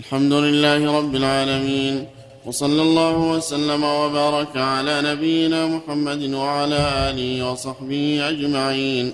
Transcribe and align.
الحمد 0.00 0.32
لله 0.32 0.80
رب 0.98 1.14
العالمين 1.22 1.94
وصلى 2.46 2.82
الله 2.88 3.16
وسلم 3.32 3.82
وبارك 4.00 4.54
على 4.72 4.94
نبينا 5.10 5.60
محمد 5.74 6.22
وعلى 6.40 6.80
آله 7.08 7.30
وصحبه 7.48 8.04
أجمعين. 8.32 9.06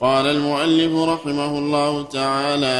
قال 0.00 0.26
المؤلف 0.36 0.92
رحمه 1.12 1.52
الله 1.58 1.92
تعالى 2.18 2.78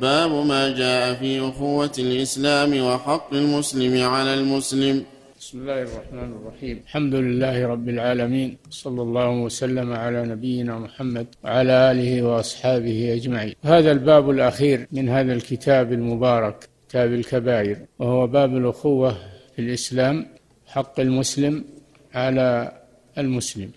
باب 0.00 0.32
ما 0.52 0.62
جاء 0.80 1.14
في 1.20 1.30
أخوة 1.50 1.94
الإسلام 2.06 2.70
وحق 2.86 3.30
المسلم 3.42 3.94
على 4.14 4.34
المسلم. 4.34 4.96
بسم 5.40 5.56
الله 5.60 5.80
الرحمن 5.88 6.30
الرحيم. 6.38 6.76
الحمد 6.86 7.14
لله 7.14 7.56
رب 7.66 7.88
العالمين 7.88 8.50
صلى 8.70 9.02
الله 9.06 9.30
وسلم 9.46 9.88
على 9.92 10.20
نبينا 10.32 10.74
محمد 10.78 11.26
وعلى 11.44 11.74
آله 11.90 12.12
وأصحابه 12.22 12.98
أجمعين. 13.18 13.54
هذا 13.72 13.90
الباب 13.92 14.30
الأخير 14.30 14.78
من 14.96 15.08
هذا 15.08 15.32
الكتاب 15.32 15.92
المبارك. 15.92 16.58
كتاب 16.94 17.12
الكبائر 17.12 17.86
وهو 17.98 18.26
باب 18.26 18.56
الأخوة 18.56 19.12
في 19.56 19.58
الإسلام 19.58 20.26
حق 20.66 21.00
المسلم 21.00 21.64
على 22.14 22.78
المسلم. 23.18 23.70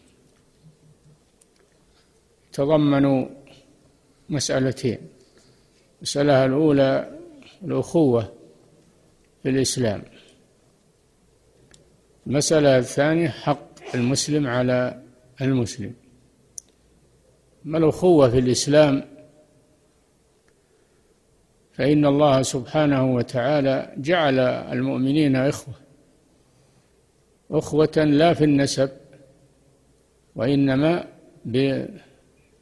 تضمن 2.53 3.29
مسألتين. 4.29 4.97
المساله 5.97 6.45
الأولى 6.45 7.19
الأخوة 7.63 8.33
في 9.43 9.49
الإسلام. 9.49 10.03
المسألة 12.27 12.77
الثانية 12.77 13.29
حق 13.29 13.95
المسلم 13.95 14.47
على 14.47 15.03
المسلم. 15.41 15.93
ما 17.65 17.77
الأخوة 17.77 18.29
في 18.29 18.39
الإسلام؟ 18.39 19.16
فإن 21.77 22.05
الله 22.05 22.41
سبحانه 22.41 23.15
وتعالى 23.15 23.93
جعل 23.97 24.39
المؤمنين 24.39 25.35
إخوة 25.35 25.73
أخوة 27.51 27.97
لا 27.97 28.33
في 28.33 28.43
النسب 28.43 28.89
وإنما 30.35 31.07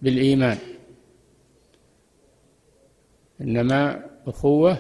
بالإيمان. 0.02 0.58
إنما 3.42 4.06
أخوة 4.28 4.78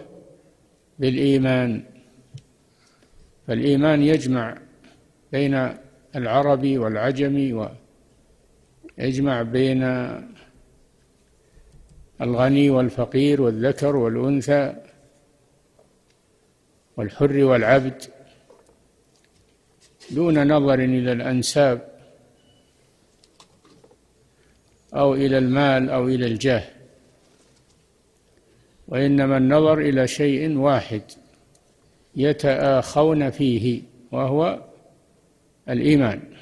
بالإيمان. 0.99 1.83
فالإيمان 3.47 4.01
يجمع 4.01 4.57
بين 5.31 5.69
العرب 6.15 6.67
والعجم 6.67 7.67
ويجمع 8.97 9.41
بين 9.41 9.83
الغني 12.21 12.69
والفقير 12.69 13.41
والذكر 13.41 13.95
والأنثى 13.95 14.75
والحر 16.97 17.43
والعبد 17.43 18.03
دون 20.11 20.47
نظر 20.53 20.79
إلى 20.79 21.11
الأنساب 21.11 21.95
أو 24.93 25.13
إلى 25.13 25.37
المال 25.37 25.89
أو 25.89 26.07
إلى 26.07 26.25
الجاه 26.25 26.63
وإنما 28.87 29.37
النظر 29.37 29.79
إلى 29.79 30.07
شيء 30.07 30.57
واحد 30.57 31.01
يتآخون 32.15 33.29
فيه 33.29 33.81
وهو 34.11 34.61
الإيمان. 35.69 36.34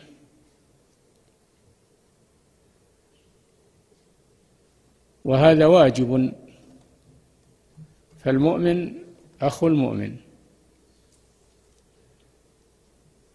وهذا 5.25 5.65
واجب. 5.65 6.33
فالمؤمن 8.17 8.93
أخو 9.41 9.67
المؤمن. 9.67 10.15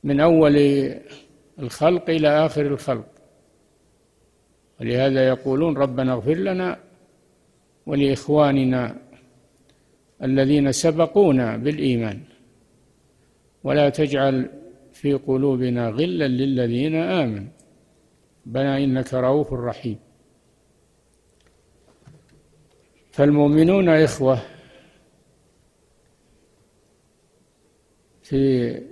من 0.04 0.20
أول 0.20 0.56
الخلق 1.58 2.10
إلى 2.10 2.28
آخر 2.28 2.66
الخلق. 2.66 3.08
ولهذا 4.80 5.28
يقولون 5.28 5.76
ربنا 5.76 6.12
اغفر 6.12 6.34
لنا 6.34 6.78
ولإخواننا 7.86 8.96
الذين 10.22 10.72
سبقونا 10.72 11.56
بالإيمان. 11.56 12.20
ولا 13.64 13.88
تجعل 13.88 14.50
في 14.92 15.14
قلوبنا 15.14 15.88
غلا 15.88 16.28
للذين 16.28 16.94
آمنوا. 16.94 17.48
بنا 18.46 18.78
إنك 18.78 19.14
رؤوف 19.14 19.52
رحيم. 19.52 20.07
فالمؤمنون 23.18 23.88
إخوة 23.88 24.42
في 28.22 28.82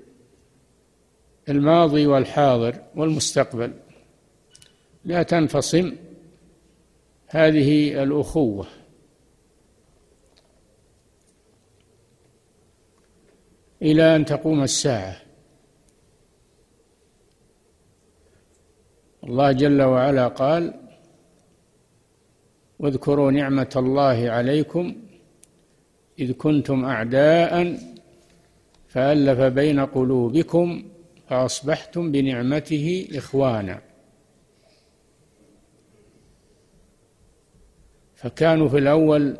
الماضي 1.48 2.06
والحاضر 2.06 2.82
والمستقبل 2.96 3.74
لا 5.04 5.22
تنفصم 5.22 5.96
هذه 7.26 8.02
الأخوة. 8.02 8.66
إلى 13.82 14.16
أن 14.16 14.24
تقوم 14.24 14.62
الساعة. 14.62 15.16
الله 19.24 19.52
جل 19.52 19.82
وعلا 19.82 20.28
قال 20.28 20.85
واذكروا 22.78 23.30
نعمة 23.30 23.72
الله 23.76 24.30
عليكم 24.30 24.94
إذ 26.18 26.32
كنتم 26.32 26.84
أعداء 26.84 27.78
فألف 28.88 29.40
بين 29.40 29.80
قلوبكم 29.80 30.84
فأصبحتم 31.28 32.12
بنعمته 32.12 33.08
إخوانا. 33.14 33.80
فكانوا 38.14 38.68
في 38.68 38.78
الأول 38.78 39.36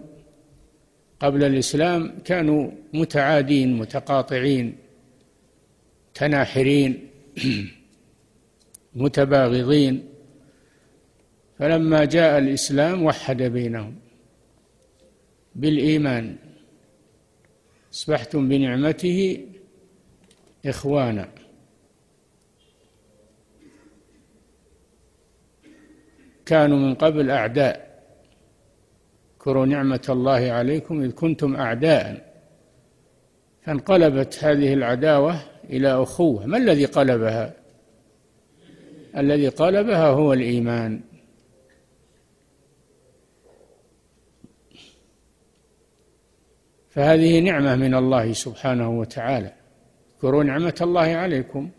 قبل 1.21 1.45
الإسلام 1.45 2.19
كانوا 2.25 2.71
متعادين 2.93 3.79
متقاطعين 3.79 4.77
تناحرين 6.15 7.09
متباغضين. 8.95 10.16
فلما 11.59 12.05
جاء 12.05 12.39
الإسلام 12.39 13.03
وحد 13.03 13.43
بينهم 13.43 13.95
بالإيمان. 15.55 16.37
أصبحتم 17.93 18.49
بنعمته 18.49 19.47
إخوانا. 20.67 21.29
كانوا 26.47 26.79
من 26.79 26.95
قبل 26.95 27.31
أعداء. 27.31 28.03
اذكروا 29.37 29.67
نعمة 29.67 30.07
الله 30.09 30.53
عليكم 30.53 31.03
إذ 31.03 31.11
كنتم 31.11 31.57
أعداء. 31.57 32.35
فانقلبت 33.63 34.45
هذه 34.45 34.75
العداوة 34.75 35.43
إلى 35.71 36.03
أخوة 36.03 36.47
ما 36.47 36.59
الذي 36.59 36.85
قلبها؟ 36.85 37.55
الذي 39.17 39.49
قلبها 39.49 40.07
هو 40.07 40.33
الإيمان. 40.33 41.01
فهذه 46.97 47.41
نعمة 47.41 47.77
من 47.77 47.95
الله 47.95 48.33
سبحانه 48.33 48.99
وتعالى. 48.99 49.53
اذكروا 50.15 50.45
نعمة 50.45 50.75
الله 50.81 51.03
عليكم. 51.03 51.71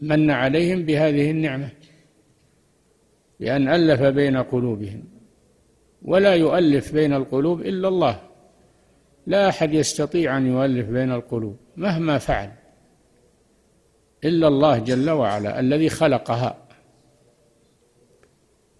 من 0.00 0.30
عليهم 0.30 0.82
بهذه 0.82 1.30
النعمة؟ 1.30 1.70
بأن 3.40 3.68
ألف 3.68 4.02
بين 4.02 4.36
قلوبهم. 4.36 5.04
ولا 6.02 6.34
يؤلف 6.34 6.94
بين 6.94 7.12
القلوب 7.12 7.60
إلا 7.60 7.88
الله. 7.88 8.20
لا 9.26 9.48
أحد 9.48 9.74
يستطيع 9.74 10.36
أن 10.36 10.46
يؤلف 10.46 10.88
بين 10.88 11.12
القلوب 11.12 11.56
مهما 11.76 12.18
فعل. 12.18 12.52
إلا 14.24 14.48
الله 14.48 14.78
جل 14.78 15.10
وعلا 15.10 15.60
الذي 15.60 15.88
خلقها. 15.88 16.68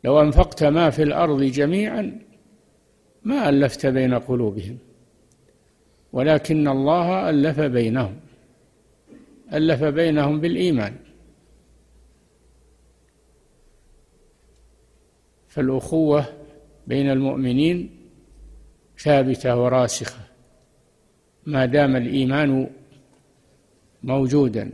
لو 0.04 0.20
أنفقت 0.20 0.64
ما 0.64 0.90
في 0.90 1.02
الأرض 1.02 1.42
جميعا 1.42 2.27
ما 3.22 3.48
ألفت 3.48 3.86
بين 3.86 4.14
قلوبهم 4.14 4.78
ولكن 6.12 6.68
الله 6.68 7.30
ألف 7.30 7.60
بينهم 7.60 8.20
ألف 9.52 9.84
بينهم 9.84 10.40
بالإيمان. 10.40 10.96
فالأخوة 15.48 16.24
بين 16.86 17.10
المؤمنين 17.10 17.90
ثابتة 18.98 19.56
وراسخة 19.56 20.20
ما 21.46 21.66
دام 21.66 21.96
الإيمان 21.96 22.70
موجودا. 24.02 24.72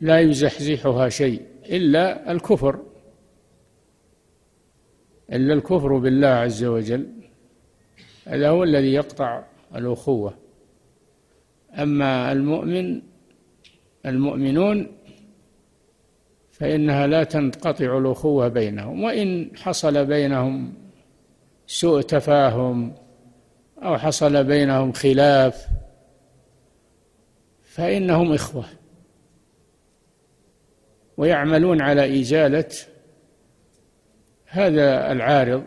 لا 0.00 0.20
يزحزحها 0.20 1.08
شيء 1.08 1.42
إلا 1.64 2.32
الكفر. 2.32 2.82
إلا 5.32 5.54
الكفر 5.54 5.98
بالله 5.98 6.28
عز 6.28 6.64
وجل 6.64 7.06
هذا 8.26 8.48
هو 8.48 8.64
الذي 8.64 8.92
يقطع 8.92 9.44
الأخوة. 9.74 10.34
أما 11.74 12.32
المؤمن 12.32 13.02
المؤمنون 14.06 14.86
فإنها 16.50 17.06
لا 17.06 17.24
تنقطع 17.24 17.98
الأخوة 17.98 18.48
بينهم 18.48 19.02
وإن 19.02 19.50
حصل 19.56 20.06
بينهم 20.06 20.72
سوء 21.66 22.00
تفاهم 22.00 22.94
أو 23.82 23.98
حصل 23.98 24.44
بينهم 24.44 24.92
خلاف 24.92 25.68
فإنهم 27.62 28.32
إخوة. 28.32 28.64
ويعملون 31.16 31.80
على 31.80 32.20
إزالة 32.20 32.68
هذا 34.48 35.12
العارض 35.12 35.64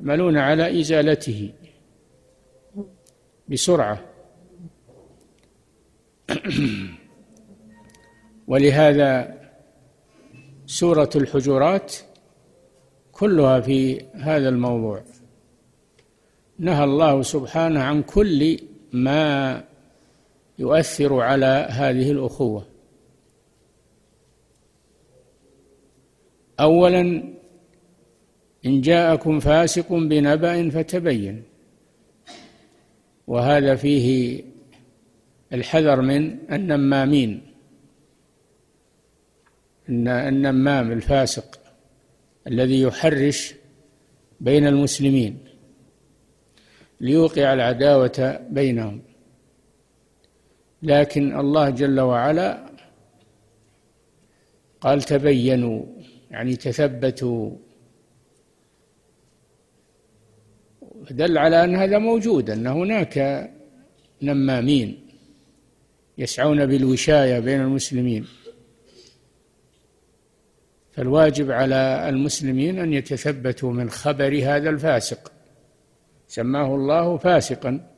يعملون 0.00 0.36
على 0.36 0.80
إزالته 0.80 1.52
بسرعة. 3.48 4.00
ولهذا 8.48 9.38
سورة 10.66 11.10
الحجرات 11.16 11.94
كلها 13.12 13.60
في 13.60 14.00
هذا 14.14 14.48
الموضوع. 14.48 15.02
نهى 16.58 16.84
الله 16.84 17.22
سبحانه 17.22 17.80
عن 17.82 18.02
كل 18.02 18.58
ما 18.92 19.64
يؤثر 20.58 21.20
على 21.20 21.66
هذه 21.70 22.10
الأخوة. 22.10 22.66
أولا 26.60 27.32
إن 28.66 28.80
جاءكم 28.80 29.40
فاسق 29.40 29.92
بنبأ 29.92 30.70
فتبين. 30.70 31.42
وهذا 33.26 33.76
فيه 33.76 34.44
الحذر 35.52 36.00
من 36.00 36.38
النمامين. 36.52 37.42
النمام 39.88 40.92
الفاسق 40.92 41.60
الذي 42.46 42.80
يحرش 42.80 43.54
بين 44.40 44.66
المسلمين 44.66 45.38
ليوقع 47.00 47.52
العداوة 47.54 48.40
بينهم. 48.50 49.02
لكن 50.82 51.40
الله 51.40 51.70
جل 51.70 52.00
وعلا 52.00 52.66
قال 54.80 55.02
تبينوا 55.02 55.84
يعني 56.30 56.56
تثبتوا 56.56 57.50
دل 61.12 61.38
على 61.38 61.64
أن 61.64 61.76
هذا 61.76 61.98
موجود 61.98 62.50
أن 62.50 62.66
هناك 62.66 63.50
نمامين 64.22 65.08
يسعون 66.18 66.66
بالوشاية 66.66 67.38
بين 67.38 67.60
المسلمين. 67.60 68.26
فالواجب 70.92 71.50
على 71.50 72.08
المسلمين 72.08 72.78
أن 72.78 72.92
يتثبتوا 72.92 73.72
من 73.72 73.90
خبر 73.90 74.40
هذا 74.44 74.70
الفاسق. 74.70 75.32
سماه 76.28 76.74
الله 76.74 77.16
فاسقا. 77.16 77.88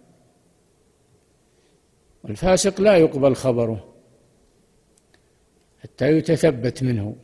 والفاسق 2.24 2.80
لا 2.80 2.96
يقبل 2.96 3.34
خبره 3.34 3.94
حتى 5.82 6.10
يتثبت 6.10 6.82
منه. 6.82 7.16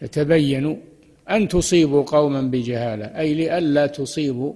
فتبينوا 0.00 0.76
أن 1.30 1.48
تصيبوا 1.48 2.02
قوما 2.02 2.40
بجهالة 2.40 3.06
أي 3.18 3.34
لئلا 3.34 3.86
تصيبوا 3.86 4.54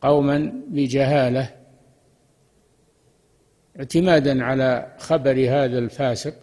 قوما 0.00 0.62
بجهالة 0.68 1.54
اعتمادا 3.78 4.44
على 4.44 4.96
خبر 4.98 5.32
هذا 5.48 5.78
الفاسق 5.78 6.34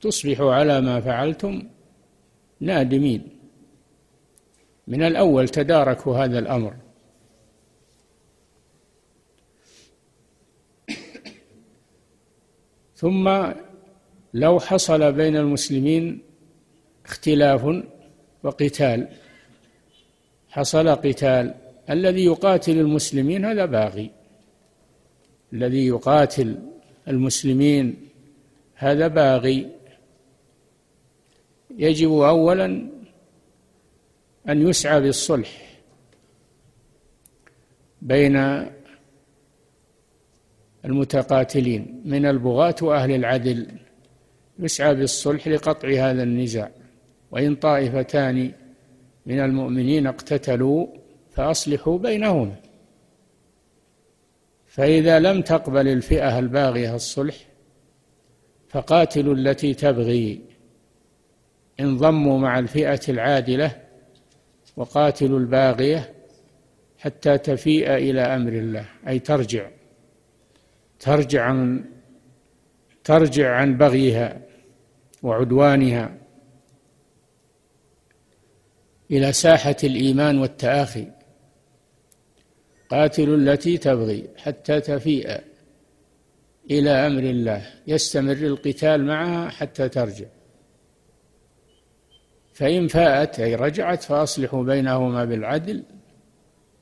تصبحوا 0.00 0.54
على 0.54 0.80
ما 0.80 1.00
فعلتم 1.00 1.62
نادمين. 2.60 3.28
من 4.86 5.02
الأول 5.02 5.48
تداركوا 5.48 6.16
هذا 6.16 6.38
الأمر. 6.38 6.76
ثم 12.96 13.52
لو 14.34 14.60
حصل 14.60 15.12
بين 15.12 15.36
المسلمين 15.36 16.22
اختلاف 17.04 17.84
وقتال 18.42 19.08
حصل 20.48 20.88
قتال. 20.88 21.54
الذي 21.90 22.24
يقاتل 22.24 22.78
المسلمين 22.78 23.44
هذا 23.44 23.64
باغي. 23.64 24.10
الذي 25.52 25.86
يقاتل 25.86 26.56
المسلمين 27.08 28.08
هذا 28.74 29.08
باغي. 29.08 29.70
يجب 31.78 32.12
اولا 32.12 32.66
أن 34.48 34.68
يسعى 34.68 35.00
بالصلح 35.00 35.78
بين 38.02 38.66
المتقاتلين. 40.84 42.02
من 42.04 42.26
البغاة 42.26 42.74
وأهل 42.82 43.10
العدل 43.10 43.66
يسعى 44.58 44.94
بالصلح 44.94 45.48
لقطع 45.48 45.88
هذا 45.88 46.22
النزاع. 46.22 46.70
وإن 47.30 47.54
طائفتان 47.54 48.52
من 49.26 49.40
المؤمنين 49.40 50.06
اقتتلوا 50.06 50.86
فأصلحوا 51.36 51.98
بينهما. 51.98 52.56
فإذا 54.66 55.18
لم 55.18 55.42
تقبل 55.42 55.88
الفئة 55.88 56.38
الباغية 56.38 56.94
الصلح 56.94 57.36
فقاتلوا 58.68 59.34
التي 59.34 59.74
تبغي. 59.74 60.40
انضموا 61.80 62.38
مع 62.38 62.58
الفئة 62.58 63.00
العادلة 63.08 63.82
وقاتلوا 64.76 65.38
الباغية 65.38 66.14
حتى 66.98 67.38
تفيء 67.38 67.94
إلى 67.94 68.20
أمر 68.20 68.52
الله. 68.52 68.86
أي 69.08 69.18
ترجع 69.18 69.70
ترجع 70.98 71.44
عن 71.44 71.84
ترجع 73.04 73.56
عن 73.56 73.76
بغيها 73.76 74.40
وعدوانها 75.22 76.16
إلى 79.10 79.32
ساحة 79.32 79.76
الإيمان 79.84 80.38
والتآخي. 80.38 81.15
قاتلوا 82.90 83.36
التي 83.36 83.78
تبغي 83.78 84.28
حتى 84.36 84.80
تفيء 84.80 85.40
إلى 86.70 86.90
أمر 86.90 87.22
الله. 87.22 87.66
يستمر 87.86 88.32
القتال 88.32 89.04
معها 89.04 89.48
حتى 89.48 89.88
ترجع. 89.88 90.26
فإن 92.54 92.88
فاءت 92.88 93.40
أي 93.40 93.54
رجعت 93.54 94.02
فأصلحوا 94.02 94.64
بينهما 94.64 95.24
بالعدل. 95.24 95.82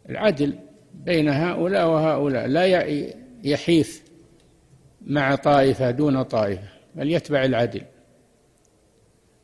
العدل 0.09 0.59
بين 0.95 1.29
هؤلاء 1.29 1.89
وهؤلاء. 1.89 2.47
لا 2.47 2.65
يحيف 3.45 4.05
مع 5.07 5.35
طائفة 5.35 5.91
دون 5.91 6.23
طائفة 6.23 6.69
بل 6.95 7.11
يتبع 7.11 7.45
العدل. 7.45 7.83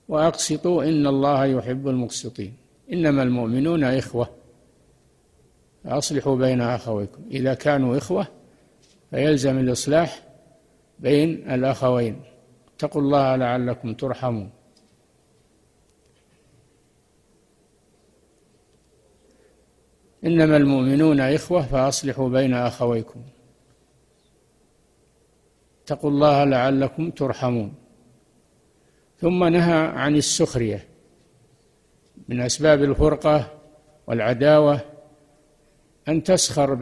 وأقسطوا 0.08 0.84
إن 0.84 1.06
الله 1.06 1.44
يحب 1.44 1.88
المقسطين. 1.88 2.56
إنما 2.92 3.22
المؤمنون 3.22 3.84
إخوة. 3.84 4.39
أصلحوا 5.86 6.36
بين 6.36 6.60
أخويكم. 6.60 7.22
إذا 7.30 7.54
كانوا 7.54 7.98
إخوة 7.98 8.26
فيلزم 9.10 9.58
الإصلاح 9.58 10.22
بين 10.98 11.50
الأخوين. 11.50 12.20
اتقوا 12.76 13.02
الله 13.02 13.36
لعلكم 13.36 13.94
ترحمون. 13.94 14.50
إنما 20.24 20.56
المؤمنون 20.56 21.20
إخوة 21.20 21.62
فأصلحوا 21.62 22.28
بين 22.28 22.54
أخويكم. 22.54 23.22
اتقوا 25.84 26.10
الله 26.10 26.44
لعلكم 26.44 27.10
ترحمون. 27.10 27.74
ثم 29.20 29.44
نهى 29.44 29.86
عن 29.86 30.16
السخرية 30.16 30.88
من 32.28 32.40
أسباب 32.40 32.82
الفرقة 32.82 33.60
والعداوة 34.06 34.80
أن 36.10 36.22
تسخر 36.22 36.74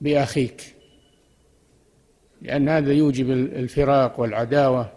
بأخيك 0.00 0.74
لأن 2.42 2.68
هذا 2.68 2.92
يوجب 2.92 3.30
الفراق 3.30 4.20
والعداوة 4.20 4.92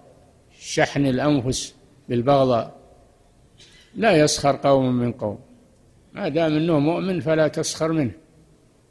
شحن 0.59 1.05
الأنفس 1.05 1.75
بالبغضاء. 2.09 2.75
لا 3.95 4.17
يسخر 4.17 4.55
قوم 4.55 4.93
من 4.93 5.11
قوم. 5.11 5.39
ما 6.13 6.29
دام 6.29 6.55
إنه 6.55 6.79
مؤمن 6.79 7.19
فلا 7.19 7.47
تسخر 7.47 7.91
منه 7.91 8.11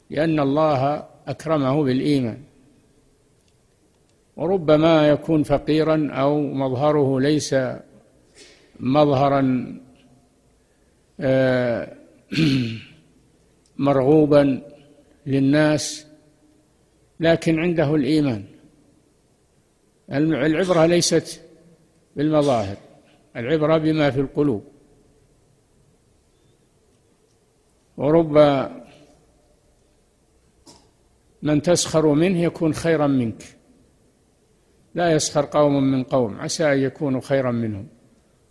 لأن 0.09 0.39
الله 0.39 1.05
أكرمه 1.27 1.83
بالإيمان. 1.83 2.43
وربما 4.35 5.09
يكون 5.09 5.43
فقيرا 5.43 6.11
أو 6.11 6.41
مظهره 6.41 7.19
ليس 7.19 7.55
مظهرا 8.79 9.75
آه 11.19 11.93
مرغوبا 13.77 14.61
للناس 15.25 16.07
لكن 17.19 17.59
عنده 17.59 17.95
الإيمان. 17.95 18.45
العبرة 20.11 20.85
ليست 20.85 21.41
بالمظاهر 22.15 22.77
العبرة 23.35 23.77
بما 23.77 24.11
في 24.11 24.19
القلوب. 24.19 24.63
ورب 27.97 28.37
من 31.41 31.61
تسخر 31.61 32.13
منه 32.13 32.39
يكون 32.39 32.73
خيرا 32.73 33.07
منك. 33.07 33.43
لا 34.95 35.11
يسخر 35.11 35.45
قوم 35.45 35.83
من 35.83 36.03
قوم 36.03 36.39
عسى 36.39 36.73
أن 36.73 36.79
يكونوا 36.79 37.21
خيرا 37.21 37.51
منهم. 37.51 37.87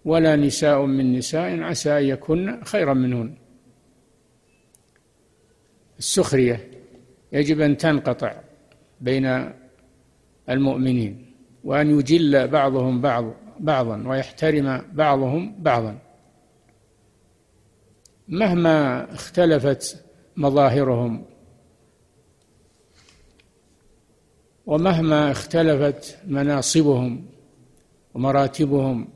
ولا 0.05 0.37
نساء 0.37 0.85
من 0.85 1.13
نساء 1.13 1.61
عسى 1.61 1.99
أن 1.99 2.05
يكون 2.05 2.65
خيرا 2.65 2.95
منهن. 2.95 3.35
السخرية 6.01 6.71
يجب 7.33 7.61
أن 7.61 7.77
تنقطع 7.77 8.41
بين 9.01 9.53
المؤمنين 10.49 11.35
وأن 11.65 11.99
يجل 11.99 12.49
بعضهم 12.49 13.01
بعض 13.01 13.35
بعضا 13.59 14.09
ويحترم 14.09 14.83
بعضهم 14.93 15.63
بعضا. 15.63 15.99
مهما 18.29 19.07
اختلفت 19.15 20.05
مظاهرهم 20.37 21.25
ومهما 24.67 25.31
اختلفت 25.31 26.19
مناصبهم 26.27 27.27
ومراتبهم 28.15 29.09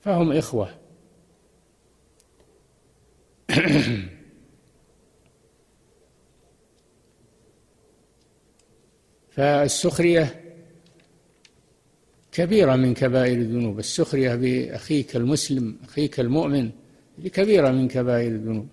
فهم 0.00 0.32
إخوة. 0.32 0.74
فالسخرية 9.40 10.34
كبيرة 12.32 12.76
من 12.76 12.94
كبائر 12.94 13.38
الذنوب. 13.38 13.78
السخرية 13.78 14.34
بأخيك 14.34 15.16
المسلم 15.16 15.76
أخيك 15.84 16.20
المؤمن 16.20 16.70
كبيرة 17.32 17.70
من 17.70 17.88
كبائر 17.88 18.32
الذنوب. 18.32 18.68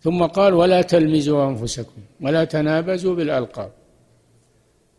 ثم 0.00 0.26
قال 0.26 0.54
ولا 0.54 0.82
تلمزوا 0.82 1.48
أنفسكم 1.48 2.02
ولا 2.20 2.44
تنابزوا 2.44 3.14
بالألقاب. 3.14 3.72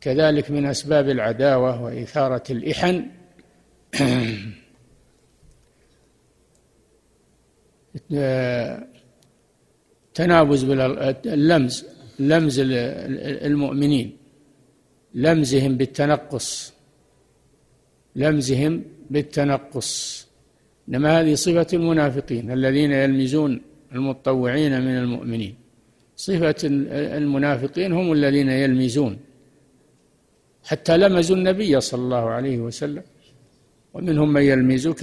كذلك 0.01 0.51
من 0.51 0.65
أسباب 0.65 1.09
العداوة 1.09 1.83
وإثارة 1.83 2.43
الإحن. 2.49 3.05
تنابز 10.13 10.63
باللمز 10.63 11.85
لمز 12.19 12.59
المؤمنين. 13.49 14.18
لمزهم 15.13 15.77
بالتنقص. 15.77 16.73
لمزهم 18.15 18.83
بالتنقص. 19.09 19.89
إنما 20.89 21.21
هذه 21.21 21.33
صفة 21.35 21.67
المنافقين 21.73 22.51
الذين 22.51 22.91
يلمزون 22.91 23.61
المتطوعين 23.95 24.81
من 24.81 24.97
المؤمنين. 24.97 25.55
صفة 26.15 26.55
المنافقين 27.17 27.93
هم 27.93 28.11
الذين 28.11 28.49
يلمزون. 28.49 29.17
حتى 30.63 30.97
لمزوا 30.97 31.35
النبي 31.35 31.81
صلى 31.81 32.01
الله 32.01 32.29
عليه 32.29 32.57
وسلم. 32.59 33.03
ومنهم 33.93 34.33
من 34.33 34.41
يلمزك 34.41 34.99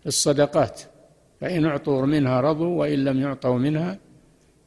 في 0.00 0.06
الصدقات. 0.06 0.80
فإن 1.40 1.64
أعطوا 1.64 2.06
منها 2.06 2.40
رضوا 2.40 2.78
وإن 2.80 3.04
لم 3.04 3.20
يعطوا 3.20 3.58
منها 3.58 3.98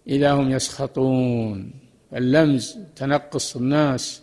إذا 0.07 0.31
هم 0.31 0.51
يسخطون. 0.51 1.71
اللمز 2.15 2.77
تنقص 2.95 3.55
الناس. 3.55 4.21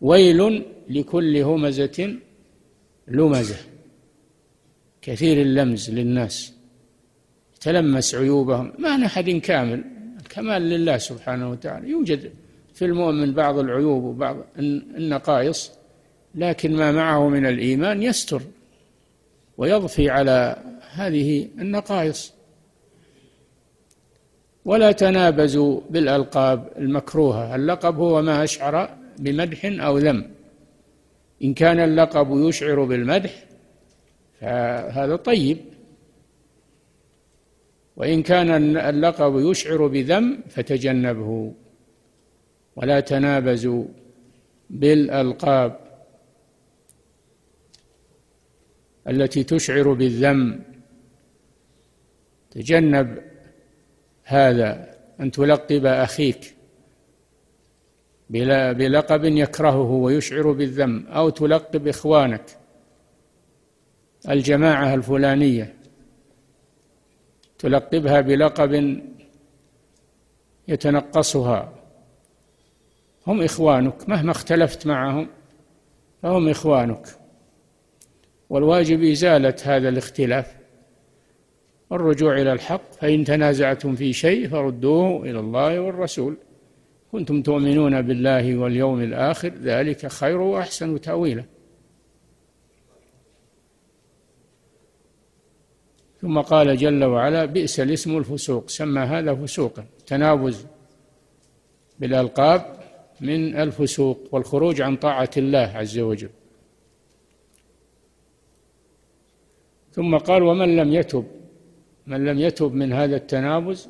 ويل 0.00 0.64
لكل 0.88 1.36
همزة 1.36 2.16
لمزة. 3.08 3.56
كثير 5.02 5.42
اللمز 5.42 5.90
للناس. 5.90 6.52
تلمس 7.60 8.14
عيوبهم. 8.14 8.72
ما 8.78 9.06
أحد 9.06 9.30
كامل. 9.30 9.84
الكمال 10.20 10.62
لله 10.62 10.98
سبحانه 10.98 11.50
وتعالى. 11.50 11.88
يوجد 11.88 12.30
في 12.74 12.84
المؤمن 12.84 13.32
بعض 13.32 13.58
العيوب 13.58 14.04
وبعض 14.04 14.36
النقائص 14.58 15.72
لكن 16.34 16.76
ما 16.76 16.92
معه 16.92 17.28
من 17.28 17.46
الإيمان 17.46 18.02
يستر 18.02 18.42
ويضفي 19.58 20.10
على 20.10 20.56
هذه 20.90 21.48
النقائص 21.58 22.32
ولا 24.68 24.92
تنابزوا 24.92 25.80
بالألقاب 25.90 26.58
المكروهة. 26.78 27.54
اللقب 27.56 27.96
هو 27.96 28.22
ما 28.22 28.44
أشعر 28.44 28.76
بمدح 29.18 29.60
أو 29.64 29.98
ذم. 29.98 30.30
إن 31.44 31.54
كان 31.54 31.78
اللقب 31.80 32.28
يشعر 32.48 32.84
بالمدح 32.84 33.32
فهذا 34.40 35.16
طيب. 35.16 35.58
وإن 37.96 38.22
كان 38.22 38.76
اللقب 38.76 39.32
يشعر 39.50 39.86
بذم 39.86 40.38
فتجنبه. 40.48 41.52
ولا 42.76 43.00
تنابزوا 43.00 43.84
بالألقاب 44.70 45.72
التي 49.08 49.44
تشعر 49.44 49.92
بالذم. 49.92 50.60
تجنب 52.50 53.08
هذا 54.30 54.94
أن 55.20 55.30
تلقب 55.30 55.86
أخيك 55.86 56.54
بلقب 58.30 59.24
يكرهه 59.24 59.90
ويشعر 59.90 60.52
بالذم 60.52 61.06
أو 61.06 61.28
تلقب 61.28 61.88
إخوانك 61.88 62.58
الجماعة 64.28 64.94
الفلانية 64.94 65.74
تلقبها 67.58 68.20
بلقب 68.20 69.02
يتنقصها. 70.68 71.72
هم 73.26 73.42
إخوانك 73.42 74.08
مهما 74.08 74.30
اختلفت 74.30 74.86
معهم 74.86 75.28
فهم 76.22 76.48
إخوانك. 76.48 77.06
والواجب 78.50 79.02
إزالة 79.02 79.54
هذا 79.64 79.88
الاختلاف. 79.88 80.57
والرجوع 81.90 82.40
إلى 82.40 82.52
الحق 82.52 82.92
فإن 82.92 83.24
تنازعتم 83.24 83.94
في 83.94 84.12
شيء 84.12 84.48
فردوه 84.48 85.22
إلى 85.22 85.40
الله 85.40 85.80
والرسول. 85.80 86.36
كنتم 87.12 87.42
تؤمنون 87.42 88.02
بالله 88.02 88.56
واليوم 88.56 89.02
الآخر 89.02 89.48
ذلك 89.48 90.06
خير 90.06 90.40
وأحسن 90.40 91.00
تأويلا. 91.00 91.44
ثم 96.20 96.40
قال 96.40 96.76
جل 96.76 97.04
وعلا 97.04 97.44
بئس 97.44 97.80
الاسم 97.80 98.18
الفسوق. 98.18 98.70
سمى 98.70 99.00
هذا 99.00 99.34
فسوقا. 99.34 99.84
تنابز 100.06 100.66
بالألقاب 101.98 102.78
من 103.20 103.56
الفسوق 103.56 104.18
والخروج 104.32 104.80
عن 104.80 104.96
طاعة 104.96 105.30
الله 105.36 105.72
عز 105.74 105.98
وجل. 105.98 106.30
ثم 109.92 110.18
قال 110.18 110.42
ومن 110.42 110.76
لم 110.76 110.92
يتب 110.92 111.37
من 112.10 112.24
لم 112.28 112.38
يتب 112.46 112.70
من 112.74 112.92
هذا 112.92 113.16
التنابز 113.16 113.88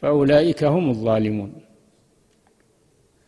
فأولئك 0.00 0.64
هم 0.64 0.90
الظالمون. 0.90 1.52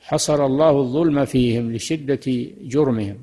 حصر 0.09 0.47
الله 0.47 0.75
الظلم 0.85 1.25
فيهم 1.25 1.65
لشدة 1.75 2.27
جرمهم. 2.73 3.19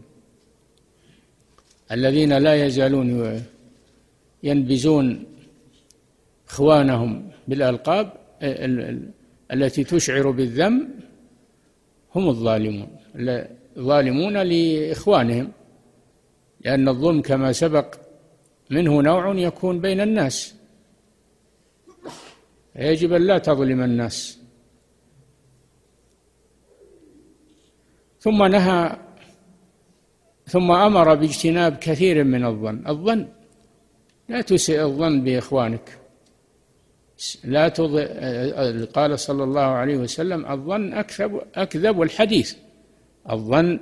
الذين 1.91 2.31
لا 2.37 2.53
يزالون 2.65 3.09
ينبزون 4.43 5.25
إخوانهم 6.49 7.11
بالألقاب 7.47 8.13
التي 9.53 9.83
تشعر 9.83 10.31
بالذم 10.31 10.89
هم 12.15 12.29
الظالمون 12.29 12.87
الظالمون 13.77 14.37
لإخوانهم 14.37 15.51
لأن 16.65 16.87
الظلم 16.87 17.21
كما 17.21 17.51
سبق 17.51 17.95
منه 18.69 19.01
نوع 19.01 19.35
يكون 19.35 19.79
بين 19.79 20.01
الناس. 20.01 20.55
يجب 22.75 23.13
أن 23.13 23.21
لا 23.27 23.37
تظلم 23.37 23.81
الناس. 23.83 24.39
ثم 28.19 28.43
نهى 28.43 28.97
ثم 30.47 30.71
أمر 30.71 31.15
باجتناب 31.15 31.75
كثير 31.75 32.23
من 32.23 32.45
الظن. 32.45 32.87
الظن 32.87 33.27
لا 34.29 34.41
تسئ 34.41 34.81
الظن 34.81 35.23
بإخوانك. 35.23 35.99
لا 37.43 37.69
تض... 37.69 37.99
قال 38.93 39.19
صلى 39.19 39.43
الله 39.43 39.61
عليه 39.61 39.97
وسلم 39.97 40.45
الظن 40.45 40.93
أكذب 40.93 41.41
أكذب 41.55 42.01
الحديث. 42.01 42.55
الظن 43.31 43.79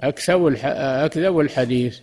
أكذب 0.00 1.38
الحديث. 1.40 2.00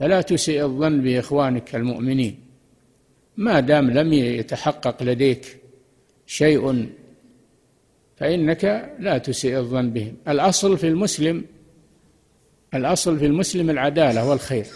فلا 0.00 0.20
تسئ 0.20 0.62
الظن 0.62 1.00
بإخوانك 1.00 1.74
المؤمنين. 1.74 2.40
ما 3.36 3.60
دام 3.60 3.90
لم 3.90 4.12
يتحقق 4.12 5.02
لديك 5.02 5.56
شيء 6.26 6.88
فإنك 8.16 8.94
لا 8.98 9.18
تسئ 9.18 9.56
الظن 9.58 9.90
بهم. 9.90 10.16
الأصل 10.28 10.78
في 10.78 10.88
المسلم 10.88 11.44
الأصل 12.74 13.18
في 13.18 13.26
المسلم 13.26 13.70
العدالة 13.70 14.28
والخير 14.28 14.66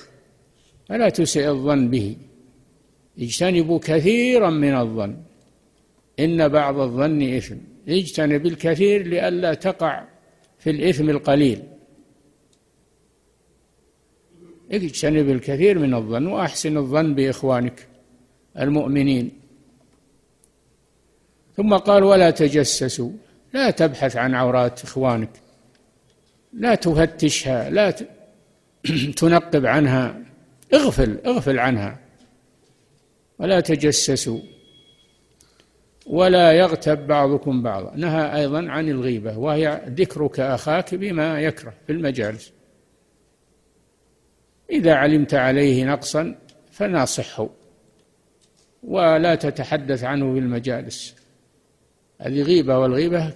فلا 0.89 1.09
تسئ 1.09 1.49
الظن 1.49 1.91
به. 1.91 2.17
اجتنبوا 3.19 3.79
كثيرا 3.79 4.51
من 4.51 4.75
الظن. 4.75 5.17
إن 6.21 6.49
بعض 6.49 6.79
الظن 6.79 7.23
إثم. 7.23 7.57
اجتنب 7.89 8.47
الكثير 8.47 9.07
لئلا 9.07 9.55
تقع 9.55 10.05
في 10.59 10.71
الإثم 10.71 11.11
القليل. 11.11 11.63
اجتنب 14.73 15.31
الكثير 15.31 15.79
من 15.79 15.95
الظن 15.95 16.27
وأحسن 16.27 16.77
الظن 16.77 17.15
بإخوانك 17.15 17.87
المؤمنين. 18.59 19.31
ثم 21.57 21.75
قال 21.75 22.03
ولا 22.03 22.31
تجسسوا 22.31 23.11
لا 23.53 23.71
تبحث 23.71 24.17
عن 24.17 24.35
عورات 24.35 24.85
إخوانك 24.85 25.31
لا 26.53 26.75
تفتشها 26.75 27.71
لا 27.71 27.95
تنقب 29.17 29.67
عنها 29.67 30.21
اغفل 30.75 31.19
اغفل 31.27 31.59
عنها. 31.59 31.99
ولا 33.39 33.61
تجسسوا. 33.61 34.41
ولا 36.07 36.53
يغتب 36.53 37.07
بعضكم 37.07 37.63
بعضا. 37.63 37.93
نهى 37.97 38.37
أيضا 38.37 38.69
عن 38.69 38.89
الغيبة 38.89 39.39
وهي 39.39 39.83
ذكرك 39.89 40.41
أخاك 40.41 40.95
بما 40.95 41.41
يكره 41.41 41.75
في 41.87 41.93
المجالس. 41.93 42.54
إذا 44.75 44.95
علمت 44.95 45.35
عليه 45.35 45.85
نقصا 45.85 46.35
فناصحه 46.71 47.49
ولا 48.83 49.35
تتحدث 49.35 50.05
عنه 50.05 50.33
في 50.33 50.39
المجالس 50.39 51.15
هذه 52.21 52.43
غيبة 52.43 52.79
والغيبة 52.79 53.33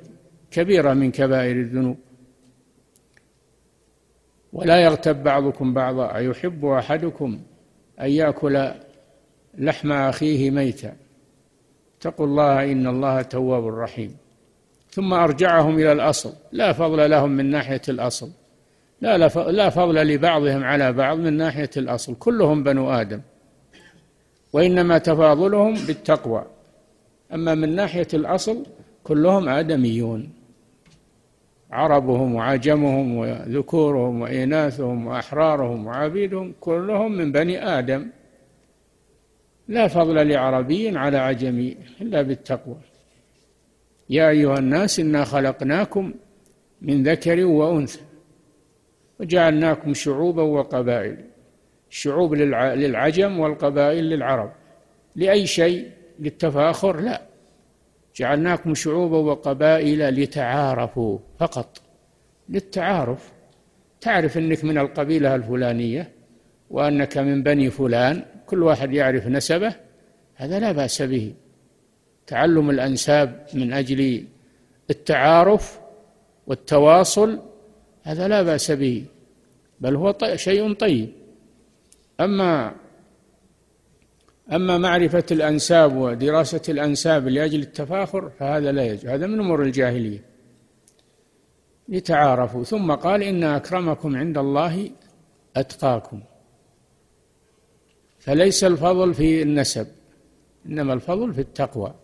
كبيرة 0.51 0.95
من 0.95 1.11
كبائر 1.11 1.57
الذنوب. 1.57 1.99
ولا 4.53 4.77
يغتب 4.81 5.23
بعضكم 5.23 5.75
بعضا. 5.75 6.15
أيحب 6.15 6.65
أحدكم 6.65 7.41
أن 8.01 8.11
يأكل 8.11 8.71
لحم 9.59 9.93
أخيه 9.93 10.51
ميتا؟ 10.51 10.97
اتقوا 11.99 12.27
الله 12.27 12.73
إن 12.73 12.87
الله 12.87 13.23
تواب 13.23 13.67
رحيم. 13.67 14.17
ثم 14.91 15.13
أرجعهم 15.13 15.75
إلى 15.75 15.93
الأصل. 15.93 16.33
لا 16.53 16.73
فضل 16.73 17.11
لهم 17.11 17.31
من 17.31 17.51
ناحية 17.51 17.83
الأصل. 17.89 18.31
لا 19.01 19.19
لا 19.51 19.69
فضل 19.71 19.95
لبعضهم 19.95 20.65
على 20.65 20.93
بعض 20.93 21.19
من 21.19 21.33
ناحية 21.33 21.71
الأصل. 21.77 22.15
كلهم 22.15 22.63
بنو 22.63 22.91
آدم. 22.91 23.21
وإنما 24.53 24.99
تفاضلهم 24.99 25.75
بالتقوى. 25.75 26.45
أما 27.35 27.55
من 27.55 27.75
ناحية 27.75 28.09
الأصل 28.15 28.67
كلهم 29.05 29.49
آدميون. 29.49 30.33
عربهم 31.71 32.35
وعجمهم 32.35 33.17
وذكورهم 33.17 34.21
وإناثهم 34.21 35.07
وأحرارهم 35.07 35.87
وعبيدهم 35.87 36.55
كلهم 36.61 37.13
من 37.13 37.33
بني 37.33 37.79
آدم. 37.79 38.07
لا 39.69 39.89
فضل 39.89 40.29
لعربي 40.29 40.99
على 40.99 41.17
عجمي 41.17 41.77
إلا 42.01 42.23
بالتقوى. 42.23 42.77
يا 44.11 44.29
أيها 44.29 44.59
الناس 44.59 45.01
إنا 45.01 45.25
خلقناكم 45.25 46.15
من 46.83 47.03
ذكر 47.03 47.45
وأنثى. 47.45 48.08
وجعلناكم 49.21 49.95
شعوبا 49.95 50.43
وقبائل. 50.43 51.25
الشعوب 51.91 52.35
للعجم 52.35 53.41
والقبائل 53.41 54.05
للعرب. 54.05 54.53
لأي 55.17 55.47
شيء؟ 55.47 55.91
للتفاخر؟ 56.19 57.01
لا. 57.01 57.23
جعلناكم 58.17 58.75
شعوبا 58.75 59.17
وقبائل 59.17 60.09
لتعارفوا 60.09 61.19
فقط. 61.39 61.81
للتعارف. 62.49 63.33
تعرف 64.01 64.39
إنك 64.39 64.65
من 64.65 64.79
القبيلة 64.79 65.35
الفلانية 65.35 66.13
وأنك 66.71 67.19
من 67.19 67.43
بني 67.43 67.71
فلان. 67.71 68.23
كل 68.47 68.63
واحد 68.63 68.93
يعرف 68.93 69.27
نسبه. 69.27 69.75
هذا 70.35 70.59
لا 70.59 70.73
بأس 70.73 71.03
به. 71.03 71.35
تعلم 72.27 72.71
الأنساب 72.71 73.47
من 73.55 73.73
أجل 73.73 74.25
التعارف 74.91 75.81
والتواصل 76.47 77.48
هذا 78.09 78.29
لا 78.29 78.43
بأس 78.43 78.71
به 78.71 79.05
بل 79.81 79.97
هو 79.97 80.17
شيء 80.35 80.73
طيب. 80.73 81.09
أما 82.21 82.75
أما 84.53 84.79
معرفة 84.79 85.25
الأنساب 85.31 85.97
ودراسة 85.97 86.61
الأنساب 86.69 87.29
لأجل 87.29 87.61
التفاخر 87.61 88.31
فهذا 88.31 88.73
لا 88.73 88.87
يجوز 88.87 89.07
هذا 89.07 89.27
من 89.27 89.41
أمور 89.41 89.63
الجاهلية. 89.63 90.25
لتعارفوا 91.89 92.65
ثم 92.65 92.93
قال 92.93 93.23
إن 93.23 93.45
أكرمكم 93.45 94.17
عند 94.17 94.39
الله 94.39 94.91
أتقاكم. 95.57 96.21
فليس 98.19 98.65
الفضل 98.65 99.15
في 99.15 99.43
النسب 99.43 99.87
إنما 100.67 100.93
الفضل 100.93 101.35
في 101.35 101.41
التقوى. 101.41 101.95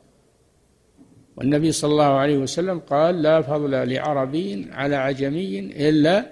والنبي 1.36 1.72
صلى 1.72 1.90
الله 1.90 2.04
عليه 2.04 2.38
وسلم 2.38 2.78
قال 2.78 3.22
لا 3.22 3.42
فضل 3.42 3.70
لعربي 3.70 4.68
على 4.72 4.96
عجمي 4.96 5.58
إلا 5.58 6.26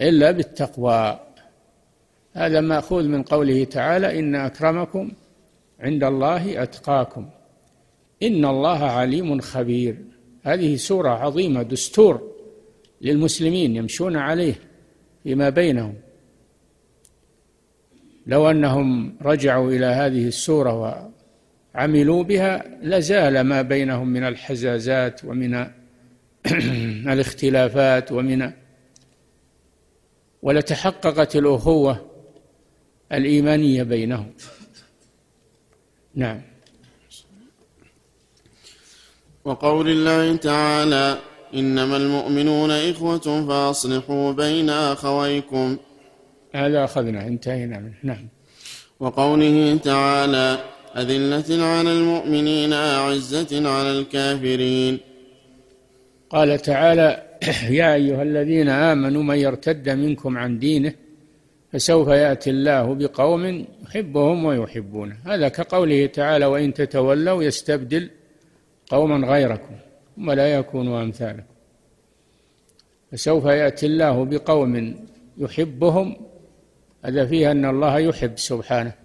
إلا 0.00 0.30
بالتقوى. 0.30 1.20
هذا 2.32 2.60
مأخوذ 2.60 3.08
من 3.08 3.22
قوله 3.22 3.64
تعالى 3.64 4.18
إن 4.18 4.34
أكرمكم 4.34 5.12
عند 5.80 6.04
الله 6.04 6.62
أتقاكم. 6.62 7.28
إن 8.22 8.44
الله 8.44 8.84
عليم 8.84 9.40
خبير. 9.40 9.96
هذه 10.42 10.76
سورة 10.76 11.10
عظيمة 11.10 11.62
دستور 11.62 12.30
للمسلمين 13.00 13.76
يمشون 13.76 14.16
عليه 14.16 14.54
فيما 15.22 15.48
بينهم. 15.48 15.94
لو 18.26 18.50
أنهم 18.50 19.16
رجعوا 19.22 19.70
إلى 19.70 19.86
هذه 19.86 20.28
السورة 20.28 21.10
وعملوا 21.74 22.22
بها 22.22 22.64
لزال 22.82 23.40
ما 23.40 23.62
بينهم 23.62 24.08
من 24.08 24.24
الحزازات 24.24 25.24
ومن 25.24 25.54
الاختلافات 27.12 28.12
ومن 28.12 28.52
ولتحققت 30.42 31.36
الأخوة 31.36 32.10
الإيمانية 33.12 33.82
بينهم. 33.82 34.32
نعم. 36.14 36.40
وقول 39.44 39.88
الله 39.88 40.36
تعالى 40.36 41.18
إنما 41.54 41.96
المؤمنون 41.96 42.70
إخوة 42.70 43.46
فأصلحوا 43.48 44.32
بين 44.32 44.70
أخويكم. 44.70 45.76
هذا 46.54 46.84
أخذنا 46.84 47.26
انتهينا 47.26 47.78
منه. 47.78 47.94
نعم. 48.02 48.28
وقوله 49.00 49.76
تعالى 49.76 50.64
أذلة 50.96 51.64
على 51.64 51.92
المؤمنين 51.92 52.72
أعزة 52.72 53.68
على 53.68 53.98
الكافرين. 53.98 54.98
قال 56.30 56.58
تعالى 56.58 57.22
يا 57.80 57.94
أيها 57.94 58.22
الذين 58.22 58.68
آمنوا 58.68 59.22
من 59.22 59.36
يرتد 59.36 59.88
منكم 59.88 60.38
عن 60.38 60.58
دينه 60.58 60.94
فسوف 61.72 62.08
يأتي 62.08 62.50
الله 62.50 62.94
بقوم 62.94 63.66
يحبهم 63.84 64.44
ويحبونه. 64.44 65.16
هذا 65.26 65.48
كقوله 65.48 66.06
تعالى 66.06 66.46
وإن 66.46 66.74
تتولوا 66.74 67.42
يستبدل 67.42 68.10
قوما 68.88 69.26
غيركم 69.26 69.74
ثم 70.16 70.30
لا 70.30 70.54
يكونوا 70.54 71.02
أمثالكم. 71.02 71.42
فسوف 73.12 73.44
يأتي 73.44 73.86
الله 73.86 74.24
بقوم 74.24 74.94
يحبهم. 75.38 76.16
هذا 77.04 77.26
فيه 77.26 77.50
أن 77.50 77.64
الله 77.64 77.98
يحب 77.98 78.38
سبحانه. 78.38 78.99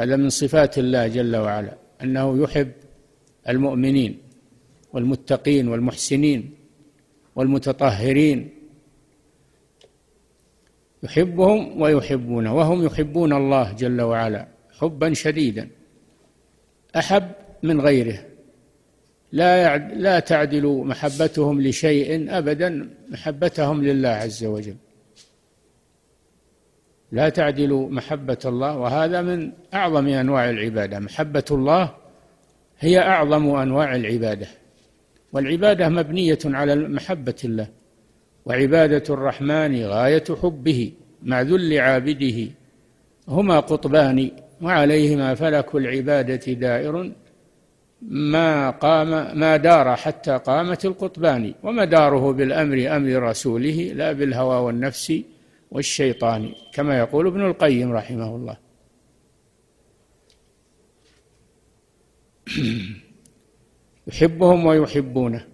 هذا 0.00 0.16
من 0.16 0.28
صفات 0.28 0.78
الله 0.78 1.06
جل 1.06 1.36
وعلا 1.36 1.74
أنه 2.02 2.42
يحب 2.42 2.72
المؤمنين 3.48 4.18
والمتقين 4.92 5.68
والمحسنين 5.68 6.50
والمتطهرين. 7.36 8.50
يحبهم 11.02 11.80
ويحبونه 11.82 12.54
وهم 12.56 12.84
يحبون 12.84 13.32
الله 13.32 13.72
جل 13.72 14.00
وعلا 14.00 14.46
حبا 14.78 15.14
شديدا. 15.14 15.68
أحب 16.96 17.32
من 17.62 17.80
غيره. 17.80 18.18
لا 19.32 19.78
لا 19.78 20.20
تعدل 20.20 20.66
محبتهم 20.84 21.60
لشيء 21.60 22.38
ابدا 22.38 22.90
محبتهم 23.08 23.84
لله 23.84 24.08
عز 24.08 24.44
وجل. 24.44 24.76
لا 27.12 27.28
تعدل 27.28 27.88
محبة 27.90 28.38
الله 28.44 28.78
وهذا 28.78 29.22
من 29.22 29.52
أعظم 29.74 30.08
أنواع 30.08 30.50
العبادة. 30.50 30.98
محبة 30.98 31.44
الله 31.50 31.90
هي 32.80 32.98
أعظم 32.98 33.54
أنواع 33.54 33.96
العبادة. 33.96 34.46
والعبادة 35.32 35.88
مبنية 35.88 36.38
على 36.44 36.74
محبة 36.76 37.34
الله 37.44 37.68
وعبادة 38.46 39.14
الرحمن 39.14 39.84
غاية 39.84 40.24
حبه 40.42 40.92
مع 41.22 41.40
ذل 41.40 41.78
عابده. 41.78 42.48
هما 43.28 43.60
قطبان 43.60 44.30
وعليهما 44.62 45.34
فلك 45.34 45.74
العبادة 45.74 46.52
دائر. 46.52 47.12
ما 48.02 48.70
قام 48.70 49.38
ما 49.38 49.56
دار 49.56 49.96
حتى 49.96 50.36
قامت 50.38 50.84
القطبان 50.84 51.54
ومداره 51.62 52.32
بالأمر 52.32 52.96
أمر 52.96 53.22
رسوله 53.22 53.92
لا 53.94 54.12
بالهوى 54.12 54.56
والنفس. 54.56 55.22
والشيطان 55.70 56.52
كما 56.72 56.98
يقول 56.98 57.26
ابن 57.26 57.46
القيم 57.46 57.92
رحمه 57.92 58.36
الله. 58.36 58.56
يحبهم 64.06 64.66
ويحبونه 64.66 65.46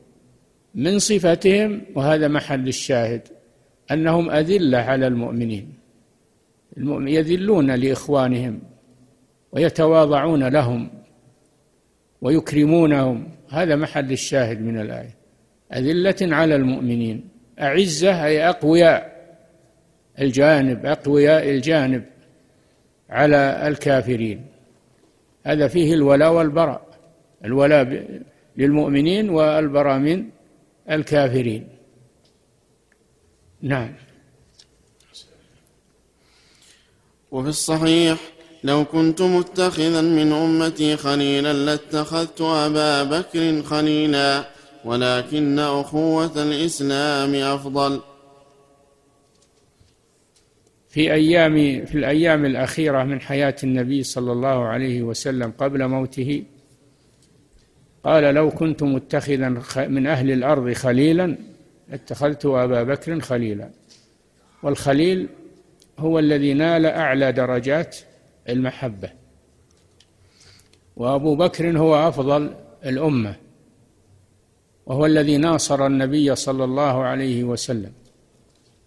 من 0.74 0.98
صفتهم 0.98 1.82
وهذا 1.94 2.28
محل 2.28 2.68
الشاهد 2.68 3.28
أنهم 3.90 4.30
أذلة 4.30 4.78
على 4.78 5.06
المؤمنين. 5.06 5.74
يذلون 7.06 7.70
لإخوانهم 7.70 8.60
ويتواضعون 9.52 10.48
لهم 10.48 10.90
ويكرمونهم 12.20 13.28
هذا 13.50 13.76
محل 13.76 14.12
الشاهد 14.12 14.60
من 14.60 14.80
الآية. 14.80 15.16
أذلة 15.74 16.36
على 16.36 16.56
المؤمنين 16.56 17.28
أعزة 17.60 18.24
أي 18.26 18.48
أقوياء. 18.48 19.15
الجانب 20.20 20.86
أقوياء 20.86 21.50
الجانب 21.50 22.04
على 23.10 23.68
الكافرين. 23.68 24.46
هذا 25.44 25.68
فيه 25.68 25.94
الولاء 25.94 26.32
والبراء 26.32 26.86
الولاء 27.44 28.06
للمؤمنين 28.56 29.30
والبراء 29.30 29.98
من 29.98 30.28
الكافرين. 30.90 31.68
نعم. 33.62 33.92
وفي 37.30 37.48
الصحيح 37.48 38.18
لو 38.64 38.84
كنت 38.84 39.22
متخذا 39.22 40.00
من 40.00 40.32
أمتي 40.32 40.96
خليلا 40.96 41.52
لاتخذت 41.52 42.40
أبا 42.40 43.02
بكر 43.02 43.62
خليلا 43.62 44.44
ولكن 44.84 45.58
أخوة 45.58 46.42
الإسلام 46.42 47.34
أفضل. 47.34 48.00
في 50.96 51.12
أيام 51.12 51.84
في 51.86 51.94
الأيام 51.94 52.44
الأخيرة 52.44 53.04
من 53.04 53.20
حياة 53.20 53.54
النبي 53.64 54.02
صلى 54.02 54.32
الله 54.32 54.64
عليه 54.64 55.02
وسلم 55.02 55.52
قبل 55.58 55.88
موته 55.88 56.44
قال 58.04 58.34
لو 58.34 58.50
كنت 58.50 58.82
متخذا 58.82 59.48
من 59.88 60.06
أهل 60.06 60.30
الأرض 60.30 60.72
خليلا 60.72 61.36
اتخذت 61.90 62.46
أبا 62.46 62.82
بكر 62.82 63.20
خليلا. 63.20 63.70
والخليل 64.62 65.28
هو 65.98 66.18
الذي 66.18 66.54
نال 66.54 66.86
أعلى 66.86 67.32
درجات 67.32 67.96
المحبة. 68.48 69.10
وأبو 70.96 71.36
بكر 71.36 71.78
هو 71.78 72.08
أفضل 72.08 72.54
الأمة 72.86 73.36
وهو 74.86 75.06
الذي 75.06 75.36
ناصر 75.36 75.86
النبي 75.86 76.34
صلى 76.34 76.64
الله 76.64 77.04
عليه 77.04 77.44
وسلم. 77.44 77.92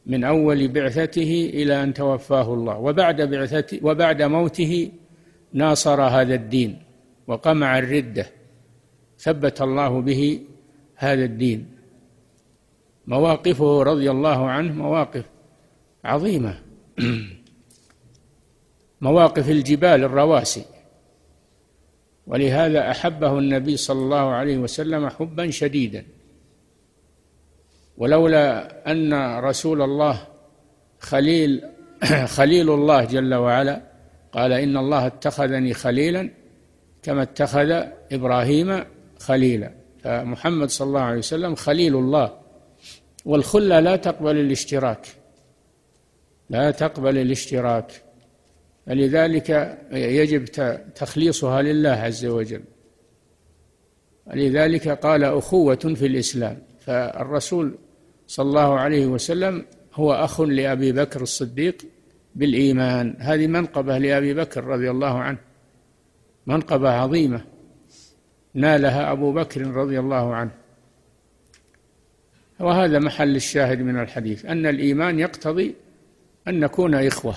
من 0.10 0.24
أول 0.24 0.68
بعثته 0.68 1.52
إلى 1.54 1.84
أن 1.84 1.94
توفاه 1.94 2.54
الله. 2.54 2.78
وبعد 2.78 3.22
بعثته 3.22 3.80
وبعد 3.84 4.22
موته 4.22 4.92
ناصر 5.54 6.02
هذا 6.02 6.36
الدين 6.36 6.82
وقمع 7.28 7.80
الردة 7.80 8.26
ثبت 9.20 9.62
الله 9.62 10.02
به 10.02 10.42
هذا 10.96 11.26
الدين. 11.26 11.66
مواقفه 13.08 13.84
رضي 13.84 14.12
الله 14.12 14.50
عنه 14.50 14.74
مواقف 14.74 15.26
عظيمة. 16.04 16.60
مواقف 19.02 19.50
الجبال 19.50 20.04
الرواسي. 20.04 20.66
ولهذا 22.28 22.92
أحبه 22.92 23.40
النبي 23.40 23.78
صلى 23.78 24.00
الله 24.00 24.30
عليه 24.30 24.58
وسلم 24.58 25.10
حبا 25.10 25.50
شديدا. 25.50 26.06
ولولا 28.00 28.92
أن 28.92 29.40
رسول 29.40 29.82
الله 29.82 30.28
خليل 31.00 31.64
خليل 32.38 32.70
الله 32.70 33.06
جل 33.06 33.34
وعلا 33.34 33.82
قال 34.32 34.54
إن 34.54 34.78
الله 34.78 35.08
اتخذني 35.08 35.74
خليلا 35.74 36.30
كما 37.04 37.22
اتخذ 37.22 37.84
إبراهيم 38.12 38.84
خليلا. 39.20 39.72
فمحمد 40.04 40.70
صلى 40.70 40.88
الله 40.88 41.02
عليه 41.02 41.18
وسلم 41.18 41.56
خليل 41.56 41.96
الله. 41.96 42.40
والخلة 43.26 43.80
لا 43.80 43.96
تقبل 43.96 44.38
الاشتراك. 44.38 45.08
لا 46.50 46.72
تقبل 46.72 47.18
الاشتراك. 47.18 47.92
فلذلك 48.86 49.78
يجب 49.92 50.46
تخليصها 50.96 51.62
لله 51.62 51.90
عز 51.90 52.26
وجل. 52.26 52.62
لذلك 54.34 54.90
قال 54.90 55.24
أخوة 55.24 55.76
في 55.76 56.06
الإسلام. 56.06 56.62
فالرسول 56.80 57.78
صلى 58.30 58.48
الله 58.48 58.80
عليه 58.80 59.06
وسلم 59.06 59.66
هو 59.94 60.14
أخ 60.14 60.42
لأبي 60.42 60.92
بكر 60.92 61.22
الصديق 61.22 61.78
بالإيمان. 62.36 63.16
هذه 63.20 63.48
منقبة 63.48 63.98
لأبي 63.98 64.34
بكر 64.34 64.64
رضي 64.64 64.92
الله 64.92 65.20
عنه 65.20 65.38
منقبة 66.48 66.90
عظيمة. 66.90 67.46
نالها 68.54 69.12
أبو 69.12 69.32
بكر 69.32 69.62
رضي 69.68 70.00
الله 70.00 70.36
عنه. 70.36 70.52
وهذا 72.60 73.00
محل 73.00 73.36
الشاهد 73.36 73.82
من 73.82 74.00
الحديث 74.00 74.46
أن 74.46 74.66
الإيمان 74.66 75.20
يقتضي 75.20 75.76
أن 76.48 76.60
نكون 76.60 76.96
إخوة. 76.96 77.36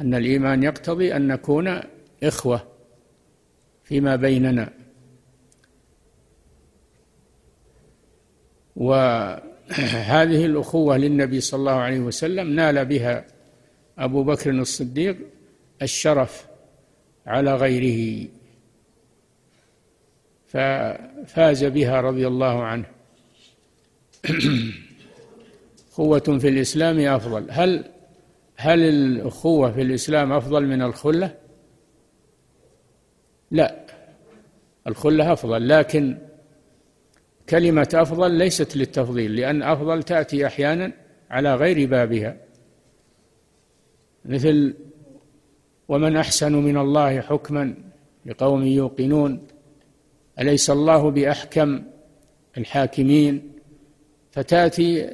أن 0.00 0.14
الإيمان 0.14 0.62
يقتضي 0.62 1.16
أن 1.16 1.28
نكون 1.28 1.80
إخوة 2.22 2.66
فيما 3.84 4.16
بيننا. 4.16 4.75
وهذه 8.76 10.46
الأخوة 10.46 10.96
للنبي 10.96 11.40
صلى 11.40 11.58
الله 11.58 11.72
عليه 11.72 12.00
وسلم 12.00 12.48
نال 12.48 12.84
بها 12.84 13.24
أبو 13.98 14.22
بكر 14.22 14.50
الصديق 14.50 15.16
الشرف 15.82 16.46
على 17.26 17.54
غيره 17.54 18.28
ففاز 20.46 21.64
بها 21.64 22.00
رضي 22.00 22.26
الله 22.26 22.62
عنه 22.62 22.86
أخوة 25.92 26.18
في 26.18 26.48
الإسلام 26.48 27.00
أفضل 27.00 27.46
هل 27.50 27.84
هل 28.56 28.80
الأخوة 28.80 29.72
في 29.72 29.82
الإسلام 29.82 30.32
أفضل 30.32 30.66
من 30.66 30.82
الخلة؟ 30.82 31.34
لا 33.50 33.86
الخلة 34.86 35.32
أفضل 35.32 35.68
لكن 35.68 36.18
كلمة 37.48 37.88
أفضل 37.94 38.30
ليست 38.30 38.76
للتفضيل 38.76 39.36
لأن 39.36 39.62
أفضل 39.62 40.02
تأتي 40.02 40.46
أحيانا 40.46 40.92
على 41.30 41.54
غير 41.54 41.88
بابها. 41.88 42.36
مثل 44.24 44.74
ومن 45.88 46.16
أحسن 46.16 46.52
من 46.52 46.76
الله 46.76 47.20
حكما 47.20 47.74
لقوم 48.26 48.62
يوقنون 48.66 49.46
أليس 50.38 50.70
الله 50.70 51.10
بأحكم 51.10 51.82
الحاكمين؟ 52.58 53.52
فتأتي 54.32 55.10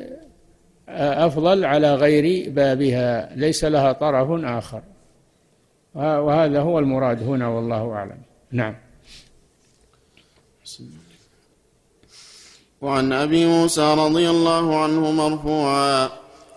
أفضل 0.88 1.64
على 1.64 1.94
غير 1.94 2.50
بابها 2.50 3.36
ليس 3.36 3.64
لها 3.64 3.92
طرف 3.92 4.44
آخر. 4.44 4.82
وهذا 5.94 6.60
هو 6.60 6.78
المراد 6.78 7.22
هنا 7.22 7.48
والله 7.48 7.92
أعلم. 7.92 8.18
نعم. 8.50 8.74
وعن 12.82 13.12
أبي 13.12 13.46
موسى 13.46 13.94
رضي 13.94 14.30
الله 14.30 14.76
عنه 14.82 15.10
مرفوعا 15.10 16.08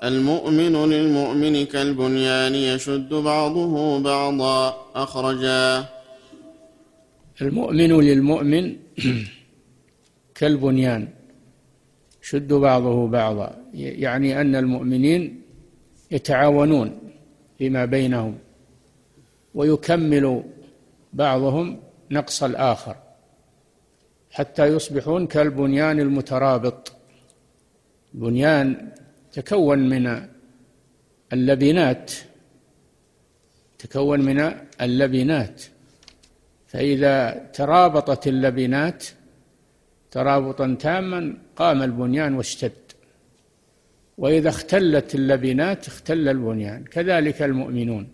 المؤمن 0.04 0.76
للمؤمن 0.90 1.66
كالبنيان 1.66 2.56
يشد 2.56 3.14
بعضه 3.14 4.00
بعضا 4.00 4.86
اخرجاه 4.96 5.86
المؤمن 7.42 7.92
للمؤمن 8.02 8.76
كالبنيان 10.38 11.08
شد 12.22 12.54
بعضه 12.54 13.08
بعضا 13.08 13.56
يعني 13.74 14.42
أن 14.42 14.56
المؤمنين 14.56 15.42
يتعاونون 16.12 17.00
فيما 17.58 17.86
بينهم 17.86 18.38
ويكمل 19.56 20.44
بعضهم 21.14 21.80
نقص 22.12 22.44
الآخر. 22.44 22.96
حتى 24.38 24.66
يصبحون 24.66 25.28
كالبنيان 25.28 26.00
المترابط. 26.00 26.82
بنيان 28.14 28.92
تكون 29.32 29.80
من 29.90 30.06
اللبنات 31.34 32.12
تكون 33.80 34.20
من 34.22 34.40
اللبنات. 34.82 35.64
فإذا 36.68 37.16
ترابطت 37.54 38.28
اللبنات 38.28 39.06
ترابطا 40.12 40.78
تاما 40.80 41.38
قام 41.56 41.80
البنيان 41.84 42.34
واشتد. 42.34 42.86
وإذا 44.18 44.50
اختلت 44.50 45.16
اللبنات 45.16 45.88
اختل 45.88 46.28
البنيان. 46.30 46.84
كذلك 46.84 47.42
المؤمنون. 47.42 48.08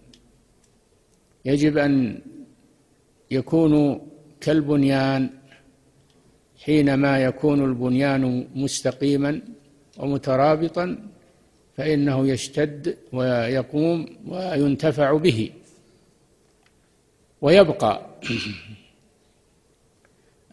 يجب 1.45 1.77
أن 1.77 2.21
يكونوا 3.31 3.99
كالبنيان 4.41 5.29
حينما 6.65 7.23
يكون 7.23 7.65
البنيان 7.65 8.47
مستقيما 8.55 9.41
ومترابطا 9.97 10.97
فإنه 11.77 12.27
يشتد 12.27 12.97
ويقوم 13.13 14.05
وينتفع 14.27 15.17
به 15.17 15.51
ويبقى. 17.41 18.05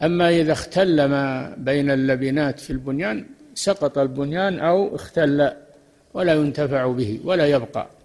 أما 0.03 0.29
إذا 0.29 0.51
اختل 0.53 1.05
ما 1.05 1.55
بين 1.57 1.91
اللبنات 1.91 2.59
في 2.59 2.69
البنيان 2.69 3.25
سقط 3.53 3.97
البنيان 3.97 4.59
أو 4.59 4.95
اختل 4.95 5.51
ولا 6.13 6.33
ينتفع 6.33 6.87
به 6.91 7.19
ولا 7.23 7.47
يبقى. 7.47 7.98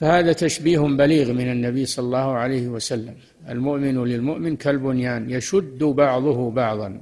فهذا 0.00 0.32
تشبيه 0.32 0.78
بليغ 0.78 1.32
من 1.32 1.52
النبي 1.52 1.86
صلى 1.86 2.04
الله 2.04 2.32
عليه 2.32 2.68
وسلم. 2.68 3.14
المؤمن 3.48 4.04
للمؤمن 4.04 4.56
كالبنيان 4.56 5.30
يشد 5.30 5.84
بعضه 5.84 6.50
بعضا 6.50 7.00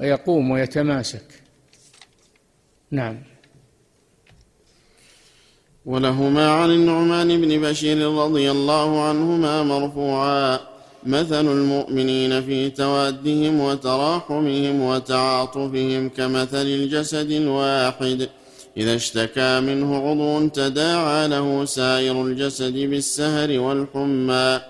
ويقوم 0.00 0.50
ويتماسك. 0.50 1.24
نعم. 2.90 3.16
ولهما 5.86 6.50
عن 6.50 6.70
النعمان 6.70 7.40
بن 7.40 7.60
بشير 7.68 8.12
رضي 8.12 8.50
الله 8.50 9.02
عنهما 9.02 9.62
مرفوعا. 9.62 10.58
مثل 11.06 11.46
المؤمنين 11.46 12.42
في 12.42 12.70
توادهم 12.70 13.60
وتراحمهم 13.60 14.80
وتعاطفهم 14.80 16.08
كمثل 16.08 16.66
الجسد 16.66 17.30
الواحد. 17.30 18.28
إذا 18.76 18.94
اشتكى 18.94 19.60
منه 19.60 19.96
عضو 19.96 20.48
تداعى 20.48 21.28
له 21.28 21.64
سائر 21.64 22.26
الجسد 22.26 22.72
بالسهر 22.78 23.58
والحمى. 23.58 24.60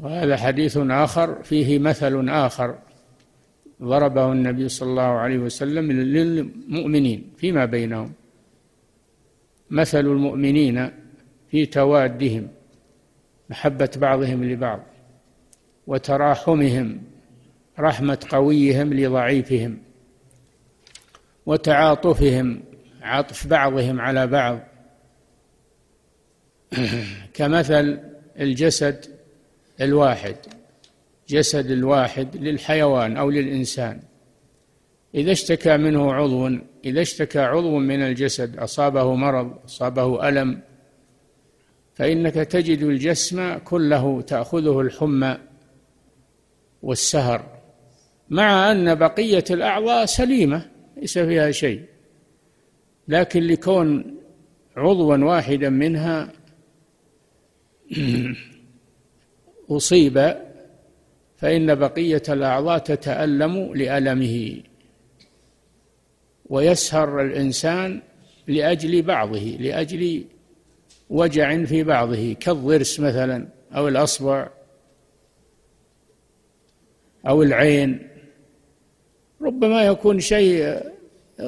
وهذا 0.00 0.36
حديث 0.36 0.76
آخر 0.76 1.42
فيه 1.42 1.78
مثل 1.78 2.28
آخر 2.28 2.78
ضربه 3.82 4.32
النبي 4.32 4.68
صلى 4.68 4.90
الله 4.90 5.02
عليه 5.02 5.38
وسلم 5.38 5.92
للمؤمنين 5.92 7.32
فيما 7.36 7.64
بينهم. 7.64 8.12
مثل 9.70 10.00
المؤمنين 10.00 10.90
في 11.50 11.66
توادهم 11.66 12.48
محبة 13.50 13.90
بعضهم 13.96 14.44
لبعض 14.44 14.80
وتراحمهم 15.86 17.02
رحمة 17.78 18.18
قويهم 18.30 18.94
لضعيفهم 18.94 19.78
وتعاطفهم 21.46 22.60
عطف 23.02 23.46
بعضهم 23.46 24.00
على 24.00 24.26
بعض. 24.26 24.60
كمثل 27.34 28.00
الجسد 28.40 29.04
الواحد 29.80 30.36
جسد 31.28 31.70
الواحد 31.70 32.36
للحيوان 32.36 33.16
أو 33.16 33.30
للإنسان. 33.30 34.00
إذا 35.14 35.32
اشتكى 35.32 35.76
منه 35.76 36.12
عضو 36.14 36.50
إذا 36.84 37.00
اشتكى 37.00 37.38
عضو 37.38 37.78
من 37.78 38.02
الجسد 38.02 38.58
أصابه 38.58 39.14
مرض 39.14 39.54
أصابه 39.64 40.28
ألم 40.28 40.60
فإنك 41.94 42.34
تجد 42.34 42.82
الجسم 42.82 43.58
كله 43.58 44.22
تأخذه 44.22 44.80
الحمى 44.80 45.38
والسهر 46.82 47.60
مع 48.30 48.72
أن 48.72 48.94
بقية 48.94 49.44
الأعضاء 49.50 50.06
سليمة 50.06 50.70
ليس 50.96 51.18
فيها 51.18 51.50
شيء. 51.50 51.82
لكن 53.08 53.42
لكون 53.42 54.16
عضوا 54.76 55.16
واحدا 55.16 55.68
منها 55.68 56.32
أصيب 59.70 60.34
فإن 61.36 61.74
بقية 61.74 62.22
الأعضاء 62.28 62.78
تتألم 62.78 63.74
لألمه 63.74 64.62
ويسهر 66.46 67.22
الإنسان 67.22 68.02
لأجل 68.46 69.02
بعضه 69.02 69.56
لأجل 69.60 70.24
وجع 71.10 71.64
في 71.64 71.82
بعضه 71.82 72.32
كالضرس 72.32 73.00
مثلا 73.00 73.48
أو 73.72 73.88
الأصبع 73.88 74.48
أو 77.28 77.42
العين. 77.42 78.08
ربما 79.40 79.82
يكون 79.82 80.20
شيء 80.20 80.80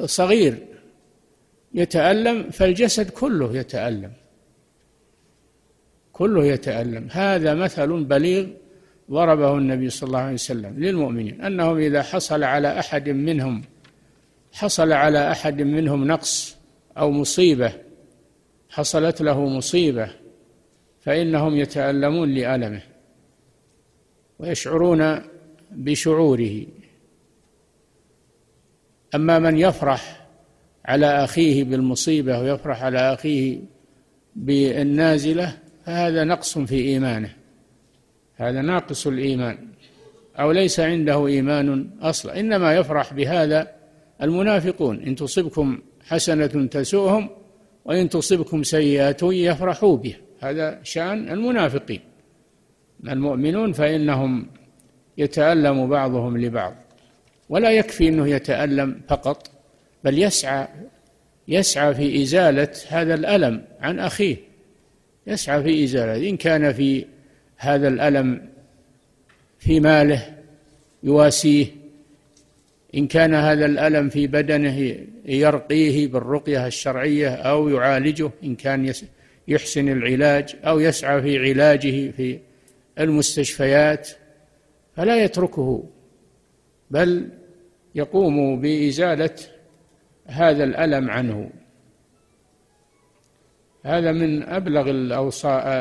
صغير 0.05 0.72
يتألم 1.73 2.49
فالجسد 2.49 3.09
كله 3.09 3.57
يتألم. 3.57 4.11
كله 6.13 6.45
يتألم. 6.45 7.07
هذا 7.11 7.53
مثل 7.53 8.03
بليغ 8.03 8.47
ضربه 9.11 9.57
النبي 9.57 9.89
صلى 9.89 10.07
الله 10.07 10.19
عليه 10.19 10.33
وسلم 10.33 10.83
للمؤمنين 10.83 11.41
أنهم 11.41 11.77
إذا 11.77 12.01
حصل 12.01 12.43
على 12.43 12.79
أحد 12.79 13.09
منهم 13.09 13.63
حصل 14.53 14.91
على 14.91 15.31
أحد 15.31 15.61
منهم 15.61 16.07
نقص 16.07 16.57
أو 16.97 17.11
مصيبة 17.11 17.73
حصلت 18.69 19.21
له 19.21 19.45
مصيبة 19.45 20.09
فإنهم 21.01 21.55
يتألمون 21.55 22.33
لألمه 22.33 22.81
ويشعرون 24.39 25.21
بشعوره. 25.71 26.65
أما 29.15 29.39
من 29.39 29.57
يفرح 29.57 30.22
على 30.85 31.23
أخيه 31.23 31.63
بالمصيبة 31.63 32.39
ويفرح 32.39 32.83
على 32.83 33.13
أخيه 33.13 33.59
بالنازلة 34.35 35.57
فهذا 35.85 36.23
نقص 36.23 36.57
في 36.57 36.75
إيمانه. 36.75 37.29
هذا 38.35 38.61
ناقص 38.61 39.07
الإيمان. 39.07 39.57
أو 40.39 40.51
ليس 40.51 40.79
عنده 40.79 41.27
إيمان 41.27 41.89
أصلا. 42.01 42.39
إنما 42.39 42.75
يفرح 42.75 43.13
بهذا 43.13 43.67
المنافقون. 44.21 44.99
إن 45.03 45.15
تصبكم 45.15 45.79
حسنة 46.07 46.67
تسؤهم 46.67 47.29
وإن 47.85 48.09
تصبكم 48.09 48.63
سيئة 48.63 49.17
يفرحوا 49.23 49.97
بها. 49.97 50.17
هذا 50.39 50.79
شأن 50.83 51.29
المنافقين. 51.29 51.99
المؤمنون 53.07 53.71
فإنهم 53.71 54.47
يتألم 55.17 55.87
بعضهم 55.87 56.37
لبعض. 56.37 56.75
ولا 57.49 57.71
يكفي 57.71 58.07
أنه 58.07 58.27
يتألم 58.27 59.01
فقط. 59.07 59.52
بل 60.03 60.19
يسعى 60.19 60.67
يسعى 61.47 61.93
في 61.93 62.23
إزالة 62.23 62.69
هذا 62.87 63.13
الألم 63.13 63.65
عن 63.79 63.99
أخيه. 63.99 64.37
يسعى 65.27 65.63
في 65.63 65.83
إزالة. 65.83 66.29
إن 66.29 66.37
كان 66.37 66.73
في 66.73 67.05
هذا 67.57 67.87
الألم 67.87 68.49
في 69.59 69.79
ماله 69.79 70.37
يواسيه. 71.03 71.67
إن 72.95 73.07
كان 73.07 73.33
هذا 73.33 73.65
الألم 73.65 74.09
في 74.09 74.27
بدنه 74.27 74.97
يرقيه 75.25 76.07
بالرقية 76.07 76.67
الشرعية 76.67 77.29
أو 77.29 77.69
يعالجه 77.69 78.31
إن 78.43 78.55
كان 78.55 78.93
يحسن 79.47 79.89
العلاج 79.89 80.55
أو 80.63 80.79
يسعى 80.79 81.21
في 81.21 81.49
علاجه 81.49 82.11
في 82.11 82.39
المستشفيات 82.99 84.09
فلا 84.95 85.23
يتركه. 85.23 85.83
بل 86.91 87.29
يقوم 87.95 88.61
بإزالة 88.61 89.35
هذا 90.25 90.63
الألم 90.63 91.09
عنه. 91.09 91.49
هذا 93.83 94.11
من 94.11 94.43
أبلغ 94.43 94.89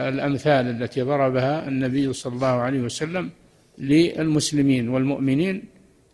الأمثال 0.08 0.82
التي 0.82 1.02
ضربها 1.02 1.68
النبي 1.68 2.12
صلى 2.12 2.34
الله 2.34 2.46
عليه 2.46 2.80
وسلم 2.80 3.30
للمسلمين 3.78 4.88
والمؤمنين 4.88 5.64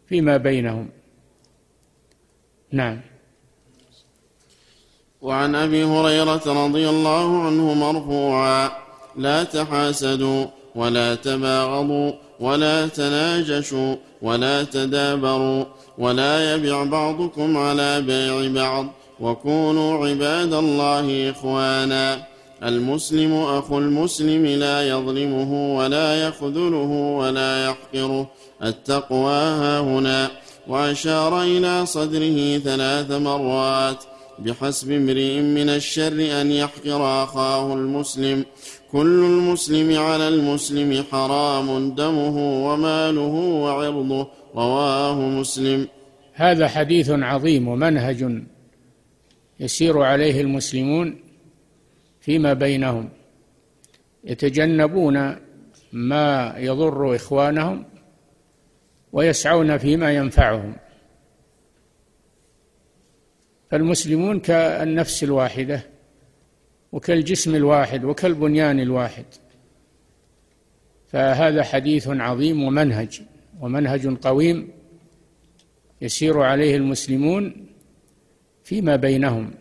فيما 0.09 0.37
بينهم. 0.37 0.89
نعم. 2.73 3.01
وعن 5.21 5.55
أبي 5.55 5.85
هريرة 5.85 6.67
رضي 6.67 6.89
الله 6.89 7.43
عنه 7.43 7.75
مرفوعا 7.75 8.71
لا 9.17 9.45
تحاسدوا 9.45 10.47
ولا 10.75 11.15
تباغضوا 11.15 12.13
ولا 12.41 12.87
تناجشوا 12.89 13.97
ولا 14.23 14.65
تدابروا 14.65 15.65
ولا 15.99 16.55
يبع 16.55 16.85
بعضكم 16.85 17.57
على 17.57 18.01
بيع 18.01 18.63
بعض. 18.63 18.87
وكونوا 19.21 20.07
عباد 20.07 20.55
الله 20.55 21.31
إخوانا. 21.31 22.27
المسلم 22.65 23.35
أخو 23.35 23.79
المسلم 23.79 24.47
لا 24.47 24.89
يظلمه 24.89 25.77
ولا 25.77 26.29
يخذله 26.29 27.15
ولا 27.19 27.65
يحقره. 27.65 28.31
التقوى 28.65 29.33
ها 29.33 29.81
هنا. 29.81 30.31
وأشار 30.69 31.43
إلى 31.43 31.87
صدره 31.87 32.59
ثلاث 32.59 33.11
مرات. 33.11 34.05
بحسب 34.39 34.93
امرئ 34.93 35.41
من 35.41 35.69
الشر 35.69 36.41
أن 36.41 36.53
يحقر 36.53 37.25
أخاه 37.25 37.75
المسلم. 37.75 38.45
كل 38.93 39.25
المسلم 39.25 39.99
على 39.99 40.29
المسلم 40.29 41.05
حرام 41.13 41.91
دمه 41.91 42.67
وماله 42.67 43.35
وعرضه. 43.63 44.27
رواه 44.59 45.21
مسلم. 45.21 45.89
هذا 46.35 46.69
حديث 46.69 47.11
عظيم 47.11 47.69
ومنهج 47.69 48.43
يسير 49.61 50.03
عليه 50.03 50.41
المسلمون 50.41 51.21
فيما 52.21 52.53
بينهم. 52.53 53.09
يتجنبون 54.25 55.37
ما 55.93 56.55
يضر 56.59 57.17
إخوانهم 57.17 57.85
ويسعون 59.13 59.79
فيما 59.79 60.15
ينفعهم. 60.15 60.77
فالمسلمون 63.71 64.41
كالنفس 64.41 65.25
الواحدة 65.25 65.81
وكالجسم 66.93 67.55
الواحد 67.55 68.05
وكالبنيان 68.05 68.81
الواحد. 68.81 69.25
فهذا 71.07 71.63
حديث 71.63 72.09
عظيم 72.09 72.63
ومنهج. 72.63 73.23
ومنهج 73.61 74.07
قويم 74.07 74.69
يسير 76.01 76.41
عليه 76.41 76.77
المسلمون 76.77 77.67
فيما 78.65 78.97
بينهم. 78.97 79.55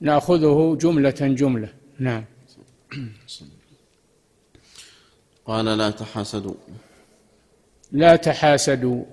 نأخذه 0.00 0.78
جملة 0.80 1.10
جملة. 1.20 1.68
نعم. 1.98 2.24
قال 5.44 5.64
لا 5.64 5.90
تحاسدوا. 5.90 6.54
لا 7.92 8.16
تحاسدوا. 8.16 9.04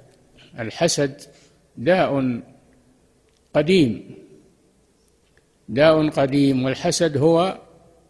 الحسد 0.60 1.21
داء 1.78 2.41
قديم. 3.54 4.15
داء 5.69 6.10
قديم. 6.10 6.63
والحسد 6.63 7.17
هو 7.17 7.62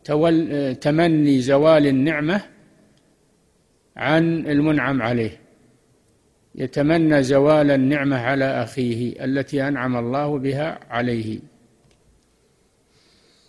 تول 0.04 0.76
تمني 0.76 1.42
زوال 1.42 1.88
النعمة 1.88 2.42
عن 3.96 4.48
المنعم 4.48 5.02
عليه. 5.02 5.43
يتمنى 6.56 7.24
زوال 7.24 7.72
النعمة 7.72 8.18
على 8.18 8.64
أخيه 8.64 9.26
التي 9.26 9.68
أنعم 9.68 9.98
الله 9.98 10.38
بها 10.40 10.80
عليه. 10.90 11.40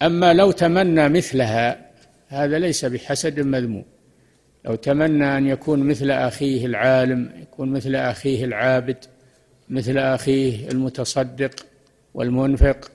أما 0.02 0.32
لو 0.32 0.50
تمنى 0.50 1.08
مثلها 1.08 1.90
هذا 2.28 2.58
ليس 2.58 2.84
بحسد 2.84 3.40
مذموم. 3.40 3.84
لو 4.64 4.74
تمنى 4.74 5.38
أن 5.38 5.46
يكون 5.46 5.80
مثل 5.80 6.10
أخيه 6.10 6.66
العالم 6.66 7.32
يكون 7.42 7.72
مثل 7.72 7.94
أخيه 7.94 8.44
العابد 8.44 8.96
مثل 9.68 9.98
أخيه 9.98 10.68
المتصدق 10.68 11.66
والمنفق 12.14 12.90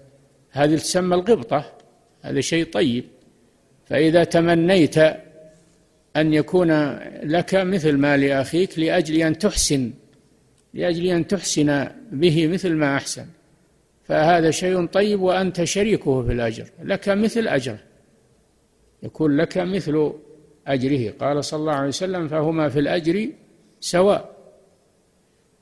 هذه 0.51 0.75
تسمى 0.75 1.15
الغبطة 1.15 1.73
هذا 2.21 2.41
شيء 2.41 2.65
طيب. 2.65 3.05
فإذا 3.85 4.23
تمنيت 4.23 4.95
أن 6.15 6.33
يكون 6.33 6.71
لك 7.23 7.55
مثل 7.55 7.97
ما 7.97 8.17
لأخيك 8.17 8.79
لأجل 8.79 9.21
أن 9.21 9.37
تحسن 9.37 9.91
لأجل 10.73 11.05
أن 11.05 11.27
تحسن 11.27 11.87
به 12.11 12.47
مثل 12.47 12.73
ما 12.73 12.95
أحسن. 12.95 13.25
فهذا 14.03 14.51
شيء 14.51 14.85
طيب 14.85 15.21
وأنت 15.21 15.63
شريكه 15.63 16.23
في 16.23 16.31
الأجر 16.31 16.65
لك 16.83 17.09
مثل 17.09 17.47
أجره 17.47 17.79
يكون 19.03 19.37
لك 19.37 19.57
مثل 19.57 20.13
أجره. 20.67 21.13
قال 21.19 21.45
صلى 21.45 21.59
الله 21.59 21.73
عليه 21.73 21.87
وسلم 21.87 22.27
فهما 22.27 22.69
في 22.69 22.79
الأجر 22.79 23.29
سواء. 23.79 24.35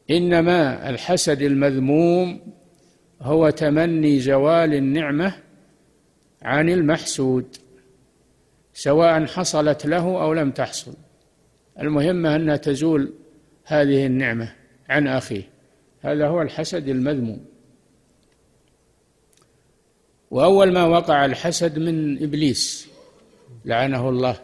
إنما 0.09 0.89
الحسد 0.89 1.41
المذموم 1.41 2.39
هو 3.21 3.49
تمني 3.49 4.19
زوال 4.19 4.73
النعمة 4.73 5.33
عن 6.41 6.69
المحسود. 6.69 7.57
سواء 8.77 9.25
حصلت 9.25 9.85
له 9.85 10.23
أو 10.23 10.33
لم 10.33 10.51
تحصل. 10.51 10.93
المهم 11.79 12.25
انها 12.25 12.55
تزول 12.55 13.13
هذه 13.65 14.05
النعمة 14.05 14.53
عن 14.89 15.07
أخيه. 15.07 15.43
هذا 16.01 16.27
هو 16.27 16.41
الحسد 16.41 16.87
المذموم. 16.87 17.45
وأول 20.31 20.73
ما 20.73 20.83
وقع 20.83 21.25
الحسد 21.25 21.79
من 21.79 22.23
إبليس 22.23 22.87
لعنه 23.65 24.09
الله 24.09 24.35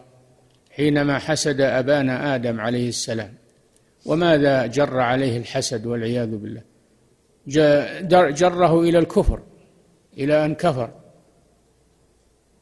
حينما 0.70 1.18
حسد 1.18 1.60
أبانا 1.60 2.34
آدم 2.34 2.60
عليه 2.60 2.88
السلام. 2.88 3.34
وماذا 4.06 4.66
جر 4.66 5.00
عليه 5.00 5.38
الحسد 5.38 5.86
والعياذ 5.86 6.36
بالله؟ 6.36 6.62
جره 8.30 8.80
إلى 8.80 8.98
الكفر 8.98 9.42
إلى 10.18 10.44
أن 10.44 10.54
كفر. 10.54 10.90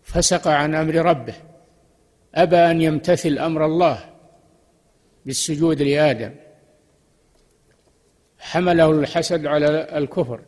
فسق 0.03 0.49
عن 0.49 0.75
أمر 0.75 0.95
ربه. 0.95 1.35
أبى 2.35 2.57
أن 2.57 2.81
يمتثل 2.81 3.39
أمر 3.39 3.65
الله 3.65 3.99
بالسجود 5.27 5.83
لآدم. 5.83 6.35
حمله 8.39 8.91
الحسد 8.91 9.47
على 9.47 9.99
الكفر 9.99 10.41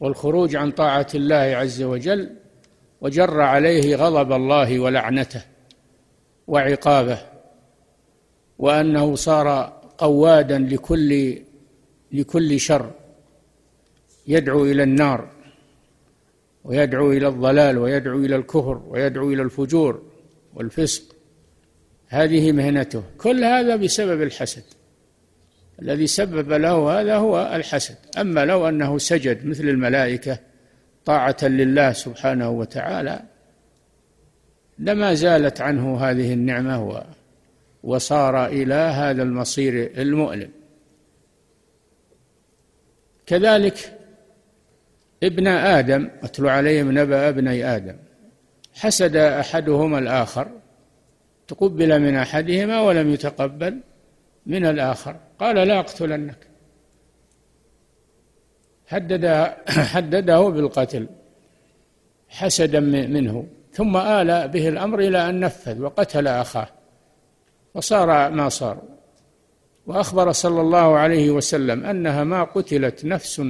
والخروج 0.00 0.56
عن 0.56 0.70
طاعة 0.70 1.06
الله 1.14 1.36
عز 1.36 1.82
وجل 1.82 2.36
وجر 3.00 3.40
عليه 3.40 3.96
غضب 3.96 4.32
الله 4.32 4.80
ولعنته 4.80 5.42
وعقابه 6.46 7.18
وأنه 8.58 9.14
صار 9.14 9.78
قوادا 9.98 10.58
لكل 10.58 11.42
لكل 12.12 12.60
شر 12.60 12.90
يدعو 14.26 14.64
إلى 14.64 14.82
النار 14.82 15.28
ويدعو 16.64 17.12
إلى 17.12 17.28
الضلال 17.28 17.78
ويدعو 17.78 18.18
إلى 18.18 18.36
الكفر 18.36 18.82
ويدعو 18.88 19.32
إلى 19.32 19.42
الفجور. 19.42 20.02
والفسق. 20.58 21.02
هذه 22.08 22.52
مهنته. 22.52 23.02
كل 23.18 23.44
هذا 23.44 23.76
بسبب 23.76 24.22
الحسد. 24.22 24.62
الذي 25.82 26.06
سبب 26.06 26.52
له 26.52 27.00
هذا 27.00 27.16
هو 27.16 27.52
الحسد. 27.54 27.96
أما 28.18 28.44
لو 28.44 28.68
أنه 28.68 28.98
سجد 28.98 29.46
مثل 29.46 29.68
الملائكة 29.68 30.38
طاعة 31.04 31.36
لله 31.42 31.92
سبحانه 31.92 32.50
وتعالى 32.50 33.22
لما 34.78 35.14
زالت 35.14 35.60
عنه 35.60 36.00
هذه 36.00 36.32
النعمة 36.32 37.04
وصار 37.82 38.46
إلى 38.46 38.74
هذا 38.74 39.22
المصير 39.22 39.92
المؤلم. 39.98 40.50
كذلك 43.26 43.98
ابن 45.22 45.46
آدم 45.46 46.10
أتلو 46.22 46.48
عليهم 46.48 46.98
نبأ 46.98 47.28
ابني 47.28 47.64
آدم. 47.76 47.96
حسد 48.80 49.16
أحدهما 49.16 49.98
الآخر 49.98 50.48
تقبل 51.48 52.00
من 52.00 52.14
أحدهما 52.14 52.80
ولم 52.80 53.10
يتقبل 53.10 53.80
من 54.46 54.66
الآخر. 54.66 55.16
قال 55.38 55.56
لا 55.56 55.78
أقتلنك. 55.78 56.46
هدد 58.88 59.54
حدده 59.68 60.48
بالقتل 60.48 61.06
حسدا 62.28 62.80
منه. 62.80 63.46
ثم 63.72 63.96
آل 63.96 64.48
به 64.48 64.68
الأمر 64.68 64.98
إلى 64.98 65.28
أن 65.28 65.40
نفذ 65.40 65.80
وقتل 65.80 66.28
أخاه. 66.28 66.68
وصار 67.74 68.30
ما 68.30 68.48
صار. 68.48 68.82
وأخبر 69.86 70.32
صلى 70.32 70.60
الله 70.60 70.96
عليه 70.96 71.30
وسلم 71.30 71.84
أنها 71.84 72.24
ما 72.24 72.44
قتلت 72.44 73.04
نفس 73.04 73.42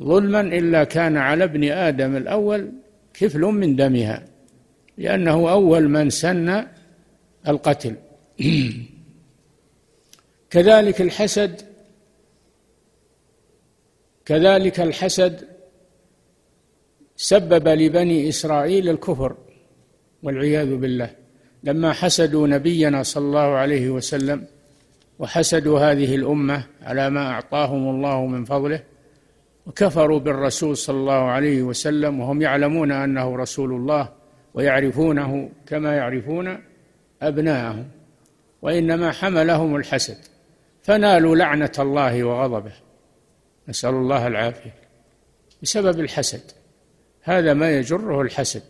ظلما 0.00 0.40
إلا 0.40 0.84
كان 0.84 1.16
على 1.16 1.44
ابن 1.44 1.64
آدم 1.70 2.16
الأول 2.16 2.72
كفل 3.14 3.40
من 3.40 3.76
دمها. 3.76 4.31
لأنه 4.98 5.50
أول 5.50 5.88
من 5.88 6.10
سن 6.10 6.66
القتل. 7.48 7.94
كذلك 10.50 11.00
الحسد 11.00 11.60
كذلك 14.24 14.80
الحسد 14.80 15.48
سبب 17.16 17.68
لبني 17.68 18.28
إسرائيل 18.28 18.88
الكفر 18.88 19.36
والعياذ 20.22 20.76
بالله. 20.76 21.10
لما 21.64 21.92
حسدوا 21.92 22.46
نبينا 22.46 23.02
صلى 23.02 23.24
الله 23.24 23.40
عليه 23.40 23.90
وسلم 23.90 24.46
وحسدوا 25.18 25.80
هذه 25.80 26.14
الأمة 26.14 26.64
على 26.82 27.10
ما 27.10 27.30
أعطاهم 27.30 27.90
الله 27.90 28.26
من 28.26 28.44
فضله 28.44 28.82
وكفروا 29.66 30.18
بالرسول 30.18 30.76
صلى 30.76 30.96
الله 30.96 31.12
عليه 31.12 31.62
وسلم 31.62 32.20
وهم 32.20 32.42
يعلمون 32.42 32.92
أنه 32.92 33.36
رسول 33.36 33.72
الله 33.72 34.08
ويعرفونه 34.54 35.50
كما 35.66 35.96
يعرفون 35.96 36.58
ابناءهم 37.22 37.88
وإنما 38.62 39.12
حملهم 39.12 39.76
الحسد 39.76 40.18
فنالوا 40.82 41.36
لعنة 41.36 41.72
الله 41.78 42.24
وغضبه. 42.24 42.72
نسأل 43.68 43.90
الله 43.90 44.26
العافية 44.26 44.74
بسبب 45.62 46.00
الحسد. 46.00 46.42
هذا 47.22 47.54
ما 47.54 47.78
يجره 47.78 48.22
الحسد. 48.22 48.62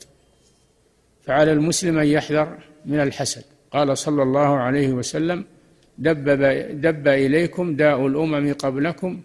فعلى 1.23 1.53
المسلم 1.53 1.99
أن 1.99 2.07
يحذر 2.07 2.59
من 2.85 3.01
الحسد. 3.01 3.45
قال 3.71 3.99
صلى 3.99 4.23
الله 4.23 4.57
عليه 4.57 4.89
وسلم 4.93 5.45
دب 5.99 6.29
دب 6.81 7.09
إليكم 7.09 7.77
داء 7.77 8.07
الأمم 8.07 8.53
قبلكم 8.53 9.21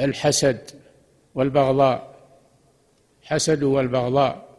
الحسد 0.00 0.60
والبغضاء. 1.34 2.14
حسد 3.22 3.62
والبغضاء. 3.62 4.51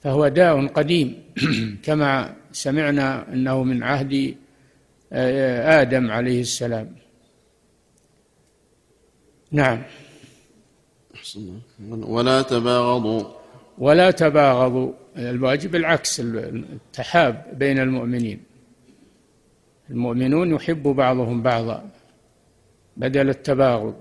فهو 0.00 0.28
داء 0.28 0.66
قديم. 0.66 1.22
كما 1.86 2.34
سمعنا 2.52 3.32
أنه 3.32 3.62
من 3.62 3.82
عهد 3.82 4.36
آه، 5.12 5.82
آدم 5.82 6.10
عليه 6.10 6.40
السلام. 6.40 6.96
نعم. 9.50 9.82
ولا 11.86 12.42
تباغضوا. 12.42 13.24
ولا 13.78 14.10
تباغضوا. 14.10 14.92
الواجب 15.16 15.74
العكس 15.74 16.20
التحاب 16.20 17.46
بين 17.52 17.78
المؤمنين. 17.78 18.40
المؤمنون 19.90 20.54
يحب 20.54 20.82
بعضهم 20.82 21.42
بعضا 21.42 21.90
بدل 22.96 23.28
التباغض. 23.28 23.94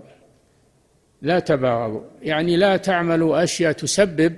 لا 1.22 1.40
تباغضوا. 1.40 2.02
يعني 2.22 2.58
لا 2.58 2.78
تعملوا 2.78 3.44
أشياء 3.44 3.72
تسبب 3.72 4.36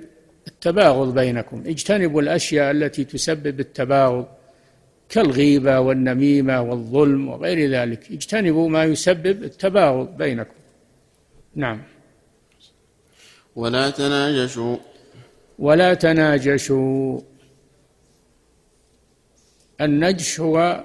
التباغض 0.60 1.14
بينكم. 1.14 1.62
اجتنبوا 1.66 2.22
الأشياء 2.22 2.70
التي 2.70 3.04
تسبب 3.04 3.60
التباغض 3.60 4.26
كالغيبة 5.08 5.80
والنميمة 5.80 6.60
والظلم 6.60 7.28
وغير 7.28 7.70
ذلك. 7.70 8.12
اجتنبوا 8.12 8.68
ما 8.68 8.84
يسبب 8.84 9.44
التباغض 9.44 10.16
بينكم. 10.16 10.54
نعم. 11.54 11.82
ولا 13.56 13.90
تناجشوا. 13.90 14.76
ولا 15.58 15.94
تناجشوا. 15.94 17.20
النجش 19.80 20.40
هو 20.40 20.84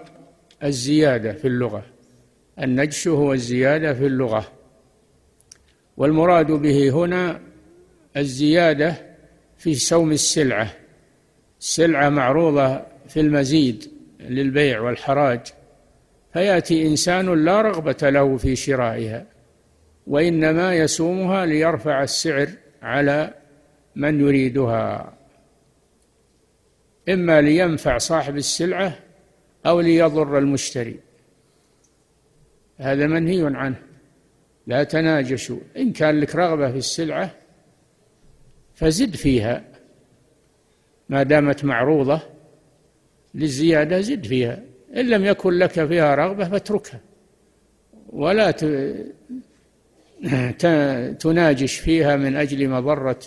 الزيادة 0.63 1.34
في 1.34 1.47
اللغة. 1.47 1.86
النجش 2.59 3.07
هو 3.07 3.34
الزيادة 3.34 3.93
في 3.93 4.05
اللغة. 4.05 4.51
والمراد 5.97 6.51
به 6.51 6.89
هنا 6.89 7.41
الزيادة 8.17 9.14
في 9.66 9.76
سوم 9.76 10.11
السلعة. 10.11 10.74
السلعة 11.59 12.09
معروضة 12.09 12.82
في 13.07 13.20
المزيد 13.20 13.91
للبيع 14.20 14.82
والحراج. 14.82 15.39
فيأتي 16.34 16.88
إنسان 16.88 17.45
لا 17.45 17.61
رغبة 17.61 18.09
له 18.09 18.38
في 18.38 18.55
شرائها 18.55 19.26
وإنما 20.07 20.76
يسومها 20.76 21.45
ليرفع 21.45 22.03
السعر 22.03 22.49
على 22.82 23.34
من 23.95 24.20
يريدها. 24.20 25.13
إما 27.09 27.41
لينفع 27.41 27.97
صاحب 27.97 28.38
السلعة 28.38 28.99
أو 29.66 29.82
ليضر 29.82 30.38
المشتري. 30.38 30.99
هذا 32.78 33.07
منهي 33.07 33.45
عنه. 33.45 33.82
لا 34.68 34.84
تناجشوا. 34.84 35.59
إن 35.78 35.93
كان 35.93 36.20
لك 36.20 36.36
رغبة 36.36 36.72
في 36.72 36.78
السلعة 36.78 37.45
فزد 38.76 39.15
فيها. 39.15 39.63
ما 41.09 41.23
دامت 41.23 41.65
معروضة 41.65 42.21
للزيادة 43.36 44.01
زد 44.01 44.26
فيها. 44.26 44.63
إن 44.95 45.09
لم 45.09 45.26
يكن 45.26 45.53
لك 45.53 45.86
فيها 45.86 46.15
رغبة 46.15 46.49
فاتركها. 46.49 46.99
ولا 48.09 48.51
تناجش 51.19 51.76
فيها 51.76 52.15
من 52.15 52.36
أجل 52.36 52.69
مضرة 52.69 53.19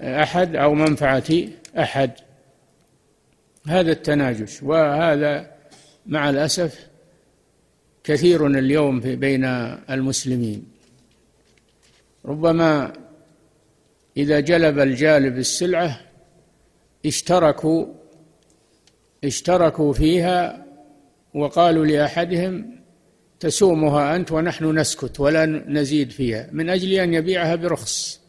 أحد 0.00 0.56
أو 0.56 0.74
منفعة 0.74 1.30
أحد. 1.78 2.10
هذا 3.66 3.92
التناجش. 3.92 4.62
وهذا 4.62 5.50
مع 6.06 6.30
الأسف 6.30 6.88
كثير 8.04 8.46
اليوم 8.46 9.00
بين 9.00 9.44
المسلمين. 9.90 10.66
ربما 12.24 12.92
إذا 14.16 14.40
جلب 14.40 14.78
الجالب 14.78 15.38
السلعة 15.38 16.00
اشتركوا 17.06 17.86
اشتركوا 19.24 19.92
فيها 19.92 20.66
وقالوا 21.34 21.86
لأحدهم 21.86 22.80
تسومها 23.40 24.16
أنت 24.16 24.32
ونحن 24.32 24.78
نسكت 24.78 25.20
ولا 25.20 25.46
نزيد 25.46 26.10
فيها 26.10 26.48
من 26.52 26.70
أجل 26.70 26.92
أن 26.92 27.14
يبيعها 27.14 27.54
برخص 27.54 28.20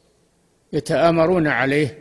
يتآمرون 0.73 1.47
عليه 1.47 1.97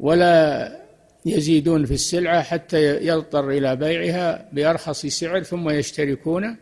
ولا 0.00 0.78
يزيدون 1.26 1.84
في 1.84 1.94
السلعة 1.94 2.42
حتى 2.42 3.06
يضطر 3.06 3.50
إلى 3.50 3.76
بيعها 3.76 4.48
بأرخص 4.52 5.06
سعر 5.06 5.42
ثم 5.42 5.70
يشتركون 5.70 6.56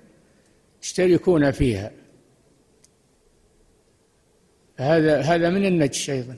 يشتركون 0.83 1.51
فيها. 1.51 1.91
هذا 4.77 5.21
هذا 5.21 5.51
من 5.51 5.67
النجش 5.67 6.11
أيضا. 6.11 6.37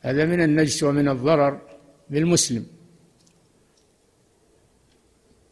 هذا 0.00 0.24
من 0.24 0.42
النجس 0.42 0.82
ومن 0.82 1.08
الضرر 1.08 1.60
بالمسلم 2.10 2.66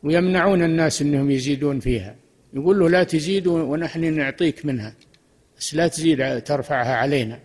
ويمنعون 0.03 0.63
الناس 0.63 1.03
إنهم 1.03 1.31
يزيدون 1.31 1.81
فيها. 1.81 2.17
يقول 2.53 2.79
له 2.79 2.89
لا 2.89 3.05
تزيد 3.05 3.47
ونحن 3.47 4.15
نعطيك 4.15 4.67
منها. 4.67 4.95
بس 5.59 5.75
لا 5.75 5.89
تزيد 5.89 6.43
ترفعها 6.43 6.95
علينا. 6.95 7.41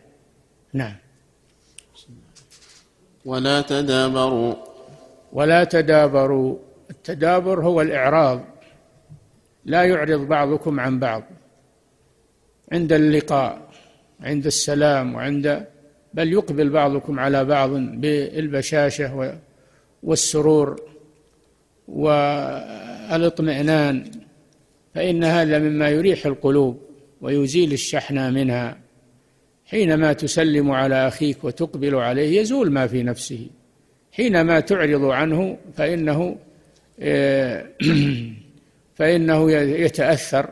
نعم. 0.73 0.95
ولا 3.25 3.61
تدابروا. 3.61 4.55
ولا 5.33 5.63
تدابروا. 5.63 6.57
التدابر 6.89 7.63
هو 7.63 7.81
الإعراض. 7.81 8.41
لا 9.65 9.83
يعرض 9.83 10.19
بعضكم 10.19 10.79
عن 10.79 10.99
بعض. 10.99 11.23
عند 12.71 12.93
اللقاء. 12.93 13.70
عند 14.21 14.45
السلام 14.45 15.15
وعند 15.15 15.65
بل 16.13 16.33
يقبل 16.33 16.69
بعضكم 16.69 17.19
على 17.19 17.45
بعض 17.45 17.69
بالبشاشة 17.69 19.37
والسرور 20.03 20.81
والاطمئنان 21.87 23.41
فإن 24.95 25.23
هذا 25.23 25.59
مما 25.59 25.89
يريح 25.89 26.25
القلوب 26.25 26.81
ويزيل 27.21 27.73
الشحنة 27.73 28.29
منها. 28.29 28.77
حينما 29.65 30.13
تسلم 30.13 30.71
على 30.71 31.07
أخيك 31.07 31.43
وتقبل 31.43 31.95
عليه 31.95 32.41
يزول 32.41 32.71
ما 32.71 32.87
في 32.87 33.03
نفسه. 33.03 33.47
حينما 34.11 34.59
تعرض 34.59 35.03
عنه 35.03 35.57
فإنه 35.77 36.37
آه، 36.99 37.65
فإنه 38.97 39.51
يتأثر 39.51 40.49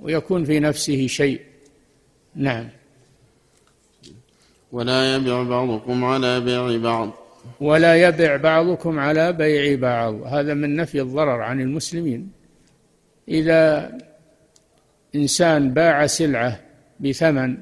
ويكون 0.00 0.44
في 0.44 0.60
نفسه 0.60 1.06
شيء. 1.06 1.40
نعم. 2.34 2.68
ولا 4.72 5.16
يبع 5.16 5.42
بعضكم 5.42 6.04
على 6.04 6.40
بيع 6.40 6.76
بعض. 6.76 7.10
ولا 7.60 8.08
يبع 8.08 8.36
بعضكم 8.36 8.98
على 8.98 9.32
بيع 9.32 9.78
بعض. 9.80 10.22
هذا 10.22 10.54
من 10.54 10.76
نفي 10.76 11.00
الضرر 11.00 11.42
عن 11.42 11.60
المسلمين. 11.60 12.30
إذا 13.28 13.92
إنسان 15.14 15.74
باع 15.74 16.06
سلعة 16.06 16.60
بثمن 17.00 17.56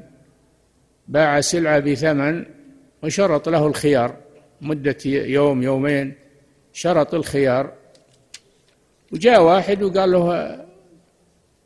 باع 1.09 1.40
سلعة 1.40 1.78
بثمن 1.78 2.44
وشرط 3.02 3.48
له 3.48 3.66
الخيار. 3.66 4.16
مدة 4.61 4.96
يوم 5.04 5.62
يومين 5.62 6.14
شرط 6.72 7.14
الخيار. 7.14 7.72
وجاء 9.12 9.42
واحد 9.42 9.82
وقال 9.82 10.12
له 10.12 10.57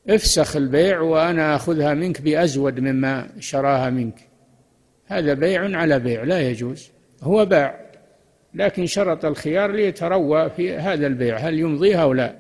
افسخ 0.09 0.57
البيع 0.57 1.01
وأنا 1.01 1.57
أخذها 1.57 1.95
منك 1.95 2.21
بأزود 2.21 2.81
مما 2.81 3.29
شراها 3.39 3.91
منك. 3.91 4.30
هذا 5.11 5.35
بيع 5.35 5.79
على 5.79 5.99
بيع 5.99 6.23
لا 6.23 6.41
يجوز. 6.41 6.91
هو 7.23 7.47
باع 7.47 7.81
لكن 8.55 8.87
شرط 8.87 9.25
الخيار 9.25 9.71
ليتروى 9.71 10.51
في 10.51 10.75
هذا 10.75 11.07
البيع 11.07 11.37
هل 11.37 11.59
يمضيها 11.59 12.03
أو 12.03 12.13
لا؟ 12.13 12.37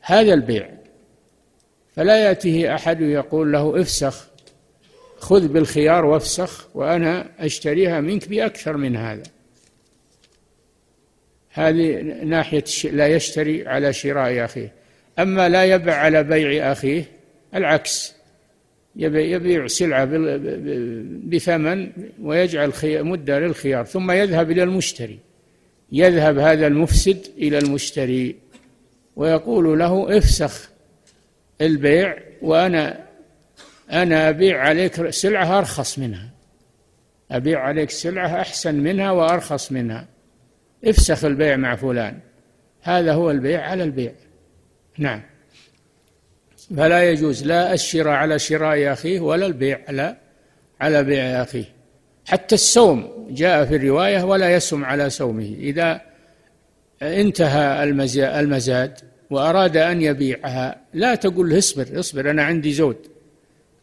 هذا 0.00 0.34
البيع. 0.34 0.70
فلا 1.96 2.24
يأتيه 2.24 2.74
أحد 2.74 3.00
يقول 3.00 3.52
له 3.52 3.80
افسخ 3.80 4.28
خذ 5.18 5.48
بالخيار 5.48 6.04
وافسخ 6.04 6.68
وأنا 6.74 7.28
أشتريها 7.38 8.00
منك 8.00 8.28
بأكثر 8.28 8.76
من 8.76 8.96
هذا. 8.96 9.22
هذه 11.50 12.02
ناحية 12.24 12.64
لا 12.84 13.06
يشتري 13.06 13.68
على 13.68 13.92
شراء 13.92 14.44
أخيه. 14.44 14.72
أما 15.18 15.48
لا 15.48 15.64
يبع 15.64 15.94
على 15.94 16.22
بيع 16.22 16.72
أخيه 16.72 17.04
العكس. 17.54 18.17
يبيع 18.98 19.66
سلعة 19.66 20.08
بثمن 21.24 21.90
ويجعل 22.22 22.72
مدة 22.84 23.38
للخيار 23.38 23.84
ثم 23.84 24.10
يذهب 24.10 24.50
إلى 24.50 24.62
المشتري. 24.62 25.18
يذهب 25.92 26.38
هذا 26.38 26.66
المفسد 26.66 27.26
إلى 27.38 27.58
المشتري 27.58 28.36
ويقول 29.16 29.78
له 29.78 30.18
افسخ 30.18 30.70
البيع 31.60 32.18
وأنا 32.42 33.08
أنا 33.92 34.28
أبيع 34.28 34.60
عليك 34.60 35.10
سلعة 35.10 35.58
أرخص 35.58 35.98
منها. 35.98 36.30
أبيع 37.30 37.60
عليك 37.60 37.90
سلعة 37.90 38.40
أحسن 38.40 38.74
منها 38.74 39.10
وأرخص 39.10 39.72
منها. 39.72 40.08
افسخ 40.84 41.24
البيع 41.24 41.56
مع 41.56 41.74
فلان. 41.76 42.18
هذا 42.82 43.12
هو 43.12 43.30
البيع 43.30 43.70
على 43.70 43.84
البيع. 43.84 44.12
نعم. 44.98 45.22
فلا 46.76 47.10
يجوز 47.10 47.44
لا 47.44 47.74
الشراء 47.74 48.12
على 48.12 48.38
شراء 48.38 48.92
أخيه 48.92 49.20
ولا 49.20 49.46
البيع 49.46 49.80
على 49.88 50.16
على 50.80 51.02
بيع 51.02 51.42
أخيه. 51.42 51.64
حتى 52.26 52.54
السوم 52.54 53.26
جاء 53.30 53.64
في 53.64 53.76
الرواية 53.76 54.22
ولا 54.24 54.54
يسم 54.54 54.84
على 54.84 55.10
سومه 55.10 55.54
إذا 55.58 56.00
انتهى 57.02 57.84
المزاد 58.40 58.98
وأراد 59.30 59.76
أن 59.76 60.02
يبيعها 60.02 60.80
لا 60.94 61.14
تقول 61.14 61.50
له 61.50 61.58
اصبر 61.58 62.00
اصبر 62.00 62.30
أنا 62.30 62.42
عندي 62.42 62.72
زود. 62.72 62.96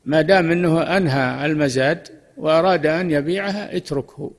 ما 0.05 0.21
دام 0.21 0.51
إنه 0.51 0.97
أنهى 0.97 1.45
المزاد 1.45 2.07
وأراد 2.37 2.85
أن 2.85 3.11
يبيعها 3.11 3.77
اتركه. 3.77 4.31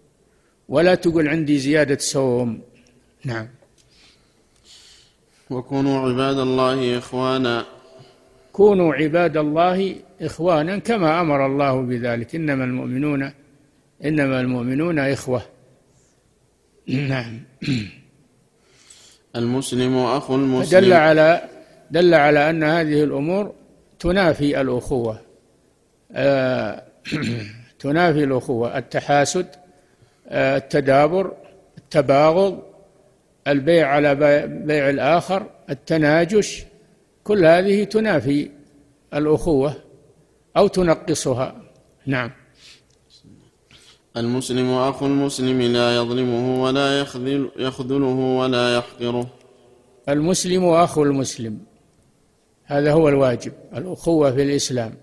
ولا 0.68 0.94
تقول 0.94 1.28
عندي 1.28 1.58
زيادة 1.58 1.98
سوم 1.98 2.60
نعم. 3.24 3.48
وكونوا 5.50 6.08
عباد 6.08 6.38
الله 6.38 6.98
إخوانا. 6.98 7.75
كونوا 8.56 8.94
عباد 8.94 9.36
الله 9.36 9.96
إخوانا 10.22 10.78
كما 10.78 11.20
أمر 11.20 11.46
الله 11.46 11.80
بذلك. 11.82 12.34
إنما 12.34 12.64
المؤمنون 12.64 13.32
إنما 14.04 14.40
المؤمنون 14.40 14.98
إخوة. 14.98 15.42
نعم. 16.88 17.40
المسلم 19.36 19.96
أخو 19.96 20.34
المسلم. 20.34 20.80
دل 20.80 20.92
على 20.92 21.42
دل 21.90 22.14
على 22.14 22.50
أن 22.50 22.62
هذه 22.64 23.04
الأمور 23.04 23.54
تنافي 23.98 24.60
الأخوة. 24.60 25.20
آه 26.12 26.82
تنافي 27.78 28.24
الأخوة. 28.24 28.78
التحاسد 28.78 29.46
آه 30.28 30.56
التدابر 30.56 31.32
التباغض 31.78 32.62
البيع 33.48 33.88
على 33.88 34.14
بيع 34.46 34.90
الآخر 34.90 35.46
التناجش 35.70 36.64
كل 37.26 37.44
هذه 37.44 37.84
تنافي 37.84 38.50
الأخوة 39.14 39.74
أو 40.56 40.66
تنقصها. 40.66 41.62
نعم. 42.06 42.30
المسلم 44.16 44.70
أخو 44.70 45.06
المسلم 45.06 45.62
لا 45.62 45.96
يظلمه 45.96 46.62
ولا 46.62 47.00
يخذل 47.00 47.50
يخذله 47.56 48.38
ولا 48.38 48.76
يحقره. 48.76 49.26
المسلم 50.08 50.64
أخو 50.64 51.02
المسلم. 51.02 51.58
هذا 52.64 52.92
هو 52.92 53.08
الواجب 53.08 53.52
الأخوة 53.76 54.32
في 54.32 54.42
الإسلام. 54.42 54.94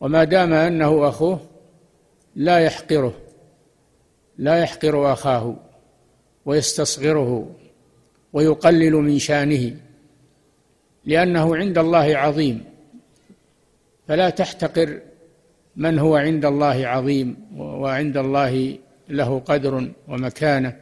وما 0.00 0.24
دام 0.24 0.52
أنه 0.52 1.08
أخوه 1.08 1.40
لا 2.36 2.58
يحقره 2.58 3.14
لا 4.38 4.58
يحقر 4.58 5.12
أخاه 5.12 5.56
ويستصغره 6.46 7.56
ويقلل 8.32 8.92
من 8.92 9.18
شانه. 9.18 9.85
لأنه 11.06 11.56
عند 11.56 11.78
الله 11.78 12.16
عظيم. 12.16 12.64
فلا 14.08 14.30
تحتقر 14.30 15.00
من 15.76 15.98
هو 15.98 16.16
عند 16.16 16.44
الله 16.44 16.86
عظيم 16.86 17.36
وعند 17.56 18.16
الله 18.16 18.78
له 19.08 19.38
قدر 19.38 19.90
ومكانة. 20.08 20.76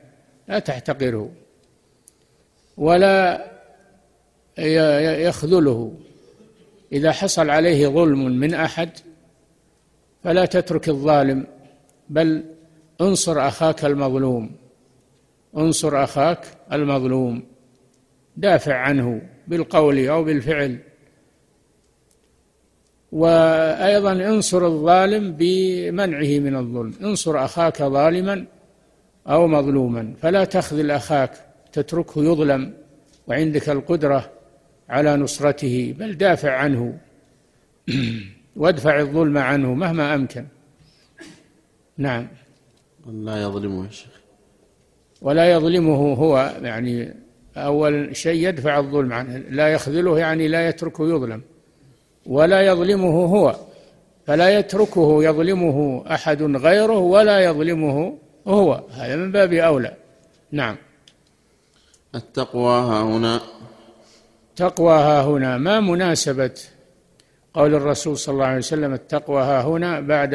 لا 0.49 0.59
تحتقره 0.59 1.31
ولا 2.77 3.47
يخذله. 5.29 5.95
إذا 6.93 7.13
حصل 7.13 7.51
عليه 7.51 7.89
ظلم 7.89 8.25
من 8.25 8.55
أحد 8.55 8.91
فلا 10.25 10.45
تترك 10.45 10.89
الظالم 10.89 11.47
بل 12.09 12.45
انصر 13.01 13.49
أخاك 13.49 13.85
المظلوم. 13.85 14.57
انصر 15.57 16.05
أخاك 16.05 16.47
المظلوم. 16.73 17.43
دافع 18.37 18.75
عنه. 18.75 19.23
بالقول 19.49 20.09
أو 20.09 20.25
بالفعل. 20.25 20.79
وأيضا 23.13 24.13
انصر 24.13 24.67
الظالم 24.67 25.33
بمنعه 25.39 26.39
من 26.39 26.57
الظلم. 26.57 26.95
انصر 27.03 27.45
أخاك 27.45 27.83
ظالما 27.83 28.47
أو 29.29 29.47
مظلوما. 29.47 30.15
فلا 30.23 30.45
تخذل 30.45 30.91
أخاك 30.91 31.33
تتركه 31.73 32.25
يظلم 32.25 32.75
وعندك 33.27 33.69
القدرة 33.69 34.31
على 34.89 35.17
نصرته. 35.17 35.95
بل 35.99 36.17
دافع 36.17 36.51
عنه 36.51 36.99
وادفع 38.57 39.01
الظلم 39.01 39.39
عنه 39.39 39.75
مهما 39.75 40.15
أمكن. 40.15 40.47
نعم. 41.99 42.29
لا 43.07 43.43
يظلمه 43.43 43.87
يا 43.87 43.91
شيخ. 43.91 44.21
ولا 45.23 45.53
يظلمه 45.53 46.15
هو 46.15 46.55
يعني 46.63 47.24
أول 47.57 48.17
شيء 48.17 48.49
يدفع 48.49 48.79
الظلم 48.79 49.13
عنه. 49.13 49.37
لا 49.37 49.69
يخذله 49.69 50.19
يعني 50.19 50.49
لا 50.49 50.69
يتركه 50.69 51.09
يظلم. 51.09 51.43
ولا 52.27 52.61
يظلمه 52.61 53.25
هو. 53.25 53.57
فلا 54.27 54.59
يتركه 54.59 55.25
يظلمه 55.25 56.05
أحد 56.15 56.43
غيره 56.43 56.99
ولا 56.99 57.41
يظلمه 57.41 58.19
هو. 58.47 58.83
هذا 58.91 59.17
من 59.17 59.33
باب 59.33 59.53
أولى. 59.53 59.95
نعم. 60.53 60.77
التقوى 62.15 62.73
ها 62.73 63.03
هنا. 63.03 63.41
تقوى 64.57 64.95
ها 64.95 65.23
هنا. 65.23 65.59
ما 65.59 65.81
مناسبة 65.81 66.55
قول 67.55 67.75
الرسول 67.75 68.19
صلى 68.19 68.33
الله 68.33 68.47
عليه 68.47 68.59
وسلم 68.59 68.93
التقوى 68.93 69.43
ها 69.43 69.63
هنا 69.63 70.01
بعد 70.01 70.35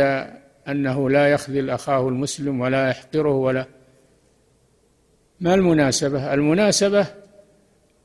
أنه 0.67 1.09
لا 1.09 1.27
يخذل 1.27 1.69
أخاه 1.69 2.07
المسلم 2.07 2.61
ولا 2.61 2.89
يحقره 2.89 3.33
ولا 3.33 3.65
ما 5.41 5.53
المناسبة؟ 5.53 6.33
المناسبة 6.33 7.07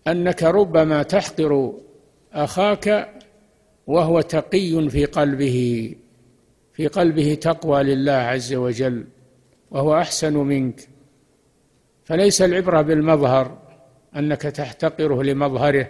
أنك 0.07 0.43
ربما 0.43 1.03
تحقر 1.03 1.73
أخاك 2.33 3.09
وهو 3.87 4.21
تقي 4.21 4.89
في 4.91 5.05
قلبه 5.05 5.91
في 6.73 6.87
قلبه 6.87 7.35
تقوى 7.35 7.83
لله 7.83 8.13
عز 8.13 8.55
وجل 8.55 9.05
وهو 9.71 9.99
أحسن 9.99 10.37
منك. 10.37 10.89
فليس 12.05 12.43
العبرة 12.43 12.83
بالمظهر 12.83 13.59
أنك 14.17 14.43
تحتقره 14.43 15.23
لمظهره 15.23 15.89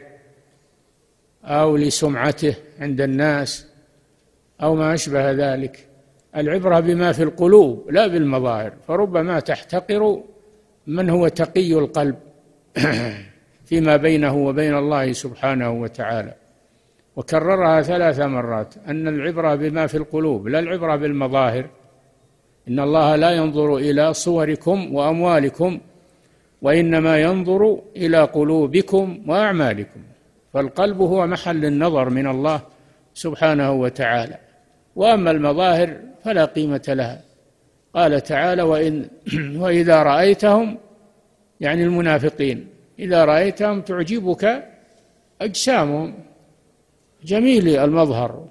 أو 1.45 1.77
لسمعته 1.77 2.55
عند 2.81 3.01
الناس 3.01 3.67
أو 4.63 4.75
ما 4.75 4.95
أشبه 4.95 5.31
ذلك. 5.31 5.89
العبرة 6.37 6.81
بما 6.81 7.13
في 7.13 7.23
القلوب 7.23 7.91
لا 7.91 8.07
بالمظاهر. 8.07 8.73
فربما 8.89 9.41
تحتقر 9.41 10.23
من 10.87 11.11
هو 11.11 11.29
تقي 11.29 11.73
القلب 11.73 12.17
فيما 13.69 13.97
بينه 13.97 14.37
وبين 14.37 14.75
الله 14.77 15.13
سبحانه 15.13 15.71
وتعالى. 15.71 16.35
وكررها 17.17 17.83
ثلاث 17.83 18.21
مرات. 18.21 18.75
أن 18.89 19.09
العبرة 19.09 19.55
بما 19.55 19.87
في 19.87 19.97
القلوب 19.97 20.49
لا 20.49 20.59
العبرة 20.59 20.97
بالمظاهر. 20.97 21.67
إن 22.69 22.81
الله 22.81 23.17
لا 23.17 23.31
ينظر 23.31 23.77
إلى 23.77 24.15
صوركم 24.15 24.95
وأموالكم 24.95 25.81
وإنما 26.63 27.23
ينظر 27.23 27.79
إلى 27.97 28.23
قلوبكم 28.23 29.25
وأعمالكم. 29.27 30.01
فالقلب 30.53 31.01
هو 31.01 31.27
محل 31.27 31.65
النظر 31.65 32.11
من 32.11 32.27
الله 32.27 32.61
سبحانه 33.15 33.73
وتعالى. 33.73 34.39
وأما 34.97 35.31
المظاهر 35.31 35.97
فلا 36.25 36.45
قيمة 36.45 36.85
لها. 36.89 37.34
قال 37.95 38.21
تعالى 38.23 38.63
وإن 38.63 39.09
وإذا 39.63 40.03
رأيتهم 40.03 40.79
يعني 41.61 41.83
المنافقين 41.83 42.69
إذا 42.99 43.25
رأيتهم 43.25 43.81
تعجبك 43.81 44.65
أجسامهم. 45.41 46.15
جميل 47.25 47.69
المظهر. 47.69 48.47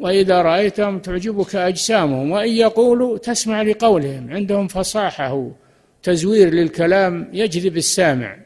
وإذا 0.00 0.42
رأيتهم 0.42 0.98
تعجبك 0.98 1.56
أجسامهم. 1.56 2.30
وإن 2.30 2.48
يقولوا 2.48 3.18
تسمع 3.18 3.62
لقولهم 3.62 4.30
عندهم 4.30 4.68
فصاحة 4.68 5.50
تزوير 6.02 6.54
للكلام 6.54 7.28
يجذب 7.32 7.76
السامع. 7.76 8.36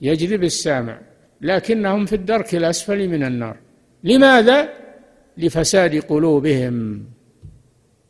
يجذب 0.00 0.44
السامع. 0.44 0.98
لكنهم 1.40 2.06
في 2.06 2.14
الدرك 2.14 2.54
الأسفل 2.54 3.08
من 3.08 3.24
النار. 3.24 3.56
لماذا؟ 4.04 4.68
لفساد 5.38 5.96
قلوبهم 5.96 7.04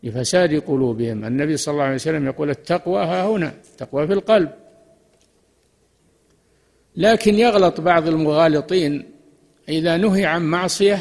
لفساد 0.03 0.55
قلوبهم. 0.55 1.25
النبي 1.25 1.57
صلى 1.57 1.73
الله 1.73 1.85
عليه 1.85 1.95
وسلم 1.95 2.27
يقول 2.27 2.51
التقوى 2.51 3.05
ها 3.05 3.27
هنا 3.27 3.53
التقوى 3.73 4.07
في 4.07 4.13
القلب. 4.13 4.51
لكن 6.97 7.35
يغلط 7.35 7.81
بعض 7.81 8.09
المغالطين 8.09 9.11
إذا 9.69 9.97
نهي 9.97 10.27
عن 10.27 10.43
معصية 10.43 10.99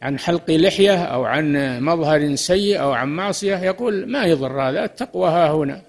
عن 0.00 0.18
حلق 0.18 0.50
لحية 0.50 1.04
أو 1.04 1.24
عن 1.24 1.78
مظهر 1.84 2.34
سيء 2.34 2.80
أو 2.80 2.92
عن 2.92 3.08
معصية 3.08 3.56
يقول 3.56 4.10
ما 4.10 4.24
يضر 4.24 4.62
هذا 4.62 4.84
التقوى 4.84 5.28
ها 5.28 5.52
هنا. 5.52 5.82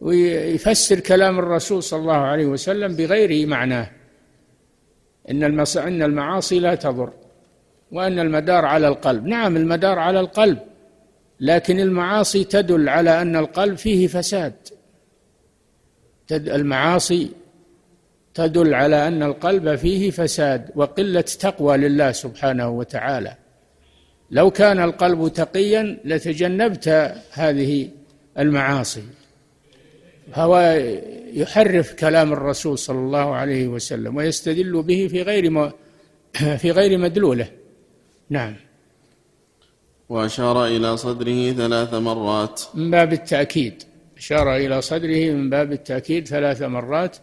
ويفسر 0.00 1.00
كلام 1.00 1.38
الرسول 1.38 1.82
صلى 1.82 2.00
الله 2.00 2.14
عليه 2.14 2.46
وسلم 2.46 2.96
بغير 2.96 3.46
معناه. 3.46 3.90
إن 5.30 5.44
إن 5.76 6.02
المعاصي 6.02 6.58
لا 6.58 6.74
تضر. 6.74 7.12
وأن 7.92 8.18
المدار 8.18 8.64
على 8.64 8.88
القلب. 8.88 9.26
نعم 9.26 9.56
المدار 9.56 9.98
على 9.98 10.20
القلب 10.20 10.58
لكن 11.40 11.80
المعاصي 11.80 12.44
تدل 12.44 12.88
على 12.88 13.22
أن 13.22 13.36
القلب 13.36 13.76
فيه 13.76 14.06
فساد. 14.06 14.54
المعاصي 16.30 17.30
تدل 18.34 18.74
على 18.74 19.08
أن 19.08 19.22
القلب 19.22 19.74
فيه 19.74 20.10
فساد 20.10 20.70
وقلة 20.74 21.20
تقوى 21.20 21.76
لله 21.76 22.12
سبحانه 22.12 22.68
وتعالى. 22.68 23.34
لو 24.30 24.50
كان 24.50 24.80
القلب 24.80 25.28
تقيا 25.28 25.98
لتجنبت 26.04 27.14
هذه 27.32 27.88
المعاصي. 28.38 29.02
هو 30.34 30.80
يحرف 31.32 31.94
كلام 31.94 32.32
الرسول 32.32 32.78
صلى 32.78 32.98
الله 32.98 33.34
عليه 33.34 33.68
وسلم 33.68 34.16
ويستدل 34.16 34.82
به 34.82 35.08
في 35.10 35.22
غير 35.22 35.72
في 36.32 36.70
غير 36.70 36.98
مدلولة. 36.98 37.48
نعم. 38.30 38.54
وأشار 40.08 40.66
إلى 40.66 40.96
صدره 40.96 41.52
ثلاث 41.52 41.94
مرات. 41.94 42.62
من 42.74 42.90
باب 42.90 43.12
التأكيد. 43.12 43.82
أشار 44.16 44.56
إلى 44.56 44.82
صدره 44.82 45.30
من 45.32 45.50
باب 45.50 45.72
التأكيد 45.72 46.28
ثلاث 46.28 46.62
مرات 46.62 47.16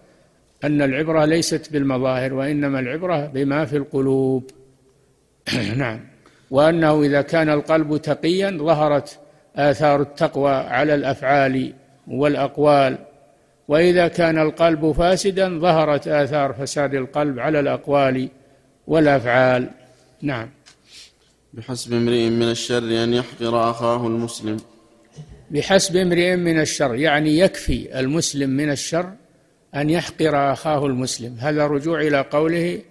أن 0.64 0.82
العبرة 0.82 1.26
ليست 1.26 1.74
بالمظاهر 1.74 2.34
وإنما 2.34 2.80
العبرة 2.80 3.26
بما 3.26 3.66
في 3.66 3.78
القلوب. 3.78 4.52
نعم. 5.78 6.00
وأنه 6.52 7.04
إذا 7.04 7.22
كان 7.22 7.50
القلب 7.50 7.98
تقيا 7.98 8.52
ظهرت 8.52 9.20
آثار 9.56 10.02
التقوى 10.02 10.52
على 10.52 10.96
الأفعال 10.96 11.74
والأقوال. 12.08 12.98
وإذا 13.68 14.08
كان 14.08 14.40
القلب 14.40 14.92
فاسدا 14.92 15.60
ظهرت 15.60 16.08
آثار 16.08 16.54
فساد 16.54 16.94
القلب 16.94 17.40
على 17.40 17.60
الأقوال 17.60 18.30
والأفعال. 18.88 19.70
نعم. 20.22 20.50
بحسب 21.54 21.94
امرئ 21.94 22.30
من 22.30 22.50
الشر 22.50 23.04
أن 23.04 23.14
يحقر 23.14 23.70
أخاه 23.70 24.08
المسلم. 24.08 24.58
بحسب 25.52 25.96
امرئ 25.96 26.36
من 26.36 26.60
الشر 26.60 26.96
يعني 26.96 27.40
يكفي 27.40 28.00
المسلم 28.00 28.50
من 28.50 28.72
الشر 28.72 29.14
أن 29.76 29.90
يحقر 29.90 30.54
أخاه 30.54 30.86
المسلم. 30.86 31.36
هذا 31.40 31.68
رجوع 31.68 32.02
إلى 32.02 32.22
قوله 32.22 32.82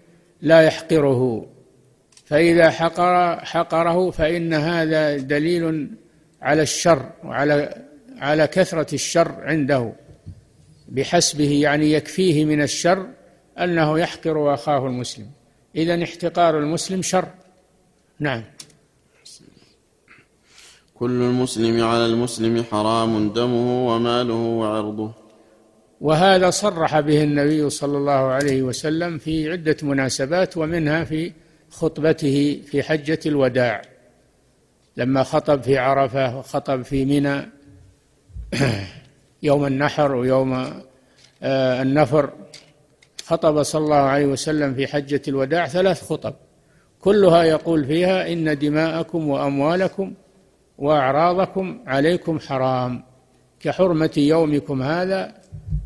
لا 0.42 0.62
يحقره. 0.62 1.46
فإذا 2.24 2.70
حقر 2.70 3.36
حقره 3.44 4.10
فإن 4.10 4.54
هذا 4.54 5.16
دليل 5.16 5.88
على 6.42 6.62
الشر 6.62 7.10
وعلى 7.24 7.82
على 8.18 8.46
كثرة 8.46 8.94
الشر 8.94 9.34
عنده. 9.40 9.92
بحسبه 10.88 11.50
يعني 11.62 11.92
يكفيه 11.92 12.44
من 12.44 12.62
الشر 12.62 13.06
أنه 13.58 13.98
يحقر 13.98 14.54
أخاه 14.54 14.86
المسلم. 14.86 15.26
إذا 15.76 16.04
احتقار 16.04 16.58
المسلم 16.58 17.02
شر. 17.02 17.28
نعم. 18.22 18.42
كل 20.94 21.10
المسلم 21.10 21.84
على 21.84 22.06
المسلم 22.06 22.64
حرام 22.70 23.28
دمه 23.32 23.86
وماله 23.86 24.34
وعرضه. 24.34 25.12
وهذا 26.00 26.50
صرح 26.50 27.00
به 27.00 27.22
النبي 27.22 27.70
صلى 27.70 27.98
الله 27.98 28.12
عليه 28.12 28.62
وسلم 28.62 29.18
في 29.18 29.52
عدة 29.52 29.76
مناسبات 29.82 30.56
ومنها 30.56 31.04
في 31.04 31.32
خطبته 31.70 32.62
في 32.66 32.82
حجة 32.82 33.18
الوداع. 33.26 33.82
لما 34.96 35.22
خطب 35.22 35.62
في 35.62 35.78
عرفة 35.78 36.38
وخطب 36.38 36.82
في 36.82 37.04
منى 37.04 37.48
يوم 39.48 39.66
النحر 39.66 40.14
ويوم 40.14 40.52
آه، 41.42 41.82
النفر 41.82 42.30
خطب 43.24 43.62
صلى 43.62 43.84
الله 43.84 43.96
عليه 43.96 44.26
وسلم 44.26 44.74
في 44.74 44.86
حجة 44.86 45.22
الوداع 45.28 45.66
ثلاث 45.66 46.02
خطب. 46.02 46.34
كلها 47.02 47.42
يقول 47.44 47.84
فيها 47.84 48.32
إن 48.32 48.58
دماءكم 48.58 49.28
وأموالكم 49.28 50.14
وأعراضكم 50.78 51.80
عليكم 51.86 52.38
حرام 52.38 53.02
كحرمة 53.60 54.10
يومكم 54.16 54.82
هذا 54.82 55.34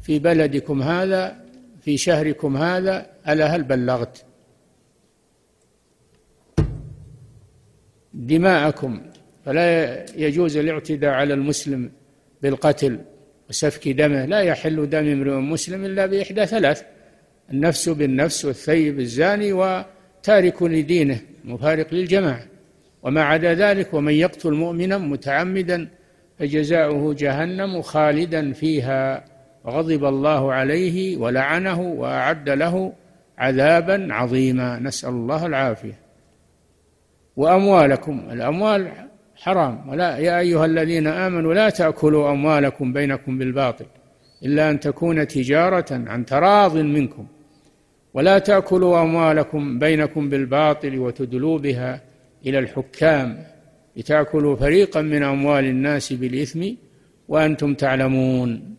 في 0.02 0.18
بلدكم 0.18 0.82
هذا 0.82 1.36
في 1.80 1.96
شهركم 1.96 2.56
هذا 2.56 3.06
ألا 3.28 3.46
هل 3.46 3.62
بلغت؟ 3.62 4.24
دماءكم 8.14 9.00
فلا 9.44 10.04
يجوز 10.16 10.56
الاعتداء 10.56 11.10
على 11.10 11.34
المسلم 11.34 11.90
بالقتل 12.42 12.98
وسفك 13.50 13.88
دمه 13.88 14.24
لا 14.24 14.40
يحل 14.40 14.90
دم 14.90 15.06
امرئ 15.06 15.34
مسلم 15.34 15.84
إلا 15.84 16.06
بإحدى 16.06 16.46
ثلاث 16.46 16.82
النفس 17.50 17.88
بالنفس 17.88 18.44
والثيب 18.44 19.00
الزاني 19.00 19.52
وتارك 20.26 20.62
لدينه 20.62 21.18
مفارق 21.44 21.94
للجماعة. 21.94 22.42
وما 23.02 23.22
عدا 23.22 23.54
ذلك 23.54 23.94
ومن 23.94 24.12
يقتل 24.12 24.52
مؤمنا 24.52 24.98
متعمدا 24.98 25.88
فجزاؤه 26.38 27.14
جهنم 27.14 27.82
خالدا 27.82 28.52
فيها. 28.52 29.24
وغضب 29.64 30.04
الله 30.04 30.52
عليه 30.52 31.16
ولعنه 31.16 31.80
وأعد 31.80 32.48
له 32.48 32.92
عذابا 33.38 34.08
عظيما. 34.10 34.78
نسأل 34.78 35.10
الله 35.10 35.46
العافية. 35.46 35.98
وأموالكم. 37.36 38.28
الأموال 38.32 38.88
حرام. 39.36 39.88
ولا 39.88 40.18
يا 40.18 40.38
أيها 40.38 40.64
الذين 40.64 41.06
آمنوا 41.06 41.54
لا 41.54 41.70
تأكلوا 41.70 42.30
أموالكم 42.30 42.92
بينكم 42.92 43.38
بالباطل 43.38 43.86
إلا 44.44 44.70
أن 44.70 44.80
تكون 44.80 45.26
تجارة 45.26 45.86
عن 45.90 46.24
تراض 46.24 46.76
منكم. 46.76 47.26
ولا 48.16 48.38
تأكلوا 48.38 49.02
أموالكم 49.02 49.78
بينكم 49.78 50.28
بالباطل 50.28 50.98
وتدلوا 50.98 51.58
بها 51.58 52.02
إلى 52.46 52.58
الحكام 52.58 53.46
لتأكلوا 53.96 54.56
فريقا 54.56 55.02
من 55.02 55.22
أموال 55.22 55.64
الناس 55.64 56.12
بالإثم 56.12 56.66
وأنتم 57.28 57.74
تعلمون. 57.74 58.76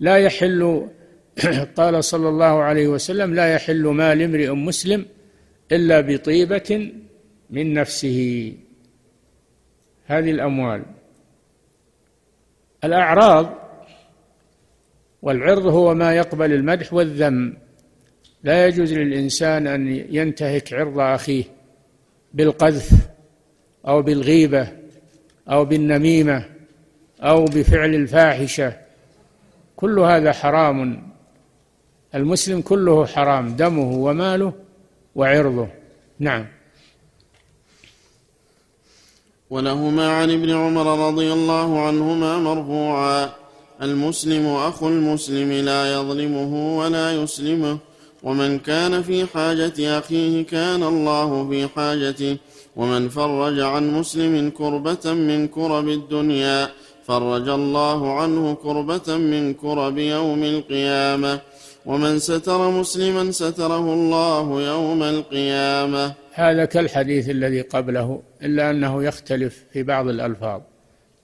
لا 0.00 0.16
يحل 0.16 0.88
قال 1.78 2.04
صلى 2.04 2.28
الله 2.28 2.62
عليه 2.62 2.88
وسلم 2.88 3.34
لا 3.34 3.54
يحل 3.54 3.82
مال 3.82 4.22
امرئ 4.22 4.50
مسلم 4.50 5.04
إلا 5.72 6.00
بطيبة 6.00 6.92
من 7.50 7.74
نفسه. 7.74 8.52
هذه 10.06 10.30
الأموال. 10.30 10.82
الأعراض 12.84 13.54
والعرض 15.22 15.66
هو 15.66 15.94
ما 15.94 16.14
يقبل 16.14 16.52
المدح 16.52 16.92
والذم. 16.92 17.65
لا 18.44 18.66
يجوز 18.66 18.92
للإنسان 18.92 19.66
أن 19.66 20.06
ينتهك 20.10 20.72
عرض 20.72 20.98
أخيه 20.98 21.44
بالقذف 22.34 22.90
أو 23.88 24.02
بالغيبة 24.02 24.68
أو 25.48 25.64
بالنميمة 25.64 26.44
أو 27.20 27.44
بفعل 27.44 27.94
الفاحشة. 27.94 28.72
كل 29.76 29.98
هذا 29.98 30.32
حرام. 30.32 31.08
المسلم 32.14 32.60
كله 32.60 33.06
حرام 33.06 33.56
دمه 33.56 33.92
وماله 33.92 34.52
وعرضه. 35.14 35.68
نعم. 36.18 36.46
ولهما 39.50 40.08
عن 40.08 40.30
ابن 40.30 40.50
عمر 40.50 41.08
رضي 41.08 41.32
الله 41.32 41.86
عنهما 41.86 42.38
مرفوعا. 42.38 43.30
المسلم 43.82 44.46
أخو 44.46 44.88
المسلم 44.88 45.52
لا 45.52 45.92
يظلمه 45.92 46.78
ولا 46.78 47.12
يسلمه. 47.12 47.78
ومن 48.22 48.58
كان 48.58 49.02
في 49.02 49.26
حاجة 49.26 49.98
أخيه 49.98 50.46
كان 50.46 50.82
الله 50.82 51.48
في 51.48 51.68
حاجته. 51.68 52.36
ومن 52.76 53.08
فرج 53.08 53.60
عن 53.60 53.90
مسلم 53.90 54.50
كربة 54.50 55.12
من 55.12 55.48
كرب 55.48 55.88
الدنيا 55.88 56.68
فرج 57.06 57.48
الله 57.48 58.20
عنه 58.20 58.54
كربة 58.54 59.16
من 59.16 59.54
كرب 59.54 59.98
يوم 59.98 60.42
القيامة. 60.44 61.40
ومن 61.86 62.18
ستر 62.18 62.70
مسلما 62.70 63.30
ستره 63.30 63.94
الله 63.94 64.62
يوم 64.62 65.02
القيامة. 65.02 66.14
هذا 66.32 66.64
كالحديث 66.64 67.30
الذي 67.30 67.60
قبله 67.60 68.22
إلا 68.42 68.70
أنه 68.70 69.04
يختلف 69.04 69.64
في 69.72 69.82
بعض 69.82 70.08
الألفاظ. 70.08 70.60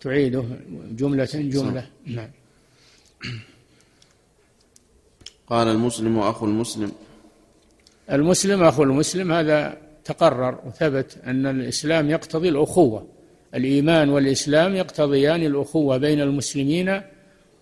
تعيده 0.01 0.45
جملة 0.99 1.29
جملة. 1.35 1.87
نعم. 2.07 2.31
قال 5.53 5.69
المسلم 5.69 6.19
أخو 6.19 6.47
المسلم. 6.47 6.93
المسلم 8.13 8.63
أخو 8.63 8.83
المسلم 8.83 9.33
هذا 9.33 9.77
تقرر 10.05 10.59
وثبت 10.67 11.19
أن 11.27 11.47
الإسلام 11.47 12.11
يقتضي 12.11 12.49
الأخوة. 12.49 13.07
الإيمان 13.55 14.09
والإسلام 14.11 14.75
يقتضيان 14.75 15.43
الأخوة 15.43 15.97
بين 15.97 16.21
المسلمين 16.21 17.01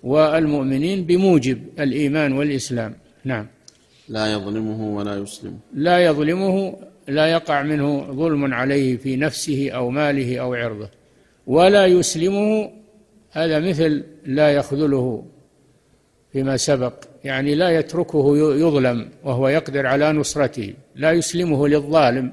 والمؤمنين 0.03 1.05
بموجب 1.05 1.63
الإيمان 1.81 2.33
والإسلام. 2.33 2.95
نعم. 3.25 3.47
لا 4.09 4.33
يظلمه 4.33 4.97
ولا 4.97 5.15
يسلمه 5.19 5.59
لا 5.75 5.99
يظلمه 6.05 6.77
لا 7.09 7.27
يقع 7.27 7.63
منه 7.63 8.13
ظلم 8.13 8.55
عليه 8.55 8.97
في 8.97 9.17
نفسه 9.17 9.71
أو 9.71 9.91
ماله 9.91 10.39
أو 10.39 10.55
عرضه. 10.55 10.89
ولا 11.47 11.87
يسلمه 11.87 12.71
هذا 13.31 13.59
مثل 13.59 14.05
لا 14.27 14.53
يخذله 14.53 15.25
فيما 16.33 16.57
سبق. 16.57 17.10
يعني 17.25 17.55
لا 17.55 17.71
يتركه 17.71 18.37
يظلم 18.37 19.09
وهو 19.25 19.49
يقدر 19.49 19.87
على 19.87 20.13
نصرته. 20.13 20.75
لا 20.97 21.13
يسلمه 21.13 21.69
للظالم 21.69 22.33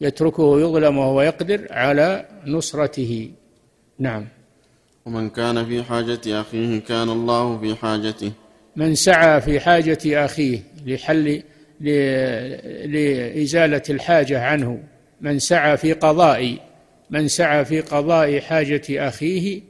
يتركه 0.00 0.60
يظلم 0.60 0.98
وهو 0.98 1.22
يقدر 1.22 1.66
على 1.70 2.26
نصرته. 2.46 3.30
نعم. 3.98 4.28
ومن 5.06 5.30
كان 5.30 5.64
في 5.64 5.82
حاجة 5.82 6.40
أخيه 6.40 6.80
كان 6.80 7.08
الله 7.08 7.58
في 7.58 7.74
حاجته. 7.74 8.32
من 8.76 8.94
سعى 8.94 9.40
في 9.40 9.60
حاجة 9.60 10.24
أخيه 10.24 10.58
لحل 10.86 11.42
لإزالة 12.86 13.82
الحاجة 13.90 14.44
عنه. 14.44 14.82
من 15.20 15.38
سعى 15.38 15.76
في 15.76 15.92
قضاء 15.92 16.58
من 17.10 17.28
سعى 17.28 17.64
في 17.64 17.80
قضاء 17.80 18.40
حاجة 18.40 18.82
أخيه 19.08 19.62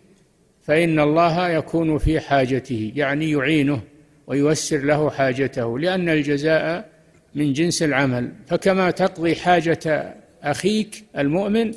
فإن 0.63 1.01
الله 1.01 1.49
يكون 1.49 1.99
في 1.99 2.21
حاجته 2.21 2.93
يعني 2.97 3.31
يعينه. 3.31 3.81
وييسر 4.27 4.79
له 4.79 5.11
حاجته 5.11 5.79
لأن 5.79 6.09
الجزاء 6.09 6.89
من 7.35 7.53
جنس 7.53 7.83
العمل. 7.83 8.33
فكما 8.47 8.91
تقضي 8.91 9.37
حاجة 9.37 10.15
أخيك 10.43 11.05
المؤمن 11.19 11.73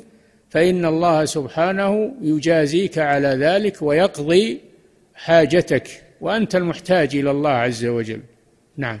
فإن 0.50 0.84
الله 0.84 1.24
سبحانه 1.24 2.14
يجازيك 2.22 2.98
على 2.98 3.28
ذلك 3.28 3.82
ويقضي 3.82 4.60
حاجتك 5.14 6.04
وأنت 6.20 6.56
المحتاج 6.56 7.16
إلى 7.16 7.30
الله 7.30 7.50
عز 7.50 7.84
وجل. 7.84 8.20
نعم. 8.76 9.00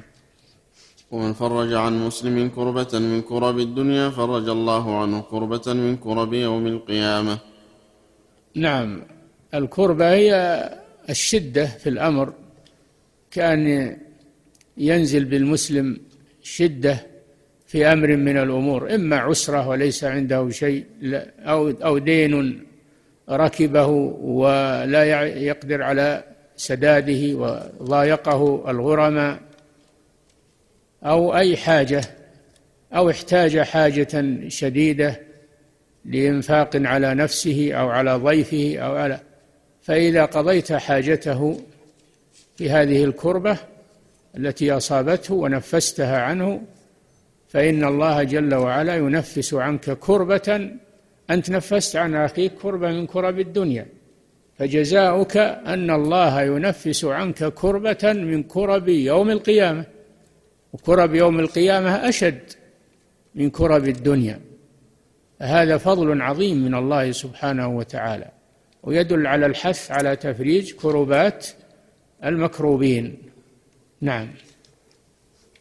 ومن 1.10 1.32
فرج 1.32 1.72
عن 1.72 2.06
مسلم 2.06 2.48
كربة 2.48 2.98
من 2.98 3.20
كرب 3.22 3.58
الدنيا 3.58 4.10
فرج 4.10 4.48
الله 4.48 5.00
عنه 5.00 5.20
كربة 5.20 5.72
من 5.72 5.96
كرب 5.96 6.34
يوم 6.34 6.66
القيامة. 6.66 7.38
نعم. 8.54 9.02
الكربة 9.54 10.10
هي 10.10 10.32
الشدة 11.10 11.66
في 11.66 11.88
الأمر. 11.88 12.32
كأن 13.30 13.96
ينزل 14.76 15.24
بالمسلم 15.24 16.00
شدة 16.42 17.06
في 17.66 17.86
أمر 17.86 18.16
من 18.16 18.36
الأمور 18.36 18.94
إما 18.94 19.16
عسرة 19.16 19.68
وليس 19.68 20.04
عنده 20.04 20.50
شيء 20.50 20.84
أو 21.38 21.70
أو 21.70 21.98
دين 21.98 22.64
ركبه 23.30 23.86
ولا 24.20 25.24
يقدر 25.24 25.82
على 25.82 26.24
سداده 26.56 27.34
وضايقه 27.34 28.70
الغرماء 28.70 29.38
أو 31.04 31.36
أي 31.36 31.56
حاجة 31.56 32.00
أو 32.92 33.10
احتاج 33.10 33.58
حاجة 33.58 34.38
شديدة 34.48 35.20
لإنفاق 36.04 36.70
على 36.74 37.14
نفسه 37.14 37.72
أو 37.72 37.88
على 37.88 38.14
ضيفه 38.14 38.78
أو 38.78 38.96
على 38.96 39.20
فإذا 39.82 40.24
قضيت 40.24 40.72
حاجته 40.72 41.60
في 42.58 42.70
هذه 42.70 43.04
الكربة 43.04 43.58
التي 44.36 44.72
أصابته 44.72 45.34
ونفستها 45.34 46.18
عنه 46.18 46.62
فإن 47.48 47.84
الله 47.84 48.22
جل 48.22 48.54
وعلا 48.54 48.96
ينفس 48.96 49.54
عنك 49.54 49.90
كربة 49.90 50.70
أنت 51.30 51.50
نفست 51.50 51.96
عن 51.96 52.14
أخيك 52.14 52.52
كربة 52.62 52.88
من 52.90 53.06
كرب 53.06 53.40
الدنيا. 53.40 53.86
فجزاؤك 54.58 55.36
أن 55.36 55.90
الله 55.90 56.42
ينفس 56.42 57.04
عنك 57.04 57.44
كربة 57.44 58.12
من 58.12 58.42
كرب 58.42 58.88
يوم 58.88 59.30
القيامة. 59.30 59.84
وكرب 60.72 61.14
يوم 61.14 61.40
القيامة 61.40 62.08
أشد 62.08 62.42
من 63.34 63.50
كرب 63.50 63.88
الدنيا. 63.88 64.40
هذا 65.40 65.76
فضل 65.76 66.22
عظيم 66.22 66.64
من 66.64 66.74
الله 66.74 67.12
سبحانه 67.12 67.68
وتعالى. 67.68 68.28
ويدل 68.82 69.26
على 69.26 69.46
الحث 69.46 69.90
على 69.90 70.16
تفريج 70.16 70.72
كربات 70.72 71.46
المكروبين. 72.24 73.16
نعم. 74.00 74.28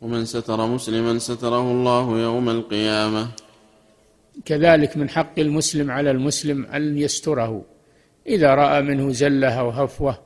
ومن 0.02 0.26
ستر 0.26 0.68
مسلما 0.68 1.20
ستره 1.20 1.72
الله 1.72 2.20
يوم 2.20 2.50
القيامة. 2.50 3.28
كذلك 4.46 4.98
من 4.98 5.10
حق 5.10 5.40
المسلم 5.40 5.92
على 5.92 6.12
المسلم 6.12 6.66
أن 6.66 6.98
يستره. 6.98 7.66
إذا 8.28 8.56
رأى 8.56 8.82
منه 8.82 9.12
زلة 9.12 9.60
أو 9.60 9.70
هفوة 9.70 10.20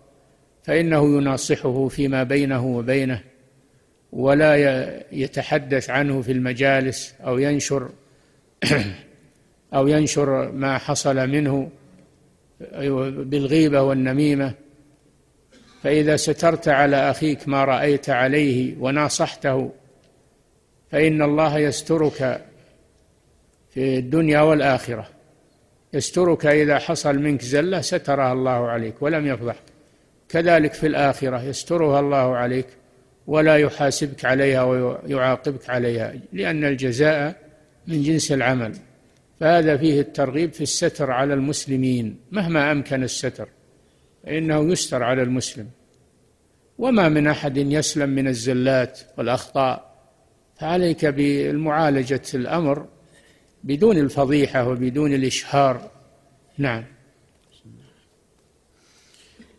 فإنه 0.64 1.18
يناصحه 1.18 1.88
فيما 1.88 2.24
بينه 2.24 2.66
وبينه 2.66 3.24
ولا 4.12 4.56
يتحدث 5.12 5.90
عنه 5.90 6.22
في 6.22 6.32
المجالس 6.32 7.14
أو 7.26 7.38
ينشر 7.38 7.90
أو 9.74 9.88
ينشر 9.88 10.52
ما 10.52 10.78
حصل 10.78 11.30
منه 11.30 11.70
بالغيبة 13.24 13.82
والنميمة. 13.82 14.54
فإذا 15.84 16.16
سترت 16.16 16.68
على 16.68 17.10
أخيك 17.12 17.48
ما 17.48 17.66
رأيت 17.66 18.10
عليه 18.10 18.76
وناصحته 18.80 19.72
فإن 20.92 21.22
الله 21.22 21.60
يسترك 21.60 22.42
في 23.74 23.98
الدنيا 23.98 24.42
والآخرة. 24.42 25.10
يسترك 25.94 26.46
إذا 26.46 26.80
حصل 26.80 27.20
منك 27.20 27.42
زلة 27.42 27.82
سترها 27.82 28.34
الله 28.34 28.68
عليك 28.68 29.02
ولم 29.02 29.28
يفضح. 29.28 29.56
كذلك 30.30 30.74
في 30.74 30.88
الآخرة 30.88 31.44
يسترها 31.44 32.00
الله 32.00 32.36
عليك 32.36 32.68
ولا 33.28 33.58
يحاسبك 33.58 34.26
عليها 34.26 34.64
ويعاقبك 34.64 35.70
عليها 35.70 36.14
لأن 36.34 36.66
الجزاء 36.66 37.36
من 37.88 38.04
جنس 38.04 38.32
العمل. 38.32 38.74
فهذا 39.40 39.78
فيه 39.78 40.02
الترغيب 40.02 40.54
في 40.54 40.62
الستر 40.62 41.12
على 41.12 41.34
المسلمين 41.34 42.16
مهما 42.32 42.72
أمكن 42.72 43.04
الستر. 43.04 43.48
فإنه 44.24 44.72
يستر 44.72 45.04
على 45.04 45.22
المسلم. 45.22 45.68
وما 46.78 47.10
من 47.10 47.28
أحد 47.28 47.58
يسلم 47.58 48.10
من 48.10 48.28
الزلات 48.28 49.00
والأخطاء. 49.18 49.92
فعليك 50.60 51.06
بالمعالجة 51.06 52.22
الأمر 52.34 52.86
بدون 53.64 53.98
الفضيحة 53.98 54.68
وبدون 54.70 55.14
الإشهار. 55.14 55.92
نعم. 56.58 56.84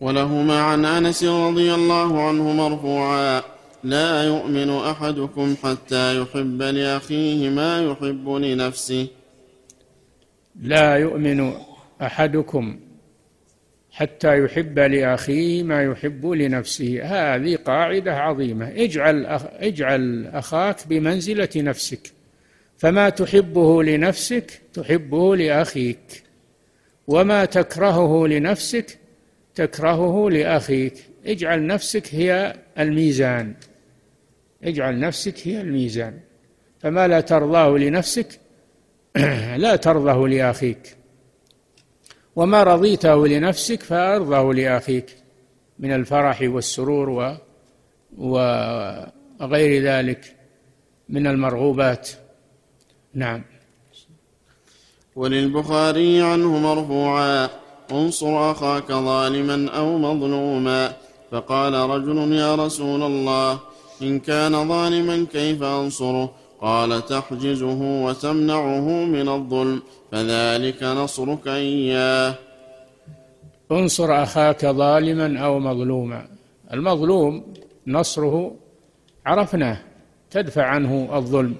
ولهما 0.01 0.61
عن 0.61 0.85
أنس 0.85 1.25
رضي 1.25 1.75
الله 1.75 2.23
عنه 2.23 2.53
مرفوعا 2.53 3.43
لا 3.85 4.25
يؤمن 4.25 4.71
أحدكم 4.71 5.55
حتى 5.65 6.21
يحب 6.21 6.63
لأخيه 6.63 7.51
ما 7.51 7.83
يحب 7.83 8.29
لنفسه. 8.29 9.07
لا 10.61 10.97
يؤمن 10.97 11.53
أحدكم 12.03 12.81
حتى 14.03 14.45
يحب 14.45 14.79
لأخيه 14.79 15.63
ما 15.63 15.83
يحب 15.83 16.27
لنفسه. 16.27 17.01
هذه 17.03 17.57
قاعدة 17.57 18.17
عظيمة. 18.17 18.69
اجعل 18.69 19.27
اجعل 19.61 20.27
أخاك 20.27 20.77
بمنزلة 20.87 21.49
نفسك. 21.57 22.13
فما 22.79 23.09
تحبه 23.09 23.83
لنفسك 23.83 24.61
تحبه 24.73 25.37
لأخيك. 25.37 26.23
وما 27.07 27.45
تكرهه 27.45 28.27
لنفسك 28.27 28.99
تكرهه 29.55 30.31
لأخيك. 30.31 30.95
اجعل 31.27 31.67
نفسك 31.67 32.15
هي 32.15 32.57
الميزان. 32.79 33.55
اجعل 34.65 35.01
نفسك 35.01 35.49
هي 35.49 35.61
الميزان. 35.61 36.19
فما 36.81 37.09
لا 37.09 37.21
ترضاه 37.21 37.79
لنفسك 37.79 38.41
لا 39.65 39.77
ترضه 39.77 40.29
لأخيك. 40.29 40.97
وما 42.37 42.63
رضيته 42.63 43.27
لنفسك 43.27 43.83
فأرضه 43.83 44.55
لأخيك 44.55 45.17
من 45.79 45.93
الفرح 45.93 46.43
والسرور 46.43 47.11
و 47.11 47.35
وغير 48.19 49.83
ذلك 49.83 50.37
من 51.09 51.27
المرغوبات. 51.27 52.09
نعم. 53.15 53.43
وللبخاري 55.17 56.23
عنه 56.23 56.59
مرفوعا 56.59 57.49
انصر 57.93 58.51
أخاك 58.51 58.93
ظالما 58.93 59.71
أو 59.71 59.99
مظلوما. 59.99 60.97
فقال 61.31 61.75
رجل 61.75 62.33
يا 62.33 62.55
رسول 62.55 63.03
الله 63.03 63.61
إن 64.03 64.19
كان 64.19 64.69
ظالما 64.69 65.27
كيف 65.33 65.63
أنصره؟ 65.63 66.35
قال 66.63 67.07
تحجزه 67.07 68.05
وتمنعه 68.05 69.05
من 69.05 69.29
الظلم 69.29 69.83
فذلك 70.13 70.83
نصرك 70.83 71.49
إياه. 71.49 72.35
انصر 73.73 74.23
أخاك 74.23 74.67
ظالما 74.67 75.39
أو 75.39 75.59
مظلوما. 75.59 76.27
المظلوم 76.73 77.55
نصره 77.87 78.55
عرفناه 79.27 79.79
تدفع 80.31 80.65
عنه 80.65 81.09
الظلم 81.17 81.55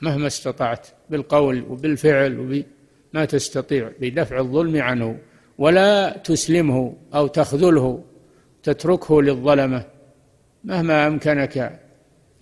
مهما 0.00 0.26
استطعت 0.26 0.86
بالقول 1.10 1.64
وبالفعل 1.70 2.40
وبما 2.40 3.24
تستطيع 3.24 3.90
بدفع 4.00 4.38
الظلم 4.38 4.82
عنه 4.82 5.18
ولا 5.58 6.16
تسلمه 6.16 6.94
أو 7.14 7.26
تخذله 7.26 8.02
تتركه 8.62 9.22
للظلمة 9.22 9.84
مهما 10.64 11.06
أمكنك. 11.06 11.80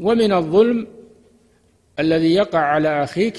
ومن 0.00 0.32
الظلم 0.32 0.86
الذي 1.99 2.34
يقع 2.34 2.59
على 2.59 3.05
أخيك 3.05 3.36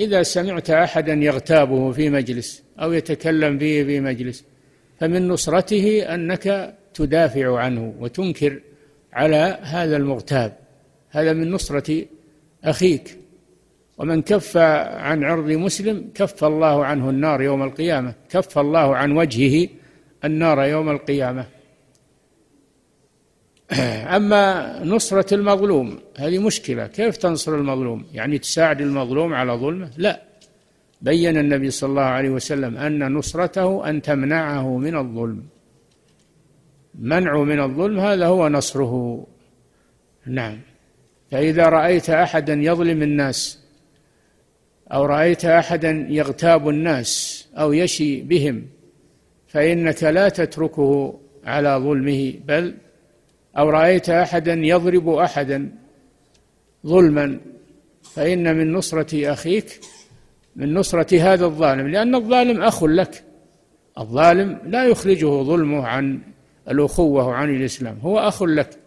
إذا 0.00 0.22
سمعت 0.22 0.70
أحدا 0.70 1.12
يغتابه 1.12 1.92
في 1.92 2.10
مجلس 2.10 2.62
أو 2.80 2.92
يتكلم 2.92 3.58
فيه 3.58 3.84
في 3.84 4.00
مجلس 4.00 4.44
فمن 5.00 5.28
نصرته 5.28 6.14
أنك 6.14 6.76
تدافع 6.94 7.58
عنه 7.58 7.94
وتنكر 8.00 8.60
على 9.12 9.58
هذا 9.62 9.96
المغتاب. 9.96 10.56
هذا 11.10 11.32
من 11.32 11.50
نصرة 11.50 12.04
أخيك. 12.64 13.18
ومن 13.98 14.22
كف 14.22 14.56
عن 14.56 15.24
عرض 15.24 15.50
مسلم 15.50 16.10
كف 16.14 16.44
الله 16.44 16.84
عنه 16.84 17.10
النار 17.10 17.42
يوم 17.42 17.62
القيامة 17.62 18.14
كف 18.28 18.58
الله 18.58 18.96
عن 18.96 19.12
وجهه 19.12 19.68
النار 20.24 20.64
يوم 20.64 20.90
القيامة. 20.90 21.46
أما 24.16 24.80
نصرة 24.84 25.34
المظلوم 25.34 25.98
هذه 26.16 26.38
مشكلة. 26.38 26.86
كيف 26.86 27.16
تنصر 27.16 27.54
المظلوم؟ 27.54 28.06
يعني 28.12 28.38
تساعد 28.38 28.80
المظلوم 28.80 29.34
على 29.34 29.52
ظلمه؟ 29.52 29.90
لا. 29.96 30.22
بين 31.02 31.36
النبي 31.38 31.70
صلى 31.70 31.90
الله 31.90 32.02
عليه 32.02 32.30
وسلم 32.30 32.76
أن 32.76 33.12
نصرته 33.12 33.90
أن 33.90 34.02
تمنعه 34.02 34.78
من 34.78 34.96
الظلم. 34.96 35.42
منعه 36.94 37.44
من 37.44 37.60
الظلم 37.60 38.00
هذا 38.00 38.26
هو 38.26 38.48
نصره. 38.48 39.26
نعم. 40.26 40.60
فإذا 41.30 41.68
رأيت 41.68 42.10
أحدا 42.10 42.54
يظلم 42.54 43.02
الناس 43.02 43.64
أو 44.92 45.04
رأيت 45.04 45.44
أحدا 45.44 46.06
يغتاب 46.10 46.68
الناس 46.68 47.44
أو 47.58 47.72
يشي 47.72 48.22
بهم 48.22 48.66
فإنك 49.48 50.02
لا 50.02 50.28
تتركه 50.28 51.20
على 51.44 51.68
ظلمه 51.68 52.34
بل 52.46 52.74
أو 53.58 53.70
رأيت 53.70 54.10
أحدا 54.10 54.54
يضرب 54.54 55.08
أحدا 55.08 55.72
ظلما 56.86 57.40
فإن 58.14 58.56
من 58.56 58.72
نصرة 58.72 59.32
أخيك 59.32 59.80
من 60.56 60.74
نصرة 60.74 61.20
هذا 61.20 61.44
الظالم 61.44 61.88
لأن 61.88 62.14
الظالم 62.14 62.62
أخ 62.62 62.84
لك. 62.84 63.24
الظالم 63.98 64.58
لا 64.66 64.84
يخرجه 64.84 65.42
ظلمه 65.42 65.86
عن 65.86 66.20
الأخوة 66.68 67.26
وعن 67.26 67.56
الإسلام 67.56 67.98
هو 67.98 68.18
أخ 68.18 68.42
لك. 68.42 68.78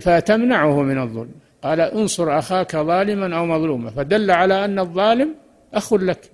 فتمنعه 0.00 0.82
من 0.82 0.98
الظلم. 0.98 1.34
قال 1.62 1.80
انصر 1.80 2.38
أخاك 2.38 2.76
ظالما 2.76 3.36
أو 3.36 3.46
مظلوما. 3.46 3.90
فدل 3.90 4.30
على 4.30 4.64
أن 4.64 4.78
الظالم 4.78 5.34
أخ 5.74 5.94
لك. 5.94 6.30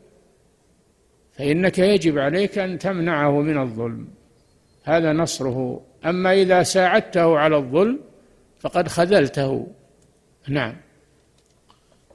فإنك 1.33 1.79
يجب 1.79 2.19
عليك 2.19 2.59
أن 2.59 2.79
تمنعه 2.79 3.41
من 3.41 3.59
الظلم. 3.59 4.09
هذا 4.85 5.13
نصره. 5.13 5.81
أما 6.05 6.33
إذا 6.33 6.63
ساعدته 6.63 7.39
على 7.39 7.57
الظلم 7.57 7.99
فقد 8.61 8.89
خذلته. 8.89 9.67
نعم. 10.49 10.77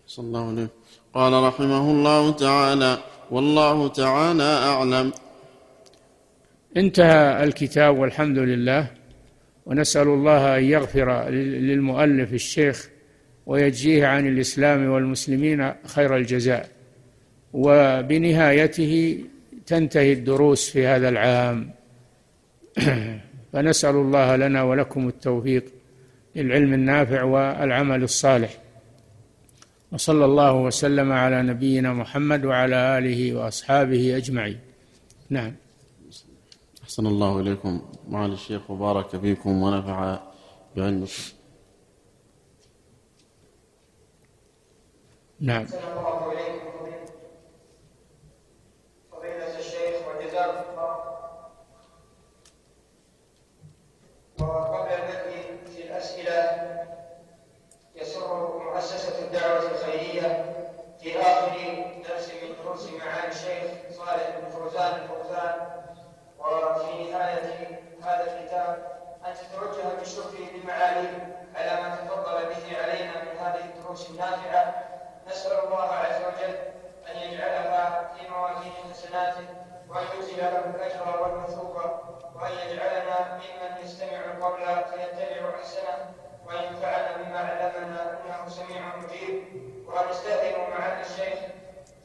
صلى 0.07 0.26
الله 0.26 0.49
عليه 0.49 0.68
قال 1.13 1.34
رحمه 1.34 1.91
الله 1.91 2.32
تعالى 2.32 2.97
والله 3.32 3.88
تعالى 3.88 4.43
أعلم. 4.43 5.13
انتهى 6.78 7.43
الكتاب 7.43 7.97
والحمد 7.97 8.38
لله 8.38 8.88
ونسأل 9.66 10.07
الله 10.07 10.57
أن 10.57 10.63
يغفر 10.63 11.30
للمؤلف 11.30 12.34
الشيخ 12.34 12.89
ويجزيه 13.45 14.07
عن 14.07 14.28
الإسلام 14.28 14.89
والمسلمين 14.89 15.74
خير 15.86 16.16
الجزاء. 16.16 16.70
وبنهايته 17.53 19.24
تنتهي 19.66 20.13
الدروس 20.13 20.70
في 20.70 20.88
هذا 20.88 21.09
العام. 21.09 21.72
فنسأل 23.53 23.95
الله 23.95 24.36
لنا 24.36 24.63
ولكم 24.63 25.07
التوفيق 25.07 25.65
للعلم 26.36 26.73
النافع 26.73 27.23
والعمل 27.23 28.03
الصالح. 28.03 28.57
وصلى 29.91 30.26
الله 30.26 30.53
وسلم 30.53 31.11
على 31.11 31.41
نبينا 31.41 31.93
محمد 31.93 32.45
وعلى 32.45 32.76
آله 32.97 33.34
وأصحابه 33.34 34.17
أجمعين. 34.17 34.59
نعم. 35.30 35.55
أحسن 36.84 37.07
الله 37.07 37.39
إليكم. 37.39 37.82
معالي 38.09 38.34
الشيخ 38.34 38.71
وبارك 38.71 39.17
فيكم 39.17 39.61
ونفع 39.63 40.19
بعلمكم. 40.76 41.11
نعم. 45.39 45.65
وقبل 54.41 54.91
البدء 54.93 55.57
في 55.75 55.83
الأسئلة 55.83 56.61
يسر 57.95 58.57
مؤسسة 58.63 59.25
الدعوة 59.25 59.59
الخيرية 59.71 60.45
في 61.01 61.21
آخر 61.21 61.51
درس 62.09 62.29
من 62.29 62.55
دروس 62.63 62.89
معالي 62.91 63.27
الشيخ 63.27 63.71
صالح 63.91 64.29
بن 64.39 64.49
فوزان 64.49 64.93
الفوزان 65.01 65.53
وفي 66.39 67.11
نهاية 67.11 67.79
هذا 68.03 68.23
الكتاب 68.23 68.95
أن 69.27 69.33
تتوجه 69.33 70.01
بشكره 70.01 70.45
للمعالي 70.55 71.07
على 71.55 71.81
ما 71.81 71.95
تفضل 71.95 72.45
به 72.45 72.77
علينا 72.83 73.11
من 73.23 73.38
هذه 73.39 73.65
الدروس 73.65 74.09
النافعة. 74.09 74.83
نسأل 75.27 75.63
الله 75.67 75.83
عز 75.91 76.21
وجل 76.21 76.55
أن 77.11 77.17
يجعلها 77.29 78.11
في 78.13 78.29
موازين 78.29 78.71
حسناته 78.91 79.45
وأن 79.89 80.03
يجزي 80.17 80.36
له 80.36 80.47
الأجر 80.75 81.21
والمثوبة 81.23 81.99
وأن 82.36 82.51
يجعل 82.51 82.74
فيتبع 84.86 85.49
احسنه 85.55 86.13
وان 86.47 86.75
فعل 86.75 87.23
بما 87.23 87.39
علمنا 87.39 88.19
إنه 88.21 88.49
سميع 88.49 88.95
مجيب. 88.95 89.43
ونستاذن 89.88 90.69
معالي 90.69 91.01
الشيخ 91.01 91.39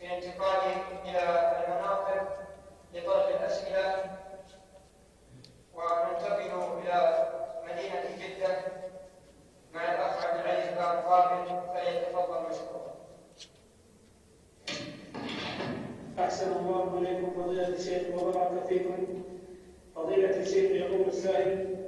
في 0.01 0.17
انتقاله 0.17 0.77
إلى 1.05 1.23
المناطق 1.67 2.39
لطرح 2.95 3.27
الأسئلة. 3.29 4.05
وننتقل 5.75 6.81
إلى 6.81 7.29
مدينة 7.65 8.05
جدة 8.19 8.57
مع 9.73 9.85
الأخ 9.93 10.27
عبد 10.27 10.41
العزيز 10.41 10.71
بن 10.75 10.83
قابل 10.83 11.47
فليتفضل 11.75 12.51
مشكورا. 12.51 12.95
أحسن 16.19 16.53
الله 16.53 16.99
إليكم 16.99 17.43
فضيلة 17.43 17.69
الشيخ 17.69 18.23
وبارك 18.23 18.67
فيكم. 18.69 19.23
فضيلة 19.95 20.37
الشيخ 20.37 20.71
يقول 20.71 21.09
السائل 21.09 21.80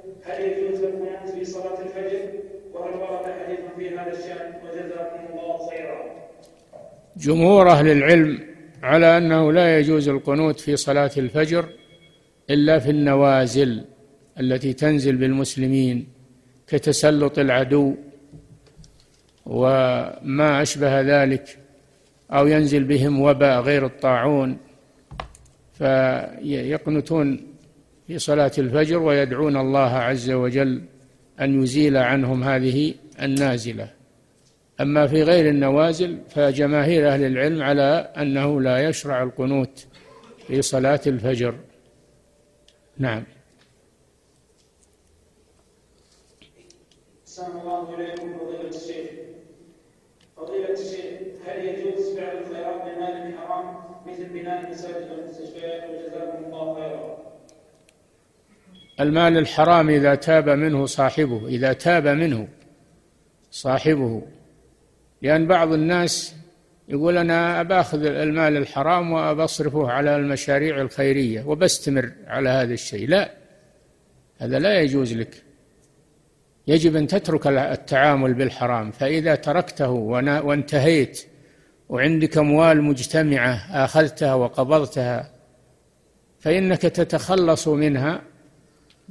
جمهور 7.17 7.69
أهل 7.69 7.87
العلم 7.87 8.39
على 8.83 9.17
أنه 9.17 9.51
لا 9.51 9.79
يجوز 9.79 10.09
القنوت 10.09 10.59
في 10.59 10.75
صلاة 10.75 11.11
الفجر 11.17 11.69
إلا 12.49 12.79
في 12.79 12.89
النوازل 12.89 13.83
التي 14.39 14.73
تنزل 14.73 15.15
بالمسلمين 15.15 16.07
كتسلط 16.67 17.39
العدو 17.39 17.95
وما 19.45 20.61
أشبه 20.61 21.01
ذلك 21.01 21.59
أو 22.31 22.47
ينزل 22.47 22.83
بهم 22.83 23.21
وباء 23.21 23.61
غير 23.61 23.85
الطاعون 23.85 24.57
فيقنتون 25.73 27.52
في 28.07 28.19
صلاة 28.19 28.51
الفجر 28.57 28.97
ويدعون 28.97 29.57
الله 29.57 29.89
عز 29.89 30.31
وجل 30.31 30.81
أن 31.41 31.63
يزيل 31.63 31.97
عنهم 31.97 32.43
هذه 32.43 32.93
النازلة. 33.21 33.93
أما 34.81 35.07
في 35.07 35.23
غير 35.23 35.49
النوازل 35.49 36.17
فجماهير 36.29 37.09
أهل 37.09 37.23
العلم 37.23 37.63
على 37.63 38.11
أنه 38.17 38.61
لا 38.61 38.89
يشرع 38.89 39.23
القنوت 39.23 39.87
في 40.47 40.61
صلاة 40.61 41.01
الفجر. 41.07 41.55
نعم. 42.97 43.23
السلام 47.25 47.93
إليكم 47.93 48.37
فضيلة 48.39 48.69
الشيخ. 48.69 49.09
فضيلة 50.37 50.71
الشيخ 50.73 51.13
هل 51.47 51.65
يجوز 51.65 52.17
فعل 52.17 52.37
الخيرات 52.37 52.81
بمال 52.81 53.37
حرام 53.37 53.75
مثل 54.05 54.29
بناء 54.29 54.65
المساجد 54.65 55.11
والمستشفيات 55.11 55.83
وجزاكم 55.89 56.45
الله 56.45 56.73
خيرا؟ 56.75 57.22
المال 58.99 59.37
الحرام 59.37 59.89
إذا 59.89 60.15
تاب 60.15 60.49
منه 60.49 60.85
صاحبه 60.85 61.47
إذا 61.47 61.73
تاب 61.73 62.07
منه 62.07 62.47
صاحبه. 63.51 64.21
لأن 65.21 65.47
بعض 65.47 65.73
الناس 65.73 66.35
يقول 66.87 67.17
أنا 67.17 67.61
أباخذ 67.61 68.05
المال 68.05 68.57
الحرام 68.57 69.11
وأبصرفه 69.11 69.91
على 69.91 70.15
المشاريع 70.15 70.81
الخيرية 70.81 71.43
وبستمر 71.43 72.11
على 72.27 72.49
هذا 72.49 72.73
الشيء. 72.73 73.07
لا 73.07 73.31
هذا 74.37 74.59
لا 74.59 74.81
يجوز 74.81 75.13
لك. 75.13 75.43
يجب 76.67 76.95
أن 76.95 77.07
تترك 77.07 77.47
التعامل 77.47 78.33
بالحرام. 78.33 78.91
فإذا 78.91 79.35
تركته 79.35 79.89
وانتهيت 79.89 81.25
وعندك 81.89 82.37
أموال 82.37 82.81
مجتمعة 82.81 83.53
أخذتها 83.85 84.33
وقبضتها 84.33 85.31
فإنك 86.39 86.81
تتخلص 86.81 87.67
منها 87.67 88.21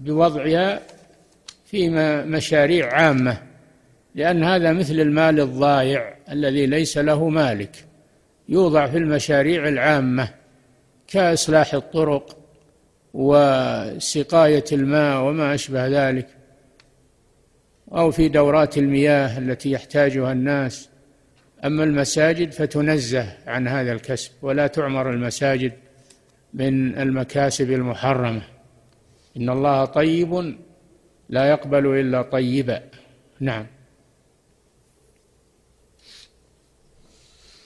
بوضعها 0.05 0.80
في 1.66 1.90
مشاريع 2.26 2.94
عامة 2.94 3.42
لأن 4.14 4.44
هذا 4.44 4.72
مثل 4.72 4.94
المال 4.94 5.40
الضايع 5.40 6.14
الذي 6.30 6.66
ليس 6.66 6.98
له 6.98 7.28
مالك 7.28 7.84
يوضع 8.48 8.86
في 8.86 8.98
المشاريع 8.98 9.68
العامة 9.68 10.28
كإصلاح 11.09 11.74
الطرق 11.74 12.36
وسقاية 13.14 14.64
الماء 14.72 15.22
وما 15.22 15.55
أشبه 15.55 15.86
ذلك 15.86 16.26
أو 17.92 18.11
في 18.11 18.28
دورات 18.28 18.78
المياه 18.78 19.38
التي 19.38 19.70
يحتاجها 19.70 20.32
الناس. 20.32 20.88
أما 21.64 21.84
المساجد 21.84 22.53
فتنزه 22.53 23.36
عن 23.46 23.68
هذا 23.68 23.92
الكسب 23.92 24.30
ولا 24.42 24.66
تعمر 24.66 25.11
المساجد 25.11 25.72
من 26.55 26.98
المكاسب 26.98 27.72
المحرمة. 27.72 28.42
إن 29.37 29.51
الله 29.51 29.85
طيب 29.85 30.57
لا 31.28 31.51
يقبل 31.51 31.87
إلا 32.01 32.22
طيبا 32.22 32.83
نعم. 33.41 33.66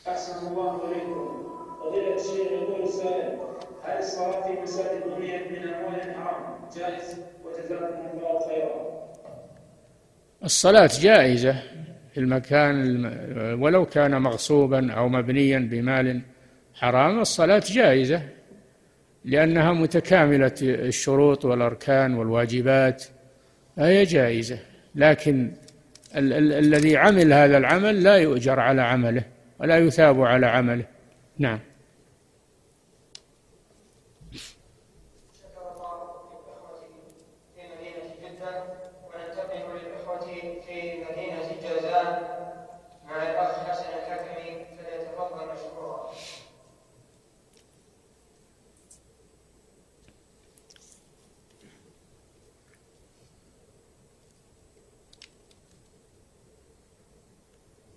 أحسن 0.08 0.46
الله 0.46 0.80
إليكم. 0.84 1.46
فضيلة 1.80 2.14
الشيخ 2.14 2.52
يقول 2.52 2.82
هل 3.84 3.98
الصلاة 3.98 4.42
في 4.42 4.60
مساجد 4.62 5.02
بنيت 5.18 5.52
من 5.52 5.68
أموال 5.68 6.14
حرام؟ 6.14 6.68
جائز؟ 6.76 7.20
وجزاكم 7.44 8.18
الله 8.18 8.48
خيرا. 8.48 9.06
الصلاة 10.44 10.90
جائزة 11.00 11.62
في 12.14 12.20
المكان 12.20 13.06
ولو 13.62 13.86
كان 13.86 14.22
مغصوبا 14.22 14.92
أو 14.92 15.08
مبنيا 15.08 15.58
بمال 15.58 16.22
حرام 16.74 17.20
الصلاة 17.20 17.62
جائزة. 17.66 18.22
لأنها 19.26 19.72
متكاملة 19.72 20.54
الشروط 20.62 21.44
والأركان 21.44 22.14
والواجبات 22.14 23.04
فهي 23.76 24.04
جائزة. 24.04 24.58
لكن 24.94 25.52
ال- 26.16 26.32
ال- 26.32 26.52
الذي 26.52 26.96
عمل 26.96 27.32
هذا 27.32 27.56
العمل 27.58 28.02
لا 28.02 28.16
يؤجر 28.16 28.60
على 28.60 28.82
عمله 28.82 29.22
ولا 29.60 29.78
يثاب 29.78 30.20
على 30.22 30.46
عمله. 30.46 30.84
نعم 31.38 31.60
شكر 35.32 35.72
الله 35.74 35.92
للإخوة 36.32 36.80
في 37.54 37.62
مدينة 37.62 38.14
جدة 38.22 38.62
وننتقل 39.06 39.78
للإخوة 39.78 40.20
في 40.66 41.04
مدينة 41.10 41.48
جازان 41.62 42.22
مع 43.06 43.22
الأخ 43.22 43.52
حسن 43.68 43.84
الحكمي 43.98 44.64
فليتفضل 44.76 45.52
مشكورا. 45.54 46.10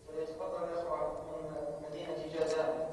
فليتفضل 0.07 0.63
الإخوة 0.63 1.25
من 1.27 1.89
مدينة 1.89 2.34
جازان. 2.39 2.89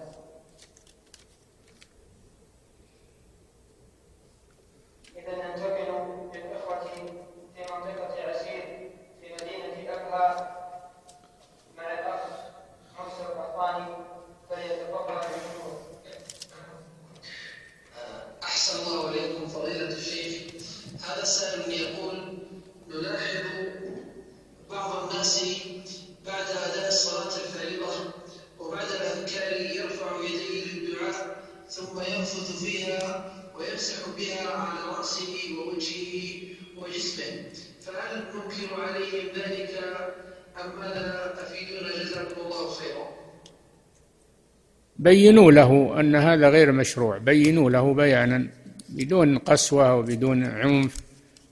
إذا 5.16 5.34
ننتقل 5.34 5.88
للإخوة 6.34 6.80
في 6.84 7.02
منطقة 7.62 8.22
عسير 8.30 8.90
في 9.20 9.32
مدينة 9.34 9.92
أبها 9.94 10.56
مع 11.76 11.92
الأخ 11.92 12.20
محسن 12.98 13.24
القحطاني 13.24 13.86
فليتفضل 14.50 15.14
بالشكر. 15.14 15.76
أحسن 18.42 18.78
الله 18.86 19.08
إليكم 19.10 19.46
فضيلة 19.46 19.88
الشيخ 19.88 20.42
هذا 21.06 21.24
سائل 21.24 21.72
يقول 21.80 22.38
نلاحظ 22.88 23.46
بعض 24.70 25.10
الناس 25.10 25.44
بعد 26.26 26.44
أداء 26.44 26.88
الصلاة 26.88 27.26
الفريضة 27.44 27.92
وبعد 28.60 28.86
الأذكار 28.86 29.60
يرفع 29.60 30.16
يديه 30.20 30.64
للدعاء 30.72 31.36
ثم 31.68 31.98
ينفث 32.00 32.64
فيها 32.64 33.32
ويمسح 33.56 34.08
بها 34.16 34.50
على 34.50 34.96
رأسه 34.98 35.56
ووجهه 35.58 36.42
وجسمه 36.76 37.52
فهل 37.80 38.18
ننكر 38.34 38.80
عليهم 38.82 39.26
ذلك 39.36 39.84
أم 40.64 40.80
ماذا 40.80 41.34
أفيدنا 41.42 42.02
جزاكم 42.02 42.40
الله 42.40 42.70
خيرا 42.70 43.08
بينوا 45.06 45.52
له 45.52 46.00
أن 46.00 46.16
هذا 46.16 46.48
غير 46.48 46.72
مشروع. 46.72 47.18
بينوا 47.18 47.70
له 47.70 47.94
بيانا 47.94 48.46
بدون 48.88 49.38
قسوة 49.38 49.94
وبدون 49.94 50.44
عنف. 50.44 50.96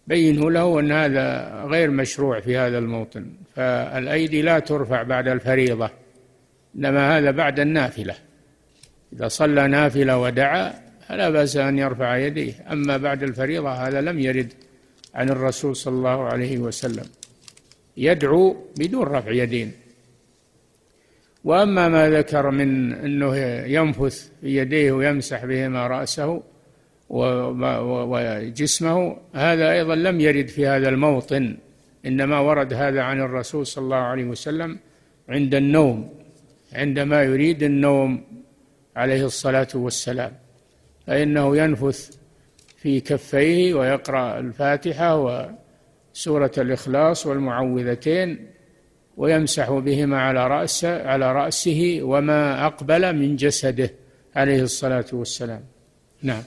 بينوا 0.06 0.50
له 0.50 0.80
أن 0.80 0.92
هذا 0.92 1.26
غير 1.64 1.90
مشروع 1.90 2.40
في 2.40 2.56
هذا 2.56 2.78
الموطن. 2.78 3.26
فالأيدي 3.56 4.42
لا 4.42 4.58
ترفع 4.58 5.02
بعد 5.02 5.28
الفريضة 5.28 5.90
إنما 6.76 7.18
هذا 7.18 7.30
بعد 7.30 7.60
النافلة. 7.60 8.14
إذا 9.12 9.28
صلى 9.28 9.68
نافلة 9.68 10.18
ودعا 10.18 10.74
فلا 11.08 11.30
بأس 11.30 11.56
أن 11.56 11.78
يرفع 11.78 12.16
يديه. 12.16 12.54
أما 12.72 12.96
بعد 12.96 13.22
الفريضة 13.22 13.72
هذا 13.72 14.00
لم 14.00 14.18
يرد 14.18 14.52
عن 15.14 15.30
الرسول 15.30 15.76
صلى 15.76 15.94
الله 15.94 16.24
عليه 16.24 16.58
وسلم. 16.58 17.06
يدعو 17.96 18.56
بدون 18.78 19.02
رفع 19.02 19.30
يدين. 19.30 19.72
وأما 21.44 21.88
ما 21.88 22.10
ذكر 22.10 22.50
من 22.50 22.92
أنه 22.92 23.36
ينفث 23.66 24.30
بيديه 24.42 24.92
ويمسح 24.92 25.44
بهما 25.44 25.86
رأسه 25.86 26.42
وجسمه 27.10 29.16
هذا 29.34 29.72
أيضا 29.72 29.94
لم 29.94 30.20
يرد 30.20 30.48
في 30.48 30.66
هذا 30.66 30.88
الموطن 30.88 31.56
إنما 32.06 32.40
ورد 32.40 32.72
هذا 32.72 33.02
عن 33.02 33.20
الرسول 33.20 33.66
صلى 33.66 33.84
الله 33.84 33.96
عليه 33.96 34.24
وسلم 34.24 34.78
عند 35.28 35.54
النوم 35.54 36.10
عندما 36.72 37.22
يريد 37.22 37.62
النوم 37.62 38.24
عليه 38.96 39.24
الصلاة 39.24 39.68
والسلام. 39.74 40.32
فإنه 41.06 41.56
ينفث 41.56 42.16
في 42.76 43.00
كفيه 43.00 43.74
ويقرأ 43.74 44.38
الفاتحة 44.38 45.46
وسورة 46.14 46.52
الإخلاص 46.58 47.26
والمعوذتين 47.26 48.46
ويمسح 49.16 49.70
بهما 49.70 50.20
على 50.20 50.46
رأسه 50.46 51.06
على 51.06 51.32
رأسه 51.32 51.98
وما 52.02 52.66
أقبل 52.66 53.12
من 53.12 53.36
جسده 53.36 53.90
عليه 54.36 54.62
الصلاة 54.62 55.06
والسلام. 55.12 55.64
نعم. 56.22 56.42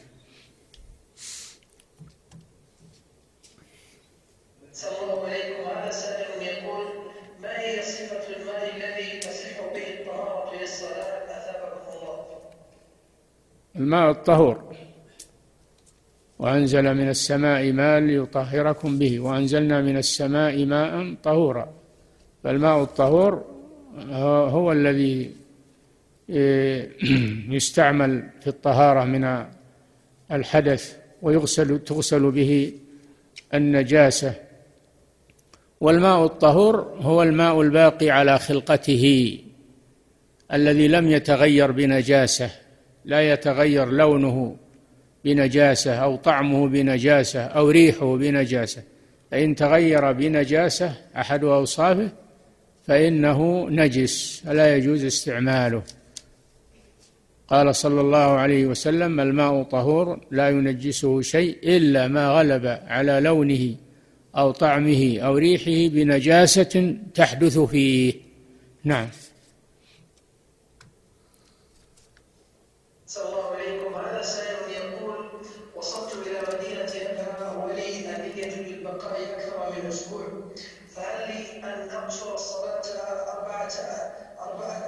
الماء 13.76 14.12
الطهور. 14.12 14.76
وأنزل 16.40 16.94
من 16.94 17.10
السماء 17.10 17.72
ماء 17.72 18.00
ليطهركم 18.00 19.00
به. 19.00 19.20
وأنزلنا 19.20 19.82
من 19.82 19.98
السماء 19.98 20.66
ماء 20.66 21.16
طهورا. 21.24 21.87
فالماء 22.44 22.84
الطهور 22.84 23.46
هو 24.50 24.72
الذي 24.72 25.32
يستعمل 27.58 28.30
في 28.42 28.48
الطهارة 28.48 29.04
من 29.04 29.46
الحدث 30.32 30.98
ويغسل 31.22 31.80
تغسل 31.80 32.32
به 32.32 32.74
النجاسة. 33.54 34.34
والماء 35.82 36.26
الطهور 36.26 36.98
هو 37.02 37.24
الماء 37.24 37.62
الباقي 37.62 38.10
على 38.10 38.40
خلقته 38.40 39.38
الذي 40.54 40.88
لم 40.88 41.08
يتغير 41.08 41.72
بنجاسة 41.72 42.50
لا 43.06 43.34
يتغير 43.34 43.90
لونه 43.90 44.56
بنجاسة 45.26 45.96
أو 45.96 46.16
طعمه 46.16 46.68
بنجاسة 46.68 47.42
أو 47.42 47.70
ريحه 47.70 48.18
بنجاسة. 48.18 48.84
فإن 49.32 49.56
تغير 49.56 50.12
بنجاسة 50.12 50.94
أحد 51.16 51.44
أوصافه 51.44 52.10
فإنه 52.88 53.70
نجس 53.70 54.42
فلا 54.46 54.76
يجوز 54.76 55.06
استعماله. 55.06 55.84
قال 57.48 57.76
صلى 57.76 58.02
الله 58.02 58.18
عليه 58.18 58.66
وسلم 58.66 59.20
الماء 59.20 59.64
طهور 59.64 60.20
لا 60.32 60.50
ينجسه 60.50 61.22
شيء 61.22 61.58
إلا 61.64 62.08
ما 62.08 62.30
غلب 62.30 62.66
على 62.88 63.20
لونه 63.20 63.76
أو 64.38 64.52
طعمه 64.52 65.20
أو 65.20 65.36
ريحه 65.38 65.94
بنجاسة 65.94 66.98
تحدث 67.14 67.60
فيه. 67.60 68.14
نعم 68.84 69.08
أحسن 73.08 73.22
الله 73.22 73.54
إليكم 73.54 73.94
هذا 73.96 74.22
سائل 74.22 74.72
يقول 74.72 75.16
وصلت 75.76 76.14
إلى 76.28 76.40
مدينة 76.48 77.12
أبها 77.12 77.66
ولي 77.66 78.16
أنية 78.16 78.56
للبقاء 78.62 79.22
أكثر 79.36 79.82
من 79.82 79.88
أسبوع 79.88 80.28
فهل 80.96 81.28
لي 81.28 81.64
أن 81.64 81.90
أقصر 81.90 82.34
الصلاة 82.34 82.84
أربعة 83.38 83.72
أربعة 84.40 84.80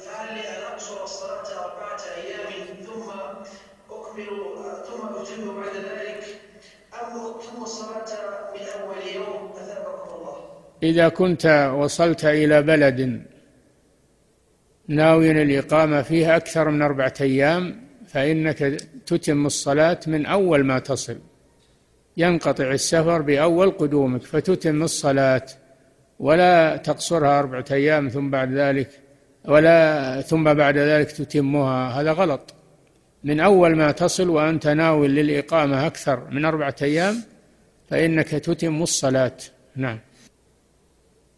فهل 0.00 0.34
لي 0.34 0.48
أن 0.48 0.62
أقصر 0.72 1.04
الصلاة 1.04 1.64
أربعة 1.64 2.00
أيام 2.16 2.82
ثم 2.86 3.10
أكمل 3.90 4.28
ثم 4.86 5.06
أتم 5.16 5.60
بعد 5.60 5.76
ذلك 5.76 6.40
أم 7.02 7.26
أتم 7.26 7.62
الصلاة 7.62 8.10
من 8.54 8.66
أول 8.66 9.06
يوم 9.14 9.52
أثابكم 9.56 10.14
الله 10.14 10.36
إذا 10.82 11.08
كنت 11.08 11.72
وصلت 11.76 12.24
إلى 12.24 12.62
بلد 12.62 13.22
ناويا 14.88 15.32
الإقامة 15.32 16.02
فيه 16.02 16.36
أكثر 16.36 16.70
من 16.70 16.82
أربعة 16.82 17.14
أيام 17.20 17.80
فإنك 18.08 18.58
تتم 19.06 19.46
الصلاة 19.46 20.00
من 20.06 20.26
أول 20.26 20.64
ما 20.64 20.78
تصل. 20.78 21.18
ينقطع 22.16 22.70
السفر 22.70 23.22
بأول 23.22 23.70
قدومك 23.70 24.22
فتتم 24.22 24.82
الصلاة. 24.82 25.46
ولا 26.18 26.76
تقصرها 26.76 27.38
أربعة 27.38 27.64
أيام 27.72 28.08
ثم 28.08 28.30
بعد 28.30 28.52
ذلك 28.52 28.90
ولا 29.44 30.20
ثم 30.20 30.54
بعد 30.54 30.78
ذلك 30.78 31.10
تتمها. 31.10 32.00
هذا 32.00 32.12
غلط. 32.12 32.54
من 33.24 33.40
أول 33.40 33.76
ما 33.76 33.92
تصل 33.92 34.28
وأنت 34.30 34.66
ناوي 34.66 35.08
للإقامة 35.08 35.86
أكثر 35.86 36.30
من 36.30 36.44
أربعة 36.44 36.76
أيام 36.82 37.16
فإنك 37.90 38.28
تتم 38.28 38.82
الصلاة. 38.82 39.36
نعم. 39.76 39.98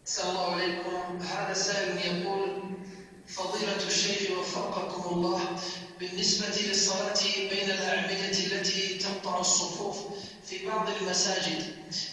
الله 0.05 0.53
عليكم 0.53 1.17
هذا 1.21 1.53
سائل 1.53 1.97
يقول 1.97 2.49
فضيلة 3.27 3.87
الشيخ 3.87 4.39
وفقكم 4.39 5.15
الله 5.15 5.39
بالنسبة 5.99 6.69
للصلاة 6.69 7.19
بين 7.49 7.69
الأعمدة 7.71 8.29
التي 8.29 8.97
تقطع 8.97 9.39
الصفوف 9.39 9.97
في 10.45 10.67
بعض 10.67 10.87
المساجد 11.01 11.63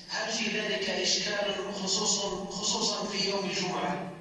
هل 0.08 0.32
في 0.32 0.58
ذلك 0.58 0.90
إشكال 0.90 1.74
خصوصا 1.74 2.44
خصوصا 2.44 3.06
في 3.06 3.30
يوم 3.30 3.50
الجمعة؟ 3.50 4.12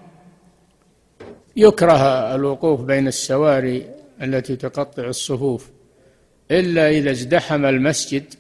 يكره 1.56 2.36
الوقوف 2.36 2.82
بين 2.82 3.08
السواري 3.08 3.90
التي 4.22 4.56
تقطع 4.56 5.04
الصفوف 5.04 5.70
إلا 6.52 6.90
إذا 6.90 7.12
ازدحم 7.12 7.66
المسجد 7.66 8.34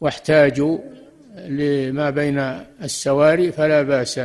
واحتاجوا 0.00 0.78
لما 1.46 2.10
بين 2.10 2.38
السواري 2.82 3.52
فلا 3.52 3.82
بأس 3.82 4.18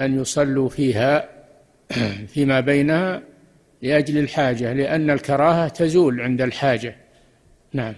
أن 0.00 0.20
يصلوا 0.20 0.68
فيها 0.68 1.28
فيما 2.34 2.60
بينها 2.60 3.22
لأجل 3.82 4.18
الحاجة 4.18 4.72
لأن 4.72 5.10
الكراهة 5.10 5.68
تزول 5.68 6.20
عند 6.20 6.40
الحاجة. 6.40 6.96
نعم 7.72 7.94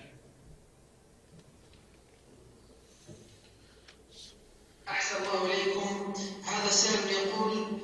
أحسن 4.89 5.17
الله 5.17 5.55
إليكم 5.55 6.13
هذا 6.45 6.67
السائل 6.67 7.13
يقول 7.13 7.81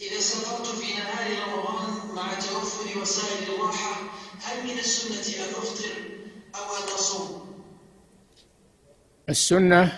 إذا 0.00 0.20
سافرت 0.20 0.66
في 0.66 0.92
نهار 0.94 1.48
رمضان 1.48 2.14
مع 2.14 2.34
توفر 2.34 3.00
وسائل 3.00 3.54
الراحة 3.54 4.00
هل 4.42 4.64
من 4.64 4.78
السنة 4.78 5.44
أن 5.44 5.50
أفطر 5.50 5.92
أو 6.54 6.76
أن 6.76 6.94
أصوم؟ 6.94 7.50
السنة 9.30 9.92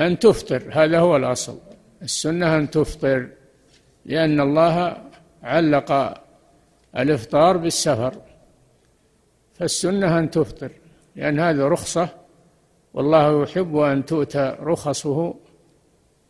أن 0.00 0.18
تفطر 0.18 0.62
هذا 0.72 0.98
هو 0.98 1.16
الأصل. 1.16 1.58
السنة 2.02 2.56
أن 2.56 2.70
تفطر 2.70 3.28
لأن 4.04 4.40
الله 4.40 5.02
علق 5.42 6.14
الإفطار 6.96 7.56
بالسفر. 7.56 8.14
فالسنة 9.54 10.18
أن 10.18 10.30
تفطر 10.30 10.70
لأن 11.16 11.40
هذا 11.40 11.68
رخصة 11.68 12.08
والله 12.94 13.42
يحب 13.42 13.76
أن 13.76 14.04
تؤتى 14.04 14.56
رخصه 14.60 15.34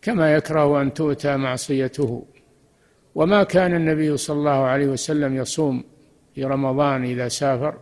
كما 0.03 0.35
يكره 0.35 0.83
أن 0.83 0.95
تؤتى 0.95 1.37
معصيته. 1.37 2.25
وما 3.15 3.43
كان 3.43 3.75
النبي 3.75 4.17
صلى 4.17 4.37
الله 4.37 4.51
عليه 4.51 4.87
وسلم 4.87 5.37
يصوم 5.37 5.85
في 6.35 6.45
رمضان 6.45 7.05
إذا 7.05 7.29
سافر 7.29 7.79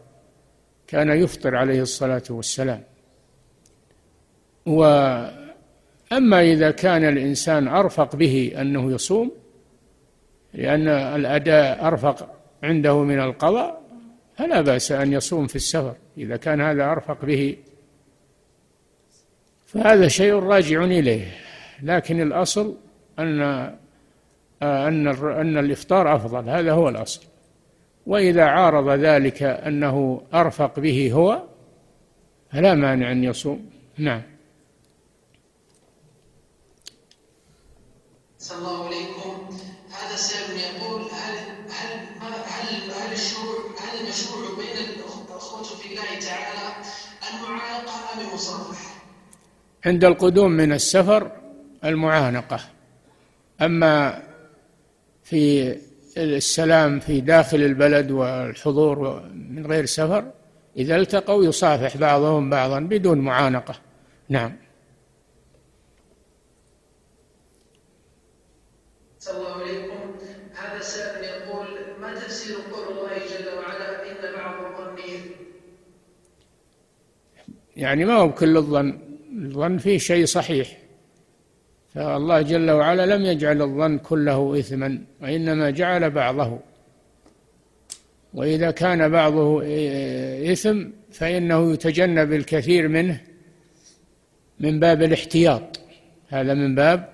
كان 0.86 1.10
يفطر 1.10 1.56
عليه 1.56 1.82
الصلاة 1.82 2.22
والسلام. 2.30 2.91
وأما 4.66 6.40
إذا 6.40 6.70
كان 6.70 7.04
الإنسان 7.04 7.68
أرفق 7.68 8.16
به 8.16 8.52
أنه 8.60 8.92
يصوم 8.92 9.32
لأن 10.54 10.88
الأداء 10.88 11.86
أرفق 11.86 12.28
عنده 12.62 13.02
من 13.02 13.20
القضاء 13.20 13.82
فلا 14.36 14.60
بأس 14.60 14.92
أن 14.92 15.12
يصوم 15.12 15.46
في 15.46 15.56
السفر 15.56 15.94
إذا 16.18 16.36
كان 16.36 16.60
هذا 16.60 16.84
أرفق 16.84 17.24
به. 17.24 17.56
فهذا 19.66 20.08
شيء 20.08 20.34
راجع 20.34 20.84
إليه 20.84 21.26
لكن 21.82 22.20
الأصل 22.20 22.76
أن 23.18 23.40
أن 24.62 25.08
أن 25.22 25.58
الإفطار 25.58 26.16
أفضل 26.16 26.48
هذا 26.48 26.72
هو 26.72 26.88
الأصل. 26.88 27.22
وإذا 28.06 28.44
عارض 28.44 28.88
ذلك 28.90 29.42
أنه 29.42 30.22
أرفق 30.34 30.80
به 30.80 31.12
هو 31.12 31.42
فلا 32.52 32.74
مانع 32.74 33.12
أن 33.12 33.24
يصوم. 33.24 33.70
نعم. 33.98 34.22
صلى 38.42 38.58
الله 38.58 38.86
عليكم. 38.86 39.58
هذا 39.90 40.16
سائل 40.16 40.60
يقول 40.60 41.02
هل 41.02 41.36
هل 41.70 42.06
هل 42.20 42.90
هل 42.90 43.12
الشروع 43.12 43.58
هل 43.80 44.00
المشروع 44.00 44.56
بين 44.58 44.76
الأخوة 44.96 45.62
في 45.62 45.88
الله 45.88 46.20
تعالى 46.20 46.74
المعانقة 47.30 47.92
أم 48.14 48.28
المصافحة؟ 48.28 48.90
عند 49.86 50.04
القدوم 50.04 50.50
من 50.50 50.72
السفر 50.72 51.30
المعانقة. 51.84 52.60
أما 53.60 54.22
في 55.24 55.76
السلام 56.16 57.00
في 57.00 57.20
داخل 57.20 57.56
البلد 57.56 58.10
والحضور 58.10 59.22
من 59.34 59.66
غير 59.66 59.86
سفر 59.86 60.30
إذا 60.76 60.96
التقوا 60.96 61.44
يصافح 61.44 61.96
بعضهم 61.96 62.50
بعضا 62.50 62.80
بدون 62.80 63.18
معانقة. 63.18 63.74
نعم 64.28 64.52
صلى 69.22 69.36
الله 69.36 69.62
عليكم 69.62 70.16
هذا 70.54 70.80
سائل 70.80 71.24
يقول 71.24 71.66
ما 72.00 72.14
تفسير 72.14 72.56
قول 72.72 72.88
الله 72.88 73.18
جل 73.18 73.58
وعلا 73.58 74.10
إن 74.10 74.34
بعض 74.36 74.64
الظن 74.64 74.96
يعني 77.76 78.04
ما 78.04 78.14
هو 78.14 78.32
كل 78.32 78.56
الظن. 78.56 78.98
الظن 79.32 79.78
فيه 79.78 79.98
شيء 79.98 80.24
صحيح. 80.24 80.78
فالله 81.94 82.42
جل 82.42 82.70
وعلا 82.70 83.16
لم 83.16 83.24
يجعل 83.24 83.62
الظن 83.62 83.98
كله 83.98 84.58
إثما 84.58 84.98
وإنما 85.22 85.70
جعل 85.70 86.10
بعضه. 86.10 86.58
وإذا 88.34 88.70
كان 88.70 89.08
بعضه 89.08 89.62
إثم 90.52 90.84
فإنه 91.12 91.72
يتجنب 91.72 92.32
الكثير 92.32 92.88
منه 92.88 93.20
من 94.60 94.80
باب 94.80 95.02
الاحتياط. 95.02 95.80
هذا 96.28 96.54
من 96.54 96.74
باب 96.74 97.08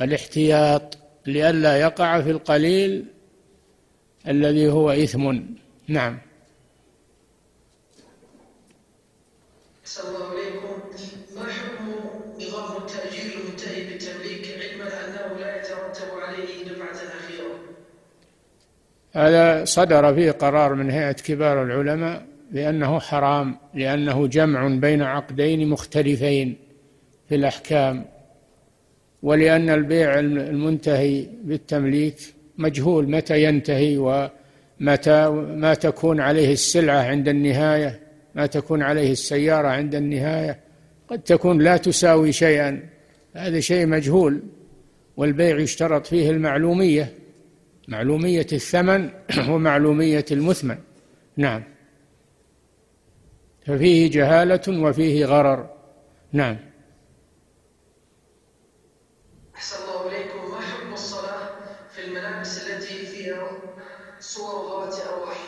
الاحتياط 0.00 0.98
لئلا 1.26 1.76
يقع 1.76 2.20
في 2.20 2.30
القليل 2.30 3.04
الذي 4.28 4.68
هو 4.68 4.90
إثم. 4.90 5.40
نعم. 5.88 6.18
الله 9.96 10.28
عليكم 10.28 10.74
ما 11.36 11.42
حكم 11.42 11.86
نظام 12.40 12.76
التأجير 12.76 13.32
المنتهي 13.34 13.84
بالتمليك 13.84 14.46
علما 14.62 14.84
أنه 14.84 15.40
لا 15.40 15.56
يترتب 15.56 16.10
عليه 16.18 16.64
دفعة 16.64 17.08
أخيرة؟ 17.18 17.58
هذا 19.12 19.64
صدر 19.64 20.14
فيه 20.14 20.30
قرار 20.30 20.74
من 20.74 20.90
هيئة 20.90 21.12
كبار 21.12 21.62
العلماء 21.62 22.26
بأنه 22.50 23.00
حرام 23.00 23.56
لأنه 23.74 24.26
جمع 24.26 24.68
بين 24.68 25.02
عقدين 25.02 25.68
مختلفين 25.68 26.56
في 27.28 27.34
الأحكام 27.34 28.04
ولأن 29.22 29.70
البيع 29.70 30.18
المنتهي 30.18 31.26
بالتمليك 31.44 32.16
مجهول 32.58 33.10
متى 33.10 33.42
ينتهي 33.42 33.98
ومتى 33.98 35.28
ما 35.30 35.74
تكون 35.74 36.20
عليه 36.20 36.52
السلعة 36.52 37.02
عند 37.02 37.28
النهاية. 37.28 38.07
ما 38.34 38.46
تكون 38.46 38.82
عليه 38.82 39.12
السيارة 39.12 39.68
عند 39.68 39.94
النهاية. 39.94 40.60
قد 41.08 41.22
تكون 41.22 41.62
لا 41.62 41.76
تساوي 41.76 42.32
شيئا. 42.32 42.88
هذا 43.34 43.60
شيء 43.60 43.86
مجهول. 43.86 44.42
والبيع 45.16 45.58
يشترط 45.58 46.06
فيه 46.06 46.30
المعلومية 46.30 47.14
معلومية 47.88 48.46
الثمن 48.52 49.10
ومعلومية 49.50 50.24
المثمن. 50.30 50.78
نعم. 51.36 51.62
ففيه 53.66 54.10
جهالة 54.10 54.82
وفيه 54.82 55.24
غرر. 55.24 55.78
نعم 56.32 56.56
أحسن 59.54 59.76
الله 59.82 60.08
إليكم 60.08 60.50
ما 60.50 60.60
حكم 60.60 60.92
الصلاة 60.92 61.50
في 61.90 62.04
الملابس 62.04 62.66
التي 62.66 63.06
فيها 63.06 63.50
صور 64.20 64.68
ذوات 64.68 64.94
أرواح 64.94 65.38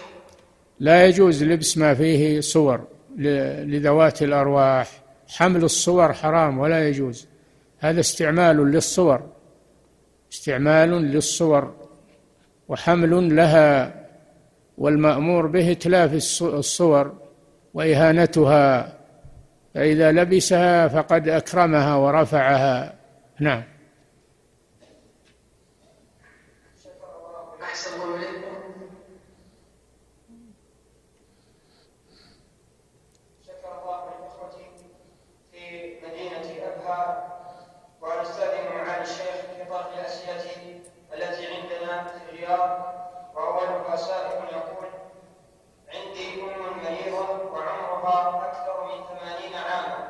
لا 0.81 1.07
يجوز 1.07 1.45
لبس 1.45 1.79
ما 1.79 1.95
فيه 1.95 2.41
صور 2.41 2.85
لذوات 3.17 4.23
الأرواح. 4.23 4.91
حمل 5.29 5.65
الصور 5.65 6.13
حرام 6.13 6.59
ولا 6.59 6.89
يجوز. 6.89 7.29
هذا 7.79 8.01
استعمال 8.01 8.57
للصور 8.57 9.21
استعمال 10.33 10.91
للصور 10.91 11.75
وحمل 12.69 13.37
لها 13.37 13.95
والمأمور 14.79 15.47
به 15.47 15.73
تلاف 15.73 16.15
الصور 16.43 17.15
وإهانتها. 17.75 18.99
فإذا 19.75 20.13
لبسها 20.13 20.89
فقد 20.89 21.29
أكرمها 21.29 21.97
ورفعها. 21.97 22.95
نعم 23.41 23.63
أحسن 27.63 28.03
الله 28.03 28.17
إليكم 28.17 28.55
شكر 33.47 33.71
الله 33.83 33.99
للإخوة 34.07 34.51
في 35.53 35.95
مدينة 36.05 36.67
أبها 36.67 37.27
ونستأذن 38.01 38.77
معالي 38.77 39.03
الشيخ 39.03 39.37
في 39.57 39.65
طرح 39.71 39.87
الأسئلة 39.99 40.81
التي 41.15 41.47
عندنا 41.47 42.05
في 42.05 42.17
الرياض 42.29 42.95
وأولها 43.35 43.97
سائل 43.97 44.45
يقول 44.53 44.89
عندي 45.95 46.43
أم 46.43 46.79
مريضة 46.85 47.53
وعمرها 47.53 48.49
أكثر 48.49 48.85
من 48.85 49.05
ثمانين 49.09 49.55
عاما 49.55 50.09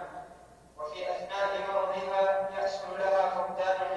وفي 0.79 1.11
أثناء 1.11 1.51
مرضها 1.69 2.51
يحصل 2.59 2.99
لها 2.99 3.31
فقدان 3.31 3.91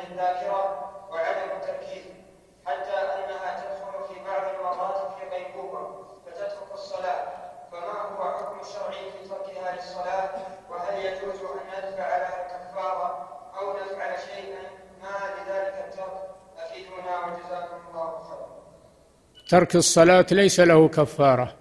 ترك 19.53 19.75
الصلاة 19.75 20.25
ليس 20.31 20.59
له 20.59 20.87
كفارة 20.87 21.55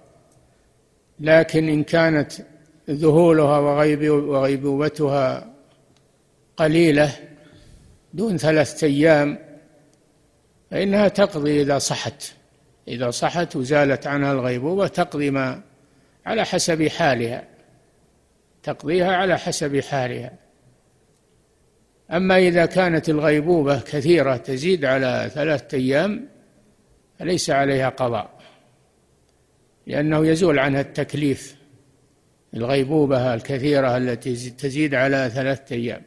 لكن 1.20 1.68
إن 1.68 1.84
كانت 1.84 2.32
ذهولها 2.90 3.58
وغيب 3.58 4.10
وغيبوبتها 4.10 5.54
قليلة 6.56 7.12
دون 8.14 8.36
ثلاثة 8.36 8.86
أيام 8.86 9.38
فإنها 10.70 11.08
تقضي 11.08 11.62
إذا 11.62 11.78
صحت. 11.78 12.32
إذا 12.88 13.10
صحت 13.10 13.56
وزالت 13.56 14.06
عنها 14.06 14.32
الغيبوبة 14.32 14.86
تقضي 14.86 15.30
ما 15.30 15.60
على 16.26 16.44
حسب 16.44 16.88
حالها 16.88 17.44
تقضيها 18.62 19.12
على 19.16 19.38
حسب 19.38 19.80
حالها. 19.80 20.32
أما 22.10 22.38
إذا 22.38 22.66
كانت 22.66 23.08
الغيبوبة 23.08 23.80
كثيرة 23.80 24.36
تزيد 24.36 24.84
على 24.84 25.30
ثلاثة 25.34 25.76
أيام 25.76 26.32
فليس 27.22 27.50
عليها 27.50 27.88
قضاء 27.88 28.30
لأنه 29.86 30.26
يزول 30.26 30.58
عنها 30.58 30.80
التكليف 30.80 31.56
الغيبوبة 32.54 33.34
الكثيرة 33.34 33.96
التي 33.96 34.50
تزيد 34.50 34.94
على 34.94 35.30
ثلاثة 35.34 35.76
أيام. 35.76 36.02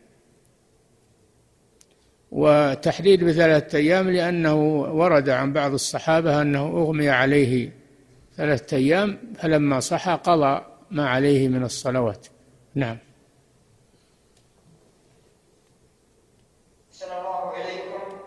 وتحديد 2.32 3.24
بثلاثة 3.24 3.78
أيام 3.78 4.10
لأنه 4.10 4.56
ورد 4.82 5.30
عن 5.30 5.54
بعض 5.54 5.74
الصحابة 5.74 6.42
أنه 6.42 6.68
أغمي 6.68 7.10
عليه 7.10 7.72
ثلاثة 8.38 8.78
أيام 8.78 9.20
فلما 9.38 9.80
صحى 9.80 10.20
قضى 10.24 10.66
ما 10.92 11.10
عليه 11.10 11.48
من 11.48 11.64
الصلوات. 11.64 12.28
نعم 12.76 12.98
الله 17.04 17.54
إليكم 17.62 18.18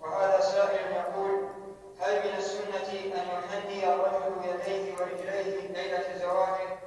وهذا 0.00 0.40
سائل 0.40 0.92
يقول 0.92 1.52
هل 2.00 2.14
من 2.24 2.38
السنة 2.38 2.88
أن 2.90 3.26
يحني 3.28 3.94
الرجل 3.94 4.34
يديه 4.48 4.94
ورجليه 4.94 5.68
ليلة 5.72 6.18
زواجه؟ 6.20 6.78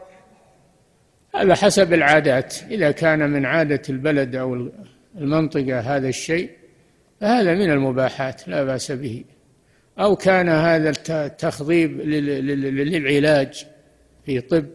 هذا 1.36 1.56
حسب 1.56 1.94
العادات. 1.94 2.56
إذا 2.72 2.92
كان 2.92 3.30
من 3.30 3.46
عادة 3.46 3.82
البلد 3.90 4.36
أو 4.36 4.70
المنطقة 5.18 5.80
هذا 5.80 6.08
الشيء 6.08 6.50
فهذا 7.22 7.54
من 7.54 7.72
المباحات 7.72 8.48
لا 8.48 8.64
بأس 8.64 8.92
به. 8.92 9.24
أو 10.00 10.16
كان 10.16 10.50
هذا 10.50 10.94
التخضيب 11.10 12.02
للعلاج 12.02 13.66
في 14.26 14.42
طب 14.42 14.66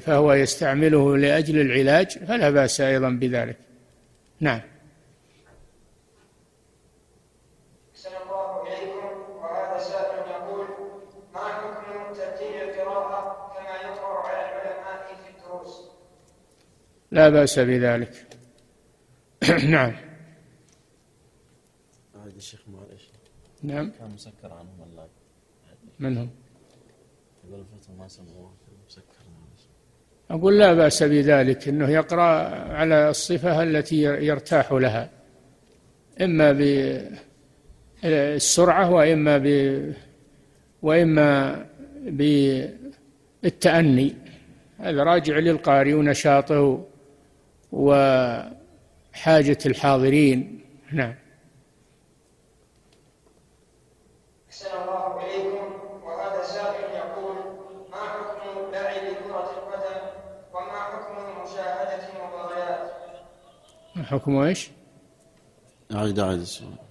فهو 0.00 0.32
يستعمله 0.32 1.16
لأجل 1.16 1.60
العلاج 1.60 2.18
فلا 2.18 2.50
بأس 2.50 2.80
أيضا 2.80 3.10
بذلك. 3.10 3.56
نعم 4.40 4.60
الله 8.30 8.62
إليكم 8.62 9.36
وهذا 9.36 9.78
سائل 9.78 10.30
يقول 10.30 10.66
ما 11.34 11.40
حكم 11.40 12.14
ترتيب 12.14 12.68
القراءة 12.68 13.52
كما 13.54 13.74
يقرأ 13.76 14.28
على 14.28 14.40
العلماء 14.46 15.06
في 15.06 15.30
الدروس 15.30 15.90
لا 17.10 17.28
بأس 17.28 17.58
بذلك. 17.58 18.26
نعم. 19.74 19.96
هذا 22.14 22.36
الشيخ 22.36 22.60
معلش 22.68 23.10
نعم. 23.62 23.92
كان 23.98 24.10
مسكر 24.10 24.52
عنهم 24.52 24.82
الله 24.90 25.08
من 25.98 26.18
هم؟ 26.18 26.30
يقول 27.44 27.60
الفتوى 27.60 27.96
ما 27.96 28.08
سمعوه 28.08 28.52
مسكر 28.86 29.20
أقول 30.30 30.58
لا 30.58 30.74
بأس 30.74 31.02
بذلك 31.02 31.68
أنه 31.68 31.90
يقرأ 31.90 32.22
على 32.72 33.10
الصفة 33.10 33.62
التي 33.62 34.02
يرتاح 34.02 34.72
لها. 34.72 35.10
إما 36.20 36.52
بالسرعة 38.02 38.90
وإما 38.90 39.38
ب 39.38 39.46
وإما 40.82 41.66
بالتأني. 43.42 44.14
هذا 44.78 45.02
راجع 45.02 45.38
للقارئ 45.38 45.92
ونشاطه. 45.92 46.86
وحاجة 47.72 49.58
الحاضرين. 49.66 50.60
نعم. 50.92 51.14
حكم 64.10 64.36
إيش؟ 64.36 64.70
أعيد 65.94 66.18
أعيد 66.18 66.40
السؤال. 66.40 66.89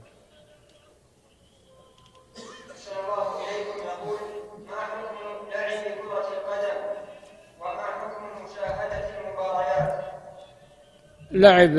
لعب 11.31 11.77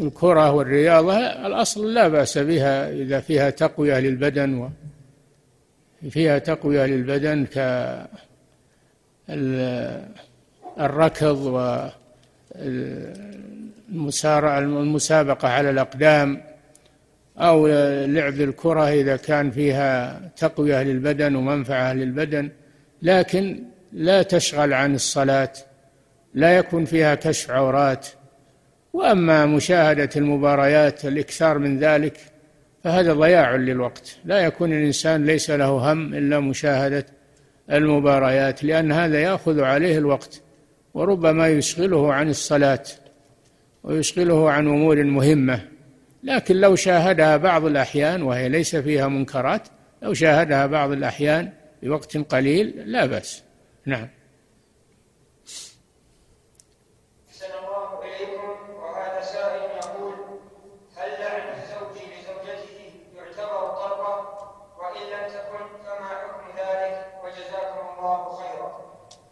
الكرة 0.00 0.50
والرياضة 0.50 1.16
الأصل 1.16 1.94
لا 1.94 2.08
بأس 2.08 2.38
بها 2.38 2.92
إذا 2.92 3.20
فيها 3.20 3.50
تقوية 3.50 4.00
للبدن 4.00 4.70
فيها 6.10 6.38
تقوية 6.38 6.86
للبدن 6.86 7.46
كالركض 10.76 11.60
المسابقة 14.56 15.48
على 15.48 15.70
الأقدام 15.70 16.42
أو 17.38 17.66
لعب 18.06 18.40
الكرة 18.40 18.88
إذا 18.88 19.16
كان 19.16 19.50
فيها 19.50 20.20
تقوية 20.36 20.82
للبدن 20.82 21.34
ومنفعة 21.34 21.92
للبدن. 21.92 22.50
لكن 23.02 23.62
لا 23.92 24.22
تشغل 24.22 24.72
عن 24.72 24.94
الصلاة 24.94 25.52
لا 26.34 26.56
يكون 26.58 26.84
فيها 26.84 27.14
كشف 27.14 27.50
عورات. 27.50 28.08
وأما 28.92 29.46
مشاهدة 29.46 30.10
المباريات 30.16 31.04
الإكثار 31.04 31.58
من 31.58 31.78
ذلك 31.78 32.20
فهذا 32.84 33.12
ضياع 33.12 33.56
للوقت. 33.56 34.16
لا 34.24 34.40
يكون 34.40 34.72
الإنسان 34.72 35.24
ليس 35.24 35.50
له 35.50 35.92
هم 35.92 36.14
إلا 36.14 36.40
مشاهدة 36.40 37.06
المباريات 37.72 38.64
لأن 38.64 38.92
هذا 38.92 39.20
يأخذ 39.20 39.60
عليه 39.60 39.98
الوقت 39.98 40.40
وربما 40.94 41.48
يشغله 41.48 42.12
عن 42.12 42.30
الصلاة 42.30 42.82
ويشغله 43.84 44.50
عن 44.50 44.68
أمور 44.68 45.04
مهمة. 45.04 45.60
لكن 46.22 46.56
لو 46.56 46.76
شاهدها 46.76 47.36
بعض 47.36 47.64
الأحيان 47.64 48.22
وهي 48.22 48.48
ليس 48.48 48.76
فيها 48.76 49.08
منكرات 49.08 49.68
لو 50.02 50.14
شاهدها 50.14 50.66
بعض 50.66 50.92
الأحيان 50.92 51.50
بوقت 51.82 52.16
قليل 52.16 52.74
لا 52.86 53.06
بأس. 53.06 53.42
نعم. 53.86 54.08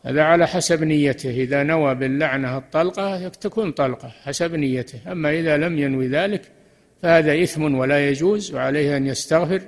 هذا 0.04 0.22
على 0.22 0.46
حسب 0.46 0.84
نيته. 0.84 1.30
إذا 1.30 1.62
نوى 1.62 1.94
باللعنة 1.94 2.58
الطلقة 2.58 3.28
تكون 3.28 3.72
طلقة 3.72 4.08
حسب 4.24 4.54
نيته. 4.54 5.12
أما 5.12 5.30
إذا 5.30 5.56
لم 5.56 5.78
ينوي 5.78 6.08
ذلك 6.08 6.42
فهذا 7.02 7.42
إثم 7.42 7.74
ولا 7.74 8.08
يجوز 8.08 8.54
وعليه 8.54 8.96
أن 8.96 9.06
يستغفر 9.06 9.62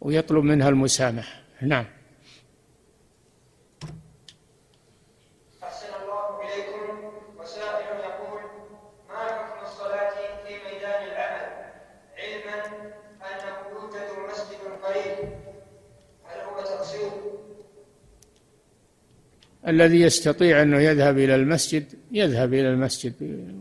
ويطلب 0.00 0.44
منها 0.44 0.68
المسامحة. 0.68 1.40
نعم. 1.62 1.84
الذي 19.68 20.00
يستطيع 20.00 20.62
أنه 20.62 20.78
يذهب 20.78 21.18
إلى 21.18 21.34
المسجد 21.34 21.84
يذهب 22.12 22.54
إلى 22.54 22.68
المسجد 22.68 23.12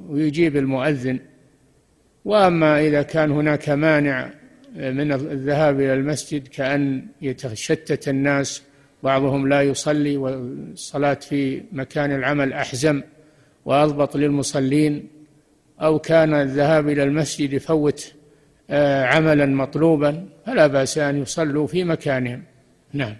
ويجيب 0.09 0.57
المؤذن. 0.57 1.19
وأما 2.25 2.81
إذا 2.81 3.01
كان 3.01 3.31
هناك 3.31 3.69
مانع 3.69 4.29
من 4.75 5.11
الذهاب 5.11 5.79
إلى 5.79 5.93
المسجد 5.93 6.47
كأن 6.47 7.05
يتشتت 7.21 8.09
الناس 8.09 8.63
بعضهم 9.03 9.47
لا 9.47 9.61
يصلي 9.61 10.17
والصلاة 10.17 11.13
في 11.13 11.63
مكان 11.71 12.15
العمل 12.15 12.53
أحزم 12.53 13.01
وأضبط 13.65 14.15
للمصلين. 14.15 15.07
أو 15.81 15.99
كان 15.99 16.33
الذهاب 16.33 16.89
إلى 16.89 17.03
المسجد 17.03 17.53
يفوت 17.53 18.13
آه، 18.69 19.05
عملا 19.05 19.45
مطلوبا 19.45 20.29
فلا 20.45 20.67
بأس 20.67 20.97
أن 20.97 21.21
يصلوا 21.21 21.67
في 21.67 21.83
مكانهم. 21.83 22.43
نعم. 22.93 23.15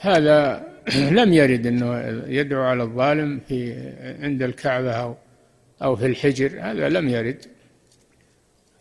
هذا 0.00 0.66
لم 0.96 1.32
يرد 1.32 1.66
أنه 1.66 1.98
يدعو 2.26 2.62
على 2.62 2.82
الظالم 2.82 3.40
في 3.48 3.74
عند 4.22 4.42
الكعبة 4.42 4.92
أو 4.92 5.14
أو 5.82 5.96
في 5.96 6.06
الحجر 6.06 6.60
هذا 6.60 6.88
لم 6.88 7.08
يرد. 7.08 7.44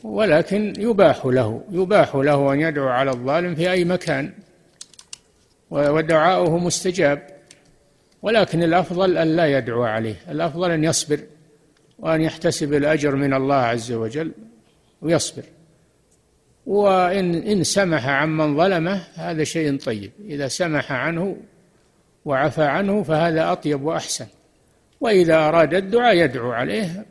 ولكن 0.03 0.73
يباح 0.77 1.25
له 1.25 1.63
يباح 1.71 2.15
له 2.15 2.53
أن 2.53 2.61
يدعو 2.61 2.87
على 2.87 3.11
الظالم 3.11 3.55
في 3.55 3.71
أي 3.71 3.85
مكان 3.85 4.33
ودعاؤه 5.69 6.57
مستجاب. 6.57 7.27
ولكن 8.21 8.63
الأفضل 8.63 9.17
أن 9.17 9.35
لا 9.35 9.57
يدعو 9.57 9.83
عليه 9.83 10.15
الأفضل 10.29 10.71
أن 10.71 10.83
يصبر 10.83 11.19
وأن 11.99 12.21
يحتسب 12.21 12.73
الأجر 12.73 13.15
من 13.15 13.33
الله 13.33 13.55
عز 13.55 13.91
وجل 13.91 14.31
ويصبر. 15.01 15.43
وإن 16.69 17.35
إن 17.35 17.63
سمح 17.63 18.07
عمن 18.07 18.57
ظلمه 18.57 19.03
هذا 19.15 19.43
شيء 19.43 19.77
طيب. 19.77 20.11
إذا 20.25 20.47
سمح 20.47 20.91
عنه 20.91 21.37
وعفى 22.25 22.63
عنه 22.63 23.03
فهذا 23.03 23.51
أطيب 23.51 23.81
وأحسن. 23.81 24.27
وإذا 25.01 25.35
أراد 25.47 25.73
الدعاء 25.73 26.15
يدعو 26.15 26.51
عليه 26.51 27.05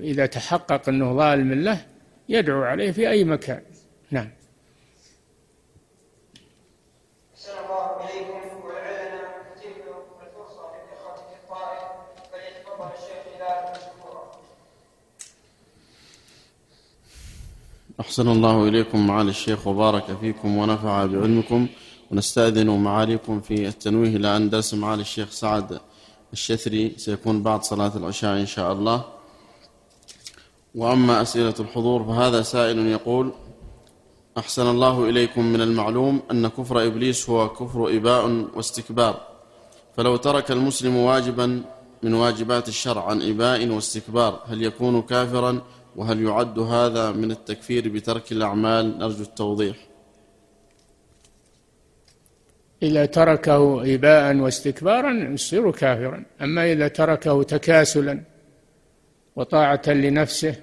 إذا 0.00 0.26
تحقق 0.26 0.88
أنه 0.88 1.16
ظالم 1.16 1.52
له 1.52 1.80
يدعو 2.28 2.62
عليه 2.62 2.90
في 2.90 3.10
أي 3.10 3.24
مكان 3.24 3.62
نعم 4.10 4.28
أحسن 18.00 18.28
الله 18.28 18.68
إليكم 18.68 19.06
معالي 19.06 19.30
الشيخ 19.30 19.66
وبارك 19.66 20.04
فيكم 20.20 20.56
ونفع 20.56 21.06
بعلمكم 21.06 21.66
ونستأذن 22.10 22.70
معاليكم 22.70 23.40
في 23.40 23.68
التنويه 23.68 24.16
إلى 24.16 24.36
أن 24.36 24.50
درس 24.50 24.74
معالي 24.74 25.02
الشيخ 25.02 25.30
سعد 25.30 25.80
الشثري. 26.32 26.94
سيكون 26.96 27.42
بعد 27.42 27.62
صلاة 27.62 27.92
العشاء 27.96 28.40
إن 28.40 28.46
شاء 28.46 28.72
الله. 28.72 29.04
وأما 30.74 31.22
أسئلة 31.22 31.54
الحضور 31.60 32.04
فهذا 32.04 32.42
سائل 32.42 32.78
يقول 32.86 33.32
أحسن 34.38 34.66
الله 34.66 35.08
إليكم 35.08 35.44
من 35.44 35.60
المعلوم 35.60 36.22
أن 36.30 36.48
كفر 36.48 36.86
إبليس 36.86 37.30
هو 37.30 37.48
كفر 37.48 37.96
إباء 37.96 38.46
واستكبار. 38.54 39.20
فلو 39.96 40.16
ترك 40.16 40.50
المسلم 40.50 40.96
واجبا 40.96 41.62
من 42.02 42.14
واجبات 42.14 42.68
الشرع 42.68 43.04
عن 43.04 43.22
إباء 43.22 43.68
واستكبار 43.68 44.40
هل 44.46 44.62
يكون 44.62 45.02
كافرا 45.02 45.62
وهل 45.96 46.22
يعد 46.22 46.58
هذا 46.58 47.12
من 47.12 47.30
التكفير 47.30 47.88
بترك 47.88 48.32
الأعمال؟ 48.32 48.98
نرجو 48.98 49.22
التوضيح. 49.22 49.76
إذا 52.82 53.06
تركه 53.06 53.94
إباء 53.94 54.36
واستكبارا 54.36 55.12
يصير 55.12 55.70
كافرا. 55.70 56.24
أما 56.42 56.72
إذا 56.72 56.88
تركه 56.88 57.42
تكاسلا 57.42 58.20
وطاعة 59.36 59.82
لنفسه 59.86 60.54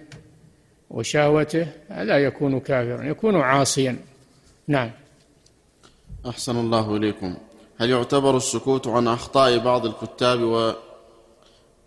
وشهوته 0.89 1.67
هذا 1.89 2.17
يكون 2.17 2.59
كافرا 2.59 3.03
يكون 3.03 3.35
عاصيا. 3.35 3.97
نعم. 4.67 4.91
أحسن 6.25 6.57
الله 6.57 6.95
إليكم. 6.95 7.37
هل 7.77 7.89
يعتبر 7.89 8.37
السكوت 8.37 8.87
عن 8.87 9.07
أخطاء 9.07 9.57
بعض 9.57 9.85
الكتاب 9.85 10.41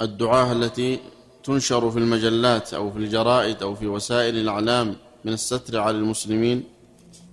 والدعاة 0.01 0.53
التي 0.53 1.01
تنشر 1.45 1.91
في 1.91 1.99
المجلات 1.99 2.75
أو 2.75 2.91
في 2.91 2.99
الجرائد 2.99 3.63
أو 3.63 3.75
في 3.75 3.87
وسائل 3.87 4.37
الإعلام 4.37 4.97
من 5.25 5.33
الستر 5.33 5.81
على 5.81 5.97
المسلمين؟ 5.97 6.65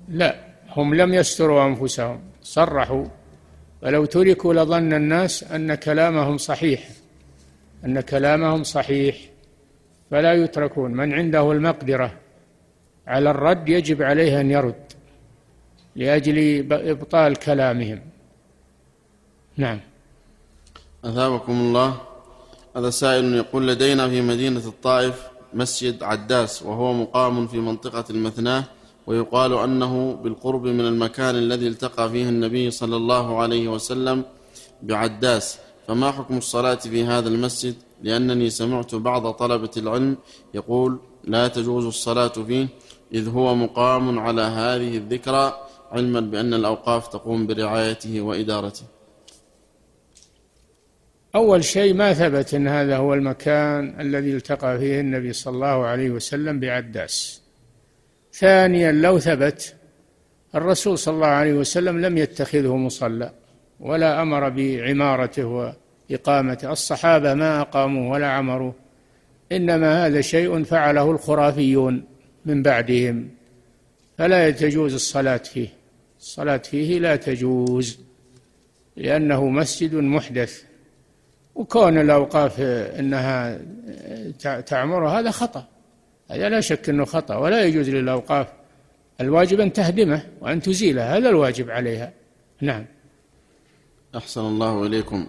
لا 0.09 0.35
هم 0.69 0.95
لم 0.95 1.13
يستروا 1.13 1.65
أنفسهم 1.65 2.19
صرحوا 2.43 3.05
ولو 3.83 4.05
تركوا 4.05 4.53
لظن 4.53 4.93
الناس 4.93 5.43
أن 5.43 5.75
كلامهم 5.75 6.37
صحيح 6.37 6.89
أن 7.85 8.01
كلامهم 8.01 8.63
صحيح. 8.63 9.29
فلا 10.11 10.33
يتركون 10.33 10.91
من 10.91 11.13
عنده 11.13 11.51
المقدرة 11.51 12.13
على 13.07 13.31
الرد 13.31 13.69
يجب 13.69 14.01
عليه 14.01 14.41
أن 14.41 14.51
يرد 14.51 14.83
لأجل 15.95 16.67
إبطال 16.71 17.35
كلامهم. 17.35 18.01
نعم. 19.57 19.79
أثابكم 21.05 21.51
الله. 21.53 22.08
هذا 22.75 22.89
سائل 22.89 23.33
يقول 23.33 23.67
لدينا 23.67 24.09
في 24.09 24.21
مدينة 24.21 24.67
الطائف 24.67 25.27
مسجد 25.53 26.03
عداس 26.03 26.63
وهو 26.63 26.93
مقام 26.93 27.47
في 27.47 27.57
منطقة 27.57 28.05
المثناه 28.09 28.63
ويقال 29.07 29.53
أنه 29.53 30.13
بالقرب 30.13 30.63
من 30.63 30.85
المكان 30.85 31.35
الذي 31.35 31.67
التقى 31.67 32.09
فيه 32.09 32.29
النبي 32.29 32.71
صلى 32.71 32.95
الله 32.95 33.39
عليه 33.39 33.67
وسلم 33.67 34.23
بعداس. 34.83 35.57
فما 35.87 36.11
حكم 36.11 36.37
الصلاة 36.37 36.75
في 36.75 37.03
هذا 37.03 37.29
المسجد؟ 37.29 37.75
لأنني 38.03 38.49
سمعت 38.49 38.95
بعض 38.95 39.31
طلبة 39.31 39.71
العلم 39.77 40.17
يقول 40.53 40.99
لا 41.23 41.47
تجوز 41.47 41.85
الصلاة 41.85 42.27
فيه 42.27 42.67
إذ 43.13 43.29
هو 43.29 43.55
مقام 43.55 44.19
على 44.19 44.41
هذه 44.41 44.97
الذكرى 44.97 45.53
علما 45.91 46.19
بأن 46.19 46.53
الأوقاف 46.53 47.07
تقوم 47.07 47.47
برعايته 47.47 48.21
وإدارته. 48.21 48.83
أول 51.35 51.63
شيء 51.63 51.93
ما 51.93 52.13
ثبت 52.13 52.53
أن 52.53 52.67
هذا 52.67 52.97
هو 52.97 53.13
المكان 53.13 54.01
الذي 54.01 54.35
التقى 54.35 54.79
فيه 54.79 54.99
النبي 54.99 55.33
صلى 55.33 55.53
الله 55.53 55.85
عليه 55.85 56.09
وسلم 56.09 56.59
بعداس. 56.59 57.41
ثانيا 58.33 58.91
لو 58.91 59.19
ثبت 59.19 59.75
الرسول 60.55 60.97
صلى 60.97 61.15
الله 61.15 61.27
عليه 61.27 61.53
وسلم 61.53 61.99
لم 61.99 62.17
يتخذه 62.17 62.75
مصلى 62.75 63.33
ولا 63.79 64.21
أمر 64.21 64.49
بعمارته 64.49 65.73
وإقامته. 66.09 66.71
الصحابة 66.71 67.33
ما 67.33 67.61
أقاموه 67.61 68.11
ولا 68.11 68.27
عمروه 68.27 68.73
إنما 69.51 70.05
هذا 70.05 70.21
شيء 70.21 70.63
فعله 70.63 71.11
الخرافيون 71.11 72.03
من 72.45 72.63
بعدهم. 72.63 73.29
فلا 74.17 74.49
تجوز 74.49 74.93
الصلاة 74.93 75.37
فيه. 75.37 75.69
الصلاة 76.19 76.57
فيه 76.57 76.99
لا 76.99 77.15
تجوز 77.15 77.99
لأنه 78.97 79.49
مسجد 79.49 79.95
محدث. 79.95 80.68
وكون 81.59 81.97
الأوقاف 81.97 82.61
أنها 82.99 83.59
تعمر 84.61 85.07
هذا 85.07 85.31
خطأ. 85.31 85.67
هذا 86.31 86.49
لا 86.49 86.61
شك 86.61 86.89
أنه 86.89 87.05
خطأ 87.05 87.35
ولا 87.35 87.63
يجوز 87.63 87.89
للأوقاف 87.89 88.47
الواجب 89.21 89.59
أن 89.59 89.73
تهدمه 89.73 90.21
وأن 90.41 90.61
تزيله 90.61 91.17
هذا 91.17 91.29
الواجب 91.29 91.69
عليها. 91.69 92.11
نعم. 92.61 92.85
أحسن 94.15 94.41
الله 94.41 94.85
إليكم. 94.85 95.27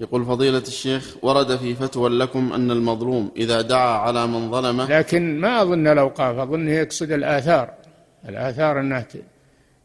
يقول 0.00 0.24
فضيلة 0.24 0.58
الشيخ 0.58 1.16
ورد 1.22 1.56
في 1.56 1.74
فتوى 1.74 2.10
لكم 2.10 2.52
أن 2.52 2.70
المظلوم 2.70 3.30
إذا 3.36 3.60
دعا 3.60 3.98
على 3.98 4.26
من 4.26 4.50
ظلمه 4.50 4.98
لكن 4.98 5.40
ما 5.40 5.62
أظن 5.62 5.86
الأوقاف 5.86 6.38
أظن 6.38 6.68
يقصد 6.68 7.12
الآثار. 7.12 7.74
الآثار 8.28 8.80
أنها 8.80 9.06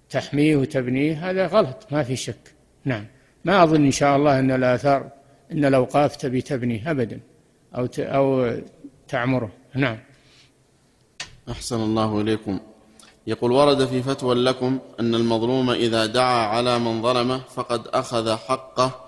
تحميه 0.09 0.55
وتبنيه 0.55 1.29
هذا 1.29 1.47
غلط 1.47 1.87
ما 1.91 2.03
في 2.03 2.15
شك. 2.15 2.53
نعم. 2.85 3.05
ما 3.45 3.63
أظن 3.63 3.85
إن 3.85 3.91
شاء 3.91 4.17
الله 4.17 4.39
أن 4.39 4.51
الآثار 4.51 5.14
إن 5.51 5.65
الأوقاف 5.65 6.15
تبي 6.15 6.41
تبني 6.41 6.91
أبدا 6.91 7.19
أو 7.75 7.87
أو 7.99 8.51
تعمره. 9.07 9.51
نعم. 9.75 9.97
أحسن 11.49 11.75
الله 11.75 12.21
إليكم. 12.21 12.59
يقول 13.27 13.51
ورد 13.51 13.85
في 13.85 14.01
فتوى 14.01 14.35
لكم 14.35 14.79
أن 14.99 15.15
المظلوم 15.15 15.69
إذا 15.69 16.05
دعا 16.05 16.47
على 16.47 16.79
من 16.79 17.01
ظلمه 17.01 17.37
فقد 17.37 17.87
أخذ 17.87 18.35
حقه 18.35 19.05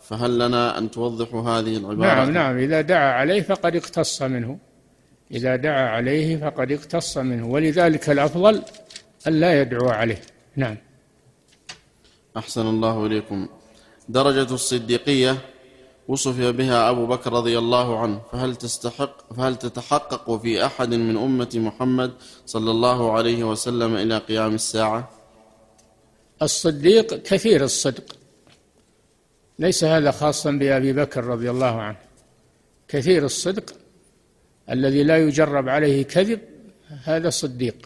فهل 0.00 0.38
لنا 0.38 0.78
أن 0.78 0.90
توضحوا 0.90 1.42
هذه 1.42 1.76
العبارة؟ 1.76 2.14
نعم 2.14 2.30
نعم. 2.30 2.58
إذا 2.58 2.80
دعا 2.80 3.12
عليه 3.12 3.42
فقد 3.42 3.76
اقتص 3.76 4.22
منه. 4.22 4.58
إذا 5.30 5.56
دعا 5.56 5.88
عليه 5.88 6.36
فقد 6.36 6.72
اقتص 6.72 7.18
منه. 7.18 7.46
ولذلك 7.46 8.10
الأفضل 8.10 8.62
أن 9.26 9.40
لا 9.40 9.60
يدعو 9.60 9.88
عليه. 9.88 10.20
نعم. 10.56 10.76
أحسن 12.36 12.66
الله 12.66 13.06
إليكم. 13.06 13.48
درجة 14.08 14.54
الصديقية 14.54 15.36
وصف 16.10 16.40
بها 16.40 16.90
أبو 16.90 17.06
بكر 17.06 17.32
رضي 17.32 17.58
الله 17.58 17.98
عنه 17.98 18.20
فهل 18.32 18.56
تستحق 18.56 19.34
فهل 19.34 19.56
تتحقق 19.56 20.36
في 20.36 20.66
أحد 20.66 20.94
من 20.94 21.16
أمة 21.16 21.50
محمد 21.54 22.12
صلى 22.46 22.70
الله 22.70 23.12
عليه 23.12 23.44
وسلم 23.44 23.96
إلى 23.96 24.18
قيام 24.18 24.54
الساعة؟ 24.54 25.10
الصديق 26.42 27.14
كثير 27.14 27.64
الصدق. 27.64 28.16
ليس 29.58 29.84
هذا 29.84 30.10
خاصا 30.10 30.50
بأبي 30.50 30.92
بكر 30.92 31.24
رضي 31.24 31.50
الله 31.50 31.80
عنه. 31.80 31.96
كثير 32.88 33.24
الصدق. 33.24 33.74
الذي 34.70 35.02
لا 35.02 35.18
يجرب 35.18 35.68
عليه 35.68 36.02
كذب 36.02 36.40
هذا 37.04 37.30
صديق 37.30 37.76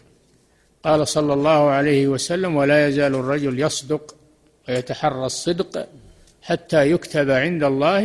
قال 0.83 1.07
صلى 1.07 1.33
الله 1.33 1.69
عليه 1.69 2.07
وسلم 2.07 2.55
ولا 2.55 2.87
يزال 2.87 3.15
الرجل 3.15 3.59
يصدق 3.59 4.15
ويتحرى 4.69 5.25
الصدق 5.25 5.87
حتى 6.47 6.91
يكتب 6.91 7.29
عند 7.31 7.63
الله 7.63 8.03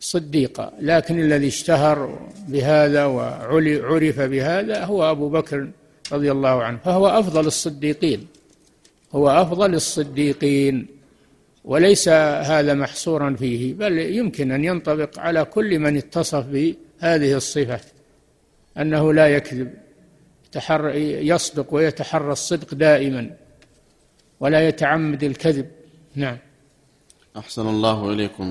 صديقا. 0.00 0.72
لكن 0.80 1.20
الذي 1.20 1.48
اشتهر 1.48 1.98
بهذا 2.48 3.04
وعرف 3.04 4.20
بهذا 4.20 4.84
هو 4.84 5.10
أبو 5.10 5.28
بكر 5.28 5.68
رضي 6.12 6.30
الله 6.32 6.62
عنه 6.62 6.78
فهو 6.84 7.06
أفضل 7.06 7.46
الصديقين 7.46 8.26
هو 9.12 9.30
أفضل 9.30 9.74
الصديقين 9.74 10.86
وليس 11.64 12.08
هذا 12.52 12.74
محصورا 12.74 13.36
فيه 13.38 13.74
بل 13.74 13.98
يمكن 13.98 14.52
أن 14.52 14.64
ينطبق 14.64 15.18
على 15.18 15.44
كل 15.44 15.78
من 15.78 15.96
اتصف 15.96 16.46
بهذه 16.46 17.36
الصفة 17.36 17.80
أنه 18.78 19.12
لا 19.12 19.28
يكذب 19.28 19.70
تحر 20.52 20.88
يصدق 21.30 21.74
ويتحرى 21.74 22.32
الصدق 22.32 22.74
دائما 22.74 23.30
ولا 24.40 24.68
يتعمد 24.68 25.24
الكذب. 25.24 25.66
نعم. 26.14 26.38
أحسن 27.38 27.68
الله 27.68 28.12
إليكم. 28.12 28.50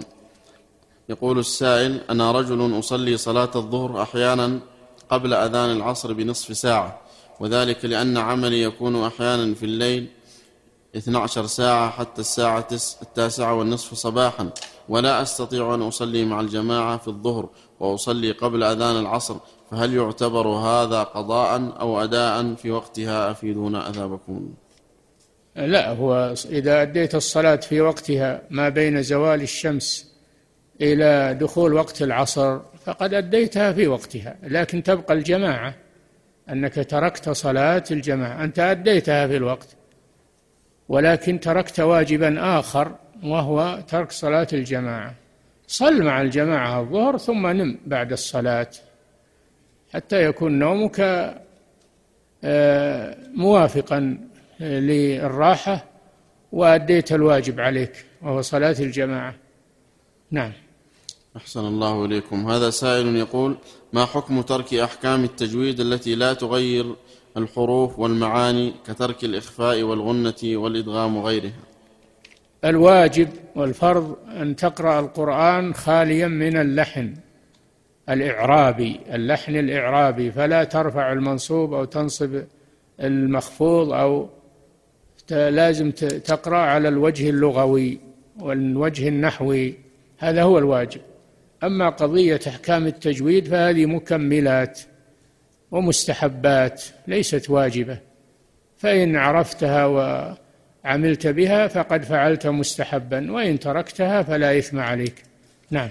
يقول 1.10 1.40
السائل 1.40 2.02
أنا 2.10 2.32
رجل 2.32 2.80
أصلي 2.80 3.18
صلاة 3.18 3.52
الظهر 3.56 4.02
أحيانا 4.02 4.60
قبل 5.10 5.34
أذان 5.34 5.72
العصر 5.72 6.14
بنصف 6.14 6.58
ساعة 6.58 7.02
وذلك 7.40 7.86
لأن 7.86 8.18
عملي 8.18 8.62
يكون 8.62 9.04
أحيانا 9.04 9.54
في 9.56 9.66
الليل 9.66 10.08
12 10.96 11.46
ساعة 11.46 11.90
حتى 11.90 12.22
الساعة 12.22 12.68
التاسعة 13.02 13.54
والنصف 13.54 13.94
صباحا 13.94 14.50
ولا 14.90 15.22
أستطيع 15.22 15.76
أن 15.76 15.82
أصلي 15.82 16.26
مع 16.26 16.40
الجماعة 16.42 16.98
في 16.98 17.08
الظهر 17.08 17.50
وأصلي 17.80 18.32
قبل 18.32 18.64
أذان 18.64 19.00
العصر 19.00 19.36
فهل 19.72 19.94
يعتبر 19.94 20.48
هذا 20.48 21.04
قضاء 21.04 21.74
أو 21.80 22.04
أداء 22.04 22.54
في 22.56 22.72
وقتها 22.72 23.32
أفيدون 23.32 23.76
أثابكم 23.76 24.54
لا 25.56 25.90
هو 25.90 26.34
إذا 26.50 26.82
أديت 26.82 27.16
الصلاة 27.16 27.56
في 27.56 27.82
وقتها 27.82 28.42
ما 28.50 28.70
بين 28.70 29.02
زوال 29.02 29.42
الشمس 29.42 30.12
إلى 30.82 31.38
دخول 31.40 31.74
وقت 31.74 32.02
العصر 32.02 32.60
فقد 32.86 33.14
أديتها 33.14 33.72
في 33.74 33.88
وقتها 33.88 34.36
لكن 34.44 34.84
تبقى 34.84 35.14
الجماعة 35.14 35.76
أنك 36.50 36.74
تركت 36.74 37.30
صلاة 37.30 37.84
الجماعة 37.92 38.44
أنت 38.44 38.60
أديتها 38.60 39.28
في 39.28 39.38
الوقت 39.38 39.76
ولكن 40.90 41.40
تركت 41.40 41.80
واجبا 41.80 42.60
آخر 42.60 42.96
وهو 43.24 43.80
ترك 43.88 44.12
صلاة 44.12 44.48
الجماعة. 44.54 45.14
صل 45.68 46.04
مع 46.04 46.22
الجماعة 46.22 46.82
الظهر 46.82 47.18
ثم 47.18 47.48
نم 47.48 47.78
بعد 47.86 48.12
الصلاة 48.12 48.68
حتى 49.94 50.24
يكون 50.24 50.60
نومك 50.60 51.00
آه، 52.44 53.18
موافقا. 53.34 54.18
للراحة 54.62 55.86
وأديت 56.52 57.12
الواجب 57.12 57.60
عليك 57.60 58.06
وهو 58.22 58.42
صلاة 58.42 58.76
الجماعة. 58.80 59.36
نعم. 60.32 60.52
أحسن 61.38 61.60
الله 61.60 62.06
إليكم. 62.06 62.52
هذا 62.52 62.70
سائل 62.70 63.16
يقول 63.16 63.58
ما 63.94 64.06
حكم 64.06 64.42
ترك 64.42 64.74
أحكام 64.74 65.24
التجويد 65.24 65.80
التي 65.80 66.16
لا 66.16 66.34
تغير 66.34 66.96
الحروف 67.38 68.00
والمعاني 68.00 68.74
كترك 68.88 69.24
الإخفاء 69.24 69.84
والغنة 69.84 70.34
والإدغام 70.44 71.18
وغيرها؟ 71.18 71.60
الواجب 72.66 73.30
والفرض 73.56 74.18
أن 74.28 74.56
تقرأ 74.56 75.00
القرآن 75.00 75.74
خاليا 75.74 76.28
من 76.28 76.58
اللحن 76.58 77.14
الإعرابي. 78.10 79.00
اللحن 79.14 79.56
الإعرابي 79.56 80.32
فلا 80.32 80.64
ترفع 80.64 81.12
المنصوب 81.12 81.74
أو 81.74 81.86
تنصب 81.86 82.44
المخفوض 83.00 83.94
أو 83.94 84.30
لازم 85.32 85.92
تقرأ 85.92 86.58
على 86.58 86.88
الوجه 86.88 87.30
اللغوي 87.30 88.00
والوجه 88.40 89.08
النحوي. 89.08 89.76
هذا 90.18 90.44
هو 90.44 90.58
الواجب. 90.58 91.02
أما 91.64 91.90
قضية 91.90 92.40
أحكام 92.48 92.88
التجويد 92.88 93.48
فهذه 93.48 93.86
مكملات 93.86 94.80
ومستحبات 95.72 96.84
ليست 97.08 97.50
واجبة. 97.50 98.00
فإن 98.78 99.16
عرفتها 99.16 99.86
وعملت 99.86 101.28
بها 101.28 101.68
فقد 101.68 102.04
فعلت 102.04 102.48
مستحبا 102.48 103.32
وإن 103.32 103.60
تركتها 103.60 104.24
فلا 104.24 104.58
إثم 104.58 104.80
عليك. 104.80 105.24
نعم. 105.72 105.90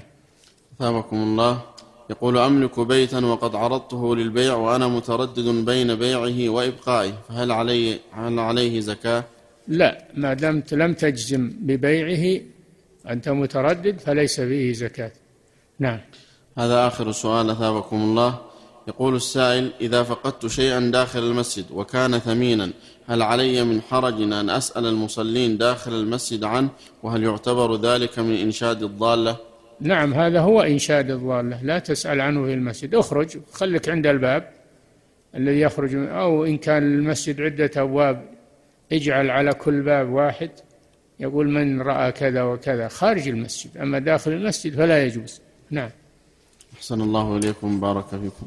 ثابكم 0.78 1.16
الله. 1.16 1.62
يقول 2.10 2.38
أملك 2.38 2.80
بيتا 2.80 3.26
وقد 3.26 3.54
عرضته 3.54 4.16
للبيع 4.16 4.54
وأنا 4.54 4.88
متردد 4.88 5.48
بين 5.48 5.94
بيعه 5.94 6.48
وإبقائه 6.48 7.12
فهل 7.28 7.52
علي 7.52 7.98
هل 8.12 8.38
عليه 8.38 8.80
زكاة؟ 8.80 9.24
لا 9.68 10.04
ما 10.14 10.34
دمت 10.34 10.74
لم 10.74 10.94
تجزم 10.94 11.52
ببيعه 11.60 12.40
أنت 13.10 13.28
متردد 13.28 13.98
فليس 13.98 14.40
فيه 14.40 14.72
زكاة. 14.72 15.12
نعم. 15.78 16.00
هذا 16.58 16.86
آخر 16.86 17.12
سؤال 17.12 17.50
أثابكم 17.50 17.96
الله. 17.96 18.38
يقول 18.88 19.16
السائل 19.16 19.70
إذا 19.80 20.02
فقدت 20.02 20.46
شيئا 20.46 20.80
داخل 20.80 21.18
المسجد 21.18 21.64
وكان 21.70 22.18
ثمينا 22.18 22.70
هل 23.06 23.22
علي 23.22 23.64
من 23.64 23.80
حرج 23.80 24.22
أن 24.22 24.50
أسأل 24.50 24.86
المصلين 24.86 25.58
داخل 25.58 25.92
المسجد 25.92 26.44
عنه؟ 26.44 26.68
وهل 27.02 27.22
يعتبر 27.22 27.76
ذلك 27.76 28.18
من 28.18 28.36
إنشاد 28.36 28.82
الضالة؟ 28.82 29.49
نعم 29.80 30.14
هذا 30.14 30.40
هو 30.40 30.60
إنشاد 30.60 31.10
الضالة 31.10 31.62
لا 31.62 31.78
تسأل 31.78 32.20
عنه 32.20 32.44
في 32.44 32.54
المسجد. 32.54 32.94
اخرج 32.94 33.38
خليك 33.52 33.88
عند 33.88 34.06
الباب 34.06 34.50
الذي 35.34 35.60
يخرج 35.60 35.94
أو 35.94 36.44
إن 36.44 36.56
كان 36.56 36.82
المسجد 36.82 37.40
عدة 37.40 37.70
أبواب 37.76 38.24
اجعل 38.92 39.30
على 39.30 39.52
كل 39.52 39.80
باب 39.82 40.08
واحد. 40.08 40.50
يقول 41.20 41.48
من 41.48 41.82
رأى 41.82 42.12
كذا 42.12 42.42
وكذا؟ 42.42 42.88
خارج 42.88 43.28
المسجد. 43.28 43.76
أما 43.76 43.98
داخل 43.98 44.32
المسجد 44.32 44.74
فلا 44.74 45.04
يجوز. 45.04 45.40
نعم. 45.70 45.90
أحسن 46.74 47.00
الله 47.00 47.36
إليكم 47.36 47.80
بارك 47.80 48.06
فيكم. 48.06 48.46